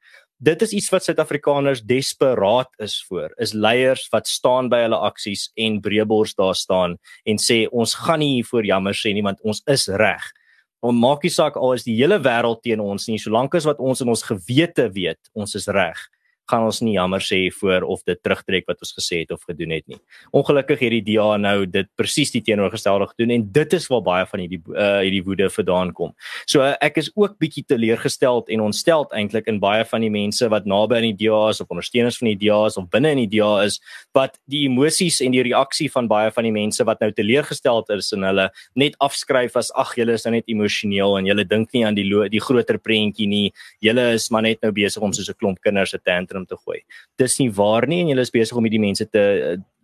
Dit 0.40 0.62
is 0.62 0.72
iets 0.72 0.90
wat 0.90 1.04
Suid-Afrikaners 1.04 1.82
desperaat 1.82 2.68
is 2.78 3.04
voor. 3.08 3.30
Is 3.38 3.52
leiers 3.52 4.08
wat 4.12 4.26
staan 4.26 4.68
by 4.68 4.82
hulle 4.82 4.96
aksies 4.96 5.50
en 5.56 5.80
breëbors 5.80 6.34
daar 6.34 6.54
staan 6.54 6.98
en 7.24 7.36
sê 7.36 7.66
ons 7.70 7.94
gaan 7.94 8.18
nie 8.18 8.34
hier 8.34 8.44
voor 8.44 8.64
jammer 8.64 8.94
sê 8.94 9.12
nie 9.12 9.22
want 9.22 9.40
ons 9.42 9.62
is 9.66 9.88
reg 9.88 10.32
om 10.84 10.98
maak 11.00 11.24
nie 11.24 11.32
saak 11.32 11.56
al 11.56 11.76
is 11.78 11.86
die 11.86 11.96
hele 11.96 12.18
wêreld 12.20 12.60
teen 12.66 12.82
ons 12.84 13.08
nie 13.08 13.20
solank 13.20 13.56
as 13.56 13.68
wat 13.68 13.80
ons 13.80 14.04
in 14.04 14.12
ons 14.12 14.26
gewete 14.28 14.90
weet 14.92 15.32
ons 15.32 15.56
is 15.60 15.68
reg 15.72 16.00
gaan 16.50 16.66
ons 16.66 16.80
nie 16.84 16.94
jammer 16.98 17.22
sê 17.24 17.40
voor 17.60 17.86
of 17.88 18.02
dit 18.04 18.20
terugtrek 18.22 18.66
wat 18.68 18.82
ons 18.84 18.92
gesê 18.96 19.22
het 19.22 19.32
of 19.32 19.42
gedoen 19.48 19.72
het 19.76 19.86
nie. 19.88 19.98
Ongelukkig 20.36 20.82
het 20.84 20.94
die 20.94 21.14
DA 21.14 21.36
nou 21.40 21.64
dit 21.66 21.88
presies 21.96 22.32
die 22.34 22.42
teenoorgestelde 22.44 23.08
gedoen 23.14 23.32
en 23.38 23.46
dit 23.52 23.76
is 23.78 23.88
waar 23.92 24.02
baie 24.04 24.26
van 24.28 24.44
hierdie 24.44 24.60
uh 24.74 25.00
hierdie 25.04 25.22
woede 25.24 25.48
vandaan 25.50 25.92
kom. 25.96 26.12
So 26.46 26.62
uh, 26.62 26.74
ek 26.84 27.00
is 27.02 27.10
ook 27.14 27.38
bietjie 27.40 27.64
teleurgesteld 27.68 28.50
en 28.52 28.64
ontsteld 28.64 29.12
eintlik 29.16 29.48
in 29.50 29.60
baie 29.62 29.84
van 29.88 30.04
die 30.04 30.12
mense 30.12 30.48
wat 30.52 30.68
naby 30.68 31.00
aan 31.00 31.08
die 31.10 31.16
DA 31.24 31.40
is 31.50 31.62
of 31.64 31.72
ondersteuners 31.72 32.20
van 32.20 32.30
die 32.32 32.38
DA 32.44 32.60
is 32.68 32.78
of 32.80 32.88
binne 32.92 33.14
in 33.16 33.24
die 33.24 33.30
DA 33.38 33.64
is 33.64 33.80
wat 34.16 34.36
die 34.50 34.64
emosies 34.68 35.20
en 35.24 35.34
die 35.34 35.44
reaksie 35.46 35.88
van 35.92 36.08
baie 36.10 36.30
van 36.34 36.48
die 36.48 36.54
mense 36.54 36.84
wat 36.84 37.00
nou 37.00 37.10
teleurgesteld 37.12 37.90
is 37.96 38.12
in 38.16 38.26
hulle 38.26 38.50
net 38.80 38.98
afskryf 39.04 39.56
as 39.60 39.72
ag 39.80 39.94
julle 39.98 40.18
is 40.18 40.26
nou 40.26 40.34
net 40.36 40.48
emosioneel 40.52 41.18
en 41.18 41.32
julle 41.32 41.46
dink 41.48 41.72
nie 41.74 41.84
aan 41.88 41.96
die 41.96 42.06
die 42.30 42.42
groter 42.42 42.78
prentjie 42.78 43.26
nie. 43.28 43.52
Julle 43.84 44.10
is 44.14 44.28
maar 44.30 44.44
net 44.44 44.60
nou 44.62 44.72
besig 44.74 45.02
om 45.02 45.12
soos 45.12 45.30
'n 45.30 45.38
klomp 45.40 45.60
kinders 45.64 45.94
'n 45.94 46.04
tantrum 46.04 46.33
te 46.50 46.58
gooi. 46.58 46.80
Dis 47.22 47.38
nie 47.38 47.50
waar 47.54 47.86
nie 47.86 48.00
en 48.02 48.10
julle 48.10 48.24
is 48.26 48.34
besig 48.34 48.58
om 48.58 48.66
hierdie 48.66 48.82
mense 48.82 49.06
te 49.06 49.22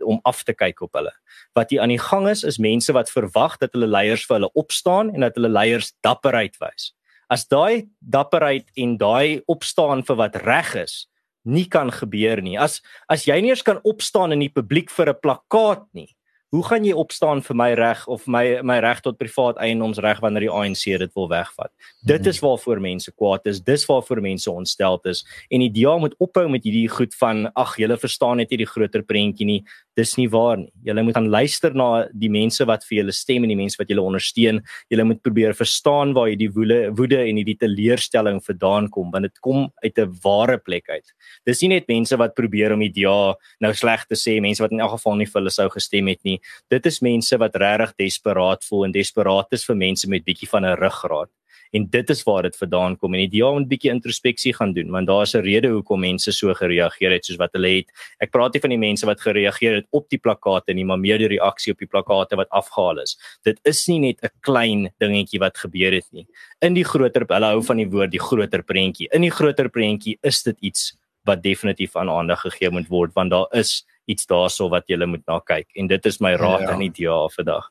om 0.03 0.19
af 0.27 0.43
te 0.43 0.55
kyk 0.57 0.83
op 0.83 0.99
hulle. 0.99 1.13
Wat 1.55 1.71
hier 1.71 1.85
aan 1.85 1.95
die 1.95 2.03
gang 2.03 2.27
is 2.29 2.43
is 2.43 2.59
mense 2.59 2.93
wat 2.97 3.13
verwag 3.13 3.59
dat 3.63 3.77
hulle 3.77 3.87
leiers 3.87 4.27
vir 4.27 4.41
hulle 4.41 4.51
opstaan 4.59 5.15
en 5.15 5.27
dat 5.27 5.39
hulle 5.39 5.53
leiers 5.53 5.93
dapperheid 6.03 6.59
wys. 6.59 6.91
As 7.31 7.47
daai 7.47 7.87
dapperheid 8.03 8.67
en 8.75 8.97
daai 8.99 9.43
opstaan 9.47 10.03
vir 10.03 10.19
wat 10.19 10.41
reg 10.43 10.75
is 10.83 11.07
nie 11.45 11.67
kan 11.71 11.93
gebeur 11.95 12.43
nie. 12.43 12.59
As 12.59 12.81
as 13.09 13.27
jy 13.29 13.39
nie 13.41 13.55
eens 13.55 13.65
kan 13.65 13.81
opstaan 13.87 14.35
in 14.35 14.43
die 14.45 14.53
publiek 14.53 14.91
vir 14.91 15.15
'n 15.15 15.21
plakkaat 15.23 15.87
nie, 15.95 16.11
hoe 16.51 16.63
gaan 16.67 16.85
jy 16.85 16.95
opstaan 16.99 17.43
vir 17.47 17.57
my 17.57 17.69
reg 17.79 18.01
of 18.11 18.27
my 18.27 18.45
my 18.67 18.81
reg 18.83 19.01
tot 19.05 19.19
privaat 19.21 19.59
eiendomsreg 19.63 20.19
wanneer 20.23 20.49
die 20.49 20.51
ANC 20.51 20.83
dit 21.03 21.13
wil 21.15 21.29
wegvat? 21.31 21.71
Dit 22.03 22.27
is 22.27 22.41
mhm. 22.41 22.47
waarvoor 22.47 22.83
mense 22.83 23.13
kwaad 23.15 23.47
is, 23.47 23.61
dis 23.63 23.87
waarvoor 23.87 24.23
mense 24.25 24.51
ontsteld 24.51 25.07
is 25.07 25.23
en 25.51 25.63
die 25.63 25.71
DA 25.79 25.97
moet 25.99 26.17
ophou 26.19 26.49
met 26.51 26.67
hierdie 26.67 26.89
goed 26.91 27.15
van 27.21 27.47
ag, 27.55 27.77
julle 27.79 27.99
verstaan 28.01 28.43
net 28.43 28.51
nie 28.51 28.65
die 28.65 28.71
groter 28.71 29.07
prentjie 29.07 29.47
nie. 29.47 29.61
Dis 29.99 30.15
nie 30.17 30.29
waar 30.31 30.57
nie. 30.61 30.71
Julle 30.87 31.03
moet 31.03 31.17
gaan 31.17 31.29
luister 31.29 31.75
na 31.75 32.07
die 32.15 32.31
mense 32.31 32.65
wat 32.69 32.85
vir 32.87 33.01
julle 33.01 33.15
stem 33.15 33.45
en 33.45 33.51
die 33.51 33.59
mense 33.59 33.79
wat 33.81 33.91
julle 33.91 34.05
ondersteun. 34.07 34.61
Julle 34.93 35.07
moet 35.09 35.23
probeer 35.23 35.57
verstaan 35.59 36.15
waar 36.15 36.31
hierdie 36.31 36.51
woede 36.55 36.79
woede 36.99 37.19
en 37.25 37.41
hierdie 37.41 37.59
teleurstelling 37.59 38.39
vandaan 38.47 38.89
kom, 38.95 39.11
want 39.11 39.27
dit 39.27 39.43
kom 39.43 39.67
uit 39.83 39.99
'n 39.99 40.15
ware 40.23 40.59
plek 40.59 40.89
uit. 40.89 41.07
Dis 41.47 41.63
nie 41.63 41.75
net 41.75 41.89
mense 41.89 42.17
wat 42.17 42.35
probeer 42.35 42.73
om 42.73 42.81
die 42.81 42.93
DA 43.03 43.35
nou 43.61 43.73
sleg 43.75 44.07
te 44.07 44.15
sê, 44.15 44.41
mense 44.41 44.63
wat 44.63 44.73
in 44.73 44.81
elk 44.81 44.93
geval 44.99 45.17
nie 45.17 45.27
vir 45.27 45.41
hulle 45.41 45.51
sou 45.51 45.69
gestem 45.69 46.07
het 46.09 46.23
nie. 46.25 46.39
Dit 46.71 46.87
is 46.87 47.03
mense 47.03 47.37
wat 47.39 47.57
regtig 47.57 47.95
desperaat 47.99 48.65
voel 48.65 48.85
en 48.85 48.93
desperaat 48.93 49.53
is 49.53 49.65
vir 49.65 49.77
mense 49.77 50.09
met 50.09 50.25
bietjie 50.25 50.49
van 50.49 50.65
'n 50.65 50.77
ruggraat 50.79 51.31
en 51.77 51.87
dit 51.91 52.11
is 52.11 52.23
waar 52.27 52.43
dit 52.43 52.57
vandaan 52.57 52.97
kom 52.97 53.15
en 53.15 53.31
DA 53.31 53.51
moet 53.53 53.63
'n 53.63 53.69
bietjie 53.69 53.91
introspeksie 53.91 54.55
gaan 54.55 54.73
doen 54.73 54.91
want 54.91 55.07
daar 55.07 55.23
is 55.23 55.35
'n 55.35 55.43
rede 55.43 55.69
hoekom 55.69 56.01
mense 56.01 56.33
so 56.33 56.55
gereageer 56.55 57.11
het 57.11 57.25
soos 57.25 57.37
wat 57.37 57.53
hulle 57.53 57.77
het. 57.77 57.89
Ek 58.21 58.31
praat 58.31 58.53
nie 58.55 58.61
van 58.61 58.71
die 58.71 58.79
mense 58.79 59.07
wat 59.07 59.21
gereageer 59.21 59.75
het 59.75 59.87
op 59.91 60.09
die 60.09 60.19
plakkate 60.19 60.75
nie, 60.75 60.85
maar 60.85 60.99
meer 60.99 61.19
die 61.19 61.29
reaksie 61.29 61.73
op 61.73 61.79
die 61.79 61.87
plakkate 61.87 62.37
wat 62.37 62.49
afgehaal 62.51 63.01
is. 63.01 63.17
Dit 63.45 63.61
is 63.65 63.87
nie 63.89 64.01
net 64.01 64.19
'n 64.23 64.31
klein 64.41 64.91
dingetjie 64.99 65.41
wat 65.41 65.59
gebeur 65.59 65.93
het 65.93 66.13
nie. 66.13 66.27
In 66.61 66.75
die 66.75 66.85
groter 66.85 67.25
hulle 67.29 67.47
hou 67.47 67.63
van 67.63 67.77
die 67.77 67.89
woord 67.89 68.11
die 68.11 68.21
groter 68.21 68.63
prentjie. 68.63 69.09
In 69.13 69.23
die 69.23 69.31
groter 69.31 69.69
prentjie 69.69 70.19
is 70.23 70.43
dit 70.43 70.57
iets 70.61 70.97
wat 71.25 71.43
definitief 71.43 71.97
aan 71.97 72.11
aandag 72.11 72.41
gegee 72.41 72.71
moet 72.71 72.89
word 72.89 73.13
want 73.15 73.31
daar 73.31 73.47
is 73.53 73.85
iets 74.11 74.27
daarso 74.27 74.69
wat 74.69 74.89
jy 74.89 75.07
moet 75.07 75.27
na 75.27 75.39
kyk 75.39 75.69
en 75.75 75.87
dit 75.87 76.07
is 76.07 76.21
my 76.21 76.35
raad 76.35 76.61
ja. 76.61 76.73
aan 76.73 76.81
die 76.81 76.91
DA 76.91 77.29
vandag. 77.29 77.71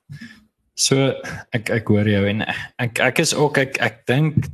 So 0.80 1.12
ek 1.56 1.70
ek 1.76 1.92
hoor 1.92 2.08
jou 2.08 2.24
en 2.30 2.46
ek 2.80 3.02
ek 3.04 3.20
is 3.26 3.36
ook 3.36 3.60
ek 3.60 3.80
ek 3.84 4.06
dink 4.08 4.48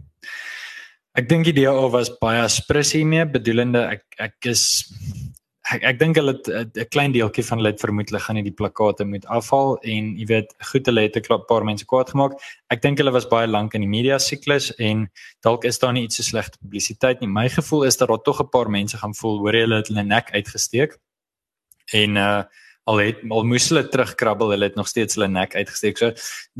ek 1.15 1.29
dink 1.29 1.45
die 1.45 1.53
DA 1.61 1.73
was 1.93 2.09
baie 2.21 2.47
sprissie 2.49 3.05
mee 3.05 3.27
bedoelende 3.29 3.83
ek 3.93 4.03
ek 4.25 4.49
is 4.49 4.63
ek 5.69 5.85
ek 5.91 5.99
dink 6.01 6.17
hulle 6.17 6.33
'n 6.33 6.89
klein 6.89 7.13
deeltjie 7.13 7.45
van 7.45 7.61
hulle 7.61 7.73
het 7.73 7.83
vermoedelik 7.83 8.25
gaan 8.25 8.41
hierdie 8.41 8.57
plakate 8.57 9.05
moet 9.05 9.29
afhaal 9.37 9.77
en 9.83 10.11
jy 10.17 10.25
weet 10.33 10.57
goed 10.71 10.89
hulle 10.89 11.05
het 11.05 11.21
'n 11.21 11.45
paar 11.45 11.65
mense 11.65 11.85
kwaad 11.85 12.09
gemaak. 12.09 12.33
Ek 12.73 12.81
dink 12.81 12.97
hulle 12.97 13.13
was 13.13 13.29
baie 13.29 13.47
lank 13.47 13.77
in 13.77 13.85
die 13.85 13.93
media 13.97 14.17
siklus 14.17 14.73
en 14.79 15.07
dalk 15.45 15.65
is 15.65 15.77
daar 15.77 15.93
nie 15.93 16.05
iets 16.09 16.17
so 16.17 16.23
slegte 16.23 16.57
publisiteit 16.57 17.21
nie. 17.21 17.29
My 17.29 17.49
gevoel 17.49 17.85
is 17.85 17.97
dat 17.97 18.09
daar 18.09 18.21
tog 18.25 18.41
'n 18.41 18.49
paar 18.49 18.69
mense 18.69 18.97
gaan 18.97 19.13
voel 19.13 19.39
hoor 19.39 19.53
jy 19.53 19.61
hulle 19.61 19.77
het 19.77 19.87
hulle 19.87 20.03
nek 20.03 20.33
uitgesteek. 20.33 20.97
En 21.93 22.17
uh 22.17 22.43
al 22.85 23.01
het 23.01 23.21
al 23.33 23.45
moes 23.49 23.65
hulle 23.71 23.81
terugkrabbel, 23.89 24.51
hulle 24.53 24.69
het 24.69 24.75
nog 24.77 24.87
steeds 24.87 25.17
hulle 25.17 25.27
nek 25.31 25.55
uitgesteek. 25.57 25.97
So 25.97 26.11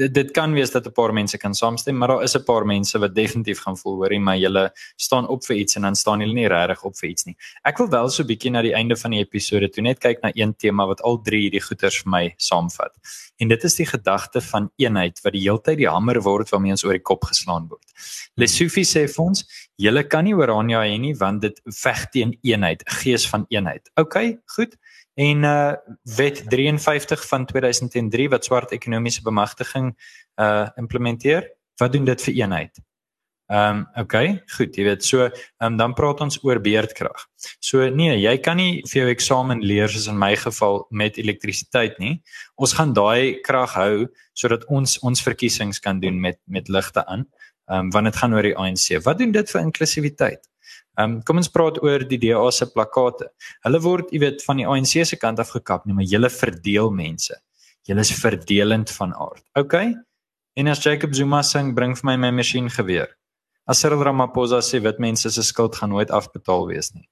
dit 0.01 0.13
dit 0.13 0.31
kan 0.33 0.53
wees 0.57 0.71
dat 0.73 0.87
'n 0.87 0.91
paar 0.91 1.13
mense 1.13 1.37
kan 1.37 1.53
saamstem, 1.53 1.97
maar 1.97 2.07
daar 2.07 2.23
is 2.23 2.35
'n 2.35 2.43
paar 2.43 2.65
mense 2.65 2.99
wat 2.99 3.15
definitief 3.15 3.59
gaan 3.61 3.77
voel 3.77 3.95
hoorie, 3.95 4.19
maar 4.19 4.37
julle 4.37 4.71
staan 4.95 5.27
op 5.27 5.45
vir 5.45 5.55
iets 5.55 5.75
en 5.75 5.81
dan 5.81 5.95
staan 5.95 6.19
julle 6.19 6.33
nie 6.33 6.47
regtig 6.47 6.83
op 6.83 6.97
vir 6.97 7.09
iets 7.09 7.25
nie. 7.25 7.37
Ek 7.63 7.77
wil 7.77 7.89
wel 7.89 8.09
so 8.09 8.23
'n 8.23 8.27
bietjie 8.27 8.51
na 8.51 8.61
die 8.61 8.73
einde 8.73 8.95
van 8.95 9.11
die 9.11 9.19
episode 9.19 9.69
toe 9.69 9.83
net 9.83 9.99
kyk 9.99 10.21
na 10.21 10.31
een 10.33 10.55
tema 10.55 10.85
wat 10.87 11.01
al 11.01 11.21
drie 11.21 11.41
hierdie 11.41 11.61
goeters 11.61 12.01
vir 12.01 12.09
my 12.09 12.33
saamvat. 12.37 12.93
En 13.37 13.47
dit 13.47 13.63
is 13.63 13.75
die 13.75 13.85
gedagte 13.85 14.41
van 14.41 14.71
eenheid 14.77 15.21
wat 15.23 15.33
die 15.33 15.41
heeltyd 15.41 15.77
die 15.77 15.89
hamer 15.89 16.21
word 16.21 16.49
waarmee 16.49 16.71
ons 16.71 16.83
oor 16.83 16.93
die 16.93 17.01
kop 17.01 17.23
geslaan 17.23 17.67
word. 17.67 17.85
Lesufi 18.35 18.83
sê 18.83 19.07
vir 19.07 19.25
ons, 19.25 19.45
julle 19.77 20.03
kan 20.03 20.23
nie 20.23 20.33
Orania 20.33 20.81
hê 20.81 20.99
nie 20.99 21.13
want 21.13 21.41
dit 21.41 21.61
veg 21.65 22.09
teen 22.11 22.37
eenheid, 22.41 22.81
gees 22.85 23.27
van 23.27 23.45
eenheid. 23.49 23.89
OK, 23.95 24.39
goed 24.55 24.75
en 25.15 25.43
uh 25.43 25.73
wet 26.15 26.43
53 26.49 27.27
van 27.27 27.45
2003 27.45 28.29
wat 28.29 28.45
swart 28.45 28.71
ekonomiese 28.75 29.23
bemagtiging 29.23 29.93
uh 30.35 30.67
implementeer. 30.75 31.51
Wat 31.79 31.91
doen 31.91 32.05
dit 32.05 32.21
vir 32.21 32.33
eenheid? 32.33 32.83
Ehm 33.47 33.77
um, 33.77 34.01
okay, 34.01 34.41
goed, 34.57 34.73
jy 34.73 34.83
weet 34.87 35.03
so, 35.05 35.27
um, 35.61 35.75
dan 35.77 35.93
praat 35.93 36.21
ons 36.25 36.39
oor 36.41 36.57
beerdkrag. 36.65 37.27
So 37.61 37.83
nee, 37.93 38.15
jy 38.17 38.39
kan 38.41 38.57
nie 38.57 38.79
vir 38.89 39.03
jou 39.03 39.11
eksamen 39.11 39.61
leer 39.61 39.91
soos 39.93 40.07
in 40.09 40.17
my 40.17 40.31
geval 40.41 40.81
met 40.89 41.19
elektrisiteit 41.21 41.99
nie. 42.01 42.15
Ons 42.57 42.73
gaan 42.73 42.95
daai 42.97 43.37
krag 43.45 43.75
hou 43.77 44.07
sodat 44.33 44.65
ons 44.73 44.97
ons 45.05 45.21
verkiesings 45.21 45.77
kan 45.79 46.01
doen 46.01 46.17
met 46.23 46.39
met 46.49 46.73
ligte 46.73 47.05
aan. 47.05 47.27
Ehm 47.69 47.85
um, 47.85 47.93
want 47.93 48.09
dit 48.09 48.17
gaan 48.23 48.33
oor 48.33 48.49
die 48.49 48.57
ANC. 48.57 48.97
Wat 49.05 49.21
doen 49.21 49.31
dit 49.37 49.53
vir 49.53 49.61
inklusiwiteit? 49.61 50.41
Ehm 50.95 51.17
um, 51.17 51.23
kom 51.23 51.37
ons 51.37 51.51
praat 51.51 51.81
oor 51.83 52.05
die 52.07 52.19
DA 52.21 52.43
se 52.51 52.67
plakate. 52.71 53.29
Hulle 53.67 53.81
word, 53.83 54.11
jy 54.11 54.19
weet, 54.23 54.43
van 54.47 54.61
die 54.61 54.67
ANC 54.67 55.05
se 55.05 55.17
kant 55.19 55.39
af 55.39 55.51
gekap, 55.55 55.85
nee, 55.85 55.95
maar 55.95 56.07
hulle 56.07 56.29
verdeel 56.29 56.91
mense. 56.91 57.35
Hulle 57.85 58.01
is 58.01 58.13
verdelend 58.17 58.91
van 58.91 59.13
aard. 59.13 59.43
OK? 59.59 59.75
En 60.55 60.67
as 60.71 60.83
Jacob 60.83 61.13
Zuma 61.13 61.41
sing, 61.43 61.73
bring 61.75 61.95
vir 61.99 62.07
my 62.07 62.15
my 62.17 62.31
masjien 62.31 62.69
geweer. 62.71 63.09
As 63.67 63.81
Cyril 63.81 64.03
Ramaphosa 64.05 64.61
sê 64.61 64.79
wit 64.81 64.99
mense 64.99 65.29
se 65.29 65.43
skuld 65.43 65.75
gaan 65.75 65.89
nooit 65.89 66.11
afbetaal 66.11 66.67
wees 66.69 66.93
nie. 66.93 67.07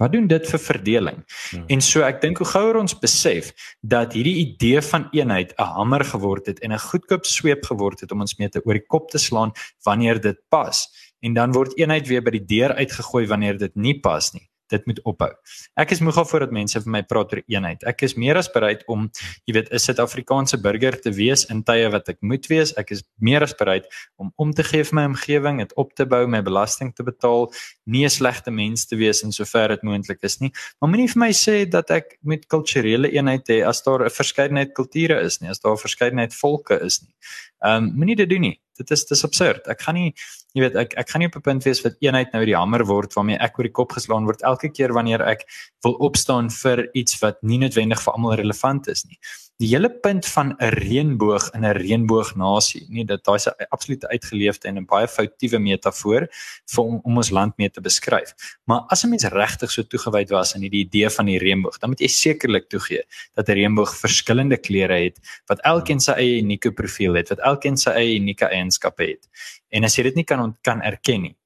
Wat 0.00 0.10
doen 0.12 0.26
dit 0.26 0.46
vir 0.50 0.58
verdeling? 0.58 1.18
Hmm. 1.52 1.66
En 1.70 1.82
so 1.84 2.02
ek 2.02 2.18
dink 2.24 2.40
hoe 2.42 2.48
gouer 2.48 2.78
ons 2.80 2.94
besef 2.98 3.52
dat 3.86 4.16
hierdie 4.16 4.34
idee 4.40 4.80
van 4.82 5.06
eenheid 5.14 5.52
'n 5.58 5.68
hamer 5.76 6.04
geword 6.04 6.46
het 6.46 6.58
en 6.60 6.72
'n 6.72 6.84
goedkoop 6.88 7.24
sweep 7.24 7.64
geword 7.70 8.00
het 8.00 8.12
om 8.12 8.20
ons 8.20 8.34
mee 8.38 8.48
te 8.48 8.62
oor 8.64 8.74
die 8.74 8.88
kop 8.88 9.10
te 9.10 9.18
slaan 9.18 9.52
wanneer 9.84 10.20
dit 10.20 10.38
pas 10.48 10.88
en 11.22 11.34
dan 11.34 11.52
word 11.54 11.76
eenheid 11.78 12.08
weer 12.10 12.24
by 12.24 12.34
die 12.38 12.46
deur 12.56 12.74
uitgegooi 12.78 13.26
wanneer 13.30 13.60
dit 13.60 13.76
nie 13.78 13.98
pas 14.02 14.32
nie. 14.34 14.48
Dit 14.72 14.86
moet 14.88 15.00
ophou. 15.04 15.28
Ek 15.76 15.90
is 15.92 16.00
moeg 16.00 16.16
daarvoor 16.16 16.46
dat 16.46 16.54
mense 16.56 16.80
vir 16.80 16.92
my 16.94 17.02
praat 17.04 17.34
oor 17.34 17.42
eenheid. 17.44 17.82
Ek 17.88 18.06
is 18.06 18.14
meer 18.16 18.38
as 18.40 18.48
bereid 18.52 18.86
om, 18.90 19.10
jy 19.44 19.56
weet, 19.58 19.68
'n 19.68 19.82
Suid-Afrikaanse 19.84 20.56
burger 20.64 20.96
te 20.96 21.12
wees 21.12 21.44
in 21.52 21.60
tye 21.62 21.90
wat 21.92 22.08
ek 22.08 22.18
moet 22.22 22.48
wees. 22.48 22.72
Ek 22.80 22.90
is 22.90 23.02
meer 23.20 23.42
as 23.42 23.52
bereid 23.52 23.84
om 24.16 24.32
om 24.38 24.52
te 24.52 24.64
gee 24.64 24.82
vir 24.82 24.94
my 24.94 25.04
omgewing, 25.12 25.58
dit 25.58 25.74
op 25.76 25.92
te 25.94 26.06
bou, 26.06 26.26
my 26.26 26.40
belasting 26.40 26.94
te 26.94 27.04
betaal, 27.04 27.52
nie 27.84 28.04
'n 28.04 28.10
slegte 28.10 28.50
mens 28.50 28.86
te 28.86 28.96
wees 28.96 29.22
in 29.22 29.32
sover 29.32 29.68
dit 29.68 29.82
moontlik 29.82 30.22
is 30.22 30.40
nie. 30.40 30.52
Maar 30.80 30.90
moenie 30.90 31.08
vir 31.08 31.20
my 31.20 31.32
sê 31.32 31.68
dat 31.68 31.90
ek 31.90 32.18
met 32.22 32.48
kulturele 32.48 33.12
eenheid 33.12 33.46
hê 33.48 33.66
as 33.66 33.82
daar 33.82 34.04
'n 34.04 34.10
verskeidenheid 34.10 34.72
kulture 34.74 35.20
is 35.20 35.40
nie, 35.40 35.50
as 35.50 35.60
daar 35.60 35.74
'n 35.74 35.84
verskeidenheid 35.84 36.32
volke 36.32 36.80
is 36.80 37.02
nie. 37.02 37.14
Ehm 37.62 37.84
um, 37.84 37.92
moenie 37.94 38.16
dit 38.16 38.28
doen 38.28 38.40
nie. 38.40 38.58
Dit 38.78 38.90
is 38.90 39.04
dis 39.04 39.24
absurd. 39.24 39.66
Ek 39.68 39.82
gaan 39.82 39.98
nie 39.98 40.12
jy 40.56 40.66
weet 40.66 40.76
ek 40.76 40.96
ek 41.00 41.10
gaan 41.10 41.22
nie 41.24 41.28
op 41.30 41.36
'n 41.36 41.44
punt 41.48 41.64
wees 41.64 41.80
wat 41.84 41.96
eenheid 42.00 42.32
nou 42.32 42.44
die 42.44 42.56
hamer 42.56 42.84
word 42.84 43.14
waarmee 43.16 43.38
ek 43.40 43.58
oor 43.58 43.68
die 43.68 43.76
kop 43.78 43.92
geslaan 43.92 44.26
word 44.28 44.42
elke 44.42 44.68
keer 44.68 44.92
wanneer 44.92 45.22
ek 45.22 45.46
wil 45.84 45.94
opstaan 46.08 46.50
vir 46.50 46.88
iets 46.94 47.18
wat 47.22 47.42
nie 47.42 47.58
noodwendig 47.58 48.02
vir 48.02 48.12
almal 48.12 48.36
relevant 48.36 48.88
is 48.88 49.04
nie. 49.04 49.18
Die 49.62 49.68
hele 49.70 49.90
punt 50.04 50.26
van 50.26 50.48
'n 50.58 50.74
reënboog 50.74 51.44
in 51.54 51.64
'n 51.64 51.76
reënboognasie, 51.78 52.86
nee, 52.88 53.04
dit 53.04 53.24
daai's 53.24 53.46
'n 53.46 53.66
absolute 53.70 54.08
uitgeleefde 54.08 54.68
en 54.68 54.78
'n 54.78 54.84
baie 54.84 55.08
foutiewe 55.08 55.58
metafoor 55.58 56.26
vir 56.72 56.84
om, 56.84 57.00
om 57.02 57.16
ons 57.16 57.30
land 57.30 57.56
mee 57.58 57.70
te 57.70 57.80
beskryf. 57.80 58.34
Maar 58.64 58.80
as 58.88 59.04
'n 59.04 59.08
mens 59.08 59.24
regtig 59.24 59.70
so 59.70 59.82
toegewyd 59.82 60.30
was 60.30 60.54
aan 60.54 60.60
hierdie 60.60 60.84
idee 60.84 61.10
van 61.10 61.26
die 61.26 61.38
reënboog, 61.38 61.78
dan 61.78 61.90
moet 61.90 62.00
jy 62.00 62.08
sekerlik 62.08 62.68
toegee 62.68 63.02
dat 63.34 63.48
'n 63.48 63.52
reënboog 63.52 63.96
verskillende 63.96 64.56
kleure 64.56 64.98
het 65.04 65.18
wat 65.46 65.60
elkeen 65.60 66.00
sy 66.00 66.12
eie 66.12 66.42
unieke 66.42 66.72
profiel 66.72 67.14
het, 67.14 67.28
wat 67.28 67.38
elkeen 67.38 67.76
sy 67.76 67.90
eie 67.90 68.18
unieke 68.18 68.46
eienskappe 68.46 69.04
het. 69.04 69.28
En 69.70 69.84
as 69.84 69.96
jy 69.96 70.02
dit 70.02 70.14
nie 70.14 70.24
kan 70.24 70.56
kan 70.62 70.82
erken 70.82 71.22
nie, 71.22 71.36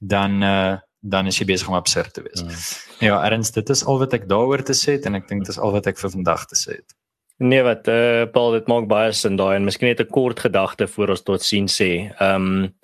dan 0.00 0.42
uh 0.42 0.76
dan 1.06 1.26
is 1.26 1.38
jy 1.38 1.44
besig 1.44 1.68
om 1.68 1.74
absurd 1.74 2.14
te 2.14 2.22
wees. 2.22 2.42
Mm. 2.42 3.06
Ja, 3.06 3.24
erns 3.30 3.50
dit 3.50 3.68
is 3.68 3.84
al 3.84 3.98
wat 3.98 4.12
ek 4.12 4.28
daaroor 4.28 4.62
te 4.62 4.72
sê 4.72 4.92
het 4.96 5.06
en 5.06 5.14
ek 5.14 5.28
dink 5.28 5.44
dit 5.44 5.48
is 5.48 5.58
al 5.58 5.72
wat 5.72 5.86
ek 5.86 5.98
vir 5.98 6.10
vandag 6.10 6.46
te 6.46 6.56
sê 6.56 6.70
het. 6.80 6.94
Nee 7.42 7.62
wat 7.62 7.88
eh 7.88 8.22
uh, 8.22 8.30
Paul 8.30 8.52
dit 8.52 8.66
maak 8.70 8.86
baie 8.86 9.12
sin 9.12 9.36
daai 9.36 9.56
en 9.56 9.64
miskien 9.64 9.88
net 9.88 10.00
'n 10.00 10.10
kort 10.10 10.40
gedagte 10.40 10.86
voor 10.86 11.08
ons 11.08 11.22
tot 11.22 11.42
sien 11.42 11.66
sê. 11.66 12.14
Ehm 12.20 12.64
um, 12.64 12.74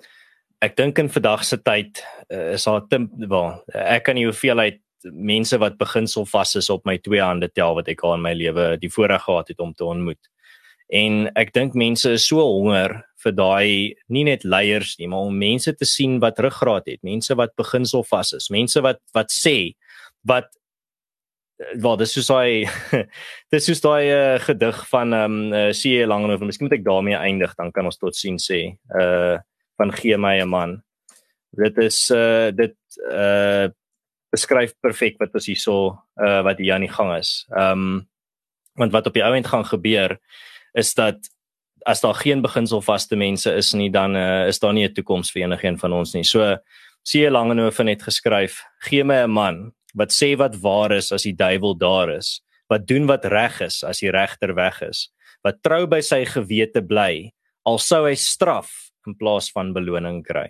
ek 0.61 0.75
dink 0.75 0.99
in 0.99 1.09
vandag 1.09 1.43
se 1.43 1.57
tyd 1.57 2.03
uh, 2.29 2.53
is 2.53 2.63
daar 2.63 2.87
te 2.87 3.07
wel 3.17 3.63
ek 3.73 4.03
kan 4.03 4.15
nie 4.15 4.25
hoeveelheid 4.25 4.81
mense 5.03 5.57
wat 5.57 5.77
beginsel 5.77 6.25
vas 6.25 6.55
is 6.55 6.69
op 6.69 6.85
my 6.85 6.97
twee 6.97 7.21
hande 7.21 7.49
tel 7.49 7.73
wat 7.75 7.87
ek 7.87 8.03
al 8.03 8.13
in 8.13 8.21
my 8.21 8.33
lewe 8.33 8.77
die 8.77 8.89
voorreg 8.89 9.23
gehad 9.23 9.47
het 9.47 9.59
om 9.59 9.73
te 9.73 9.85
ontmoet. 9.85 10.29
En 10.91 11.31
ek 11.35 11.53
dink 11.53 11.73
mense 11.73 12.11
is 12.11 12.27
so 12.27 12.43
honger 12.43 13.05
vir 13.23 13.31
daai 13.31 13.95
nie 14.09 14.23
net 14.23 14.43
leiers 14.43 14.97
nie, 14.99 15.07
maar 15.07 15.19
om 15.29 15.37
mense 15.37 15.73
te 15.73 15.85
sien 15.85 16.19
wat 16.19 16.39
ruggraat 16.39 16.87
het, 16.87 16.99
mense 17.03 17.35
wat 17.35 17.55
beginsel 17.55 18.03
vas 18.03 18.33
is, 18.33 18.49
mense 18.49 18.81
wat 18.81 18.99
wat 19.13 19.31
sê 19.31 19.73
wat 20.27 20.51
wel 21.81 21.97
dis 21.97 22.13
soos 22.15 22.27
daai 22.27 22.67
dis 23.53 23.65
soos 23.65 23.81
daai 23.83 24.05
uh, 24.11 24.39
gedig 24.43 24.79
van 24.89 25.13
ehm 25.13 25.37
um, 25.37 25.53
uh, 25.53 25.71
C.E. 25.71 26.05
Langehoven. 26.05 26.49
Miskien 26.49 26.67
moet 26.67 26.77
ek 26.79 26.85
daarmee 26.85 27.17
eindig 27.17 27.55
dan 27.55 27.71
kan 27.71 27.85
ons 27.85 27.99
tot 28.01 28.15
sien 28.15 28.39
sê. 28.41 28.77
Uh 28.97 29.37
van 29.81 29.93
gee 29.97 30.17
my 30.17 30.37
'n 30.41 30.49
man. 30.49 30.81
Dit 31.57 31.77
is 31.77 32.09
uh 32.11 32.51
dit 32.51 32.77
uh 33.11 33.67
beskryf 34.31 34.73
perfek 34.79 35.19
wat 35.19 35.33
ons 35.33 35.45
hierso 35.45 35.97
uh 36.15 36.41
wat 36.45 36.57
hier 36.57 36.75
aan 36.75 36.87
die 36.87 36.95
gang 36.95 37.15
is. 37.17 37.45
Ehm 37.49 37.71
um, 37.71 38.07
want 38.79 38.91
wat 38.91 39.07
op 39.07 39.13
die 39.13 39.23
ouend 39.23 39.47
gaan 39.47 39.65
gebeur 39.65 40.17
is 40.73 40.93
dat 40.93 41.17
as 41.83 42.01
daar 42.01 42.15
geen 42.15 42.41
beginselvaste 42.41 43.15
mense 43.15 43.51
is 43.51 43.73
nie 43.73 43.89
dan 43.89 44.15
uh, 44.15 44.47
is 44.47 44.59
daar 44.59 44.73
nie 44.73 44.87
'n 44.87 44.93
toekoms 44.93 45.31
vir 45.31 45.43
enigiemand 45.43 45.79
van 45.79 45.93
ons 45.93 46.13
nie. 46.13 46.23
So 46.23 46.57
C.E. 47.03 47.29
Langehoven 47.29 47.87
het 47.87 48.03
geskryf: 48.03 48.63
"Gee 48.79 49.03
my 49.03 49.23
'n 49.23 49.31
man 49.31 49.73
wat 49.97 50.13
sê 50.15 50.33
wat 50.39 50.55
waar 50.63 50.93
is 50.95 51.11
as 51.11 51.25
die 51.27 51.35
duiwel 51.35 51.75
daar 51.77 52.11
is, 52.13 52.39
wat 52.71 52.87
doen 52.87 53.07
wat 53.09 53.25
reg 53.25 53.59
is 53.65 53.81
as 53.83 53.99
die 54.03 54.11
regter 54.13 54.55
weg 54.55 54.81
is, 54.85 55.09
wat 55.43 55.61
trou 55.65 55.85
by 55.89 56.01
sy 56.05 56.23
gewete 56.29 56.83
bly, 56.85 57.31
al 57.67 57.79
sou 57.81 58.05
hy 58.07 58.15
straf 58.15 58.71
in 59.07 59.17
plaas 59.17 59.49
van 59.53 59.73
beloning 59.73 60.21
kry. 60.23 60.47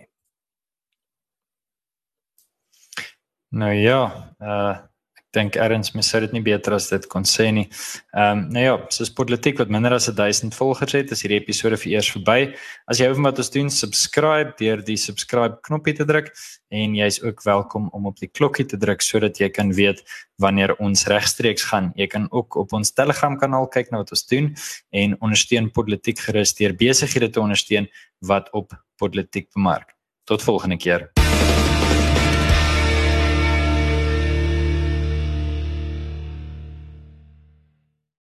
Nou 3.52 3.72
ja, 3.76 4.00
uh 4.40 4.88
dink 5.32 5.56
erns 5.56 5.92
mens 5.96 6.10
sou 6.12 6.20
dit 6.24 6.32
nie 6.36 6.42
beter 6.44 6.76
as 6.76 6.88
dit 6.92 7.06
kon 7.10 7.24
sê 7.28 7.48
nie. 7.54 7.66
Ehm 8.12 8.42
um, 8.42 8.42
nou 8.52 8.64
ja, 8.64 8.74
soos 8.94 9.12
politiek 9.16 9.58
wat 9.60 9.72
minder 9.72 9.94
as 9.96 10.08
1000 10.10 10.54
volgers 10.54 10.92
het, 10.96 11.12
is 11.12 11.24
hierdie 11.24 11.40
episode 11.40 11.78
vir 11.80 11.92
eers 11.94 12.10
verby. 12.12 12.38
As 12.86 13.00
jy 13.00 13.08
hou 13.08 13.16
van 13.18 13.30
wat 13.30 13.40
ons 13.42 13.52
doen, 13.54 13.70
subscribe 13.72 14.56
deur 14.60 14.82
die 14.84 14.98
subscribe 15.00 15.60
knoppie 15.64 15.96
te 15.96 16.06
druk 16.08 16.32
en 16.72 16.96
jy's 16.96 17.20
ook 17.22 17.42
welkom 17.44 17.88
om 17.92 18.06
op 18.10 18.20
die 18.20 18.28
klokkie 18.28 18.66
te 18.68 18.80
druk 18.80 19.04
sodat 19.04 19.40
jy 19.40 19.48
kan 19.52 19.72
weet 19.76 20.04
wanneer 20.42 20.74
ons 20.80 21.06
regstreeks 21.08 21.64
gaan. 21.70 21.92
Jy 21.96 22.08
kan 22.12 22.28
ook 22.30 22.56
op 22.60 22.72
ons 22.76 22.92
Telegram 22.92 23.38
kanaal 23.38 23.68
kyk 23.72 23.92
na 23.92 24.02
wat 24.02 24.12
ons 24.12 24.26
doen 24.28 24.52
en 24.90 25.16
ondersteun 25.20 25.70
politiek 25.72 26.20
gerus 26.28 26.56
deur 26.58 26.76
besighede 26.76 27.32
te 27.32 27.40
ondersteun 27.40 27.88
wat 28.20 28.52
op 28.52 28.76
politiek 29.00 29.50
bemark. 29.54 29.94
Tot 30.24 30.42
volgende 30.42 30.76
keer. 30.78 31.21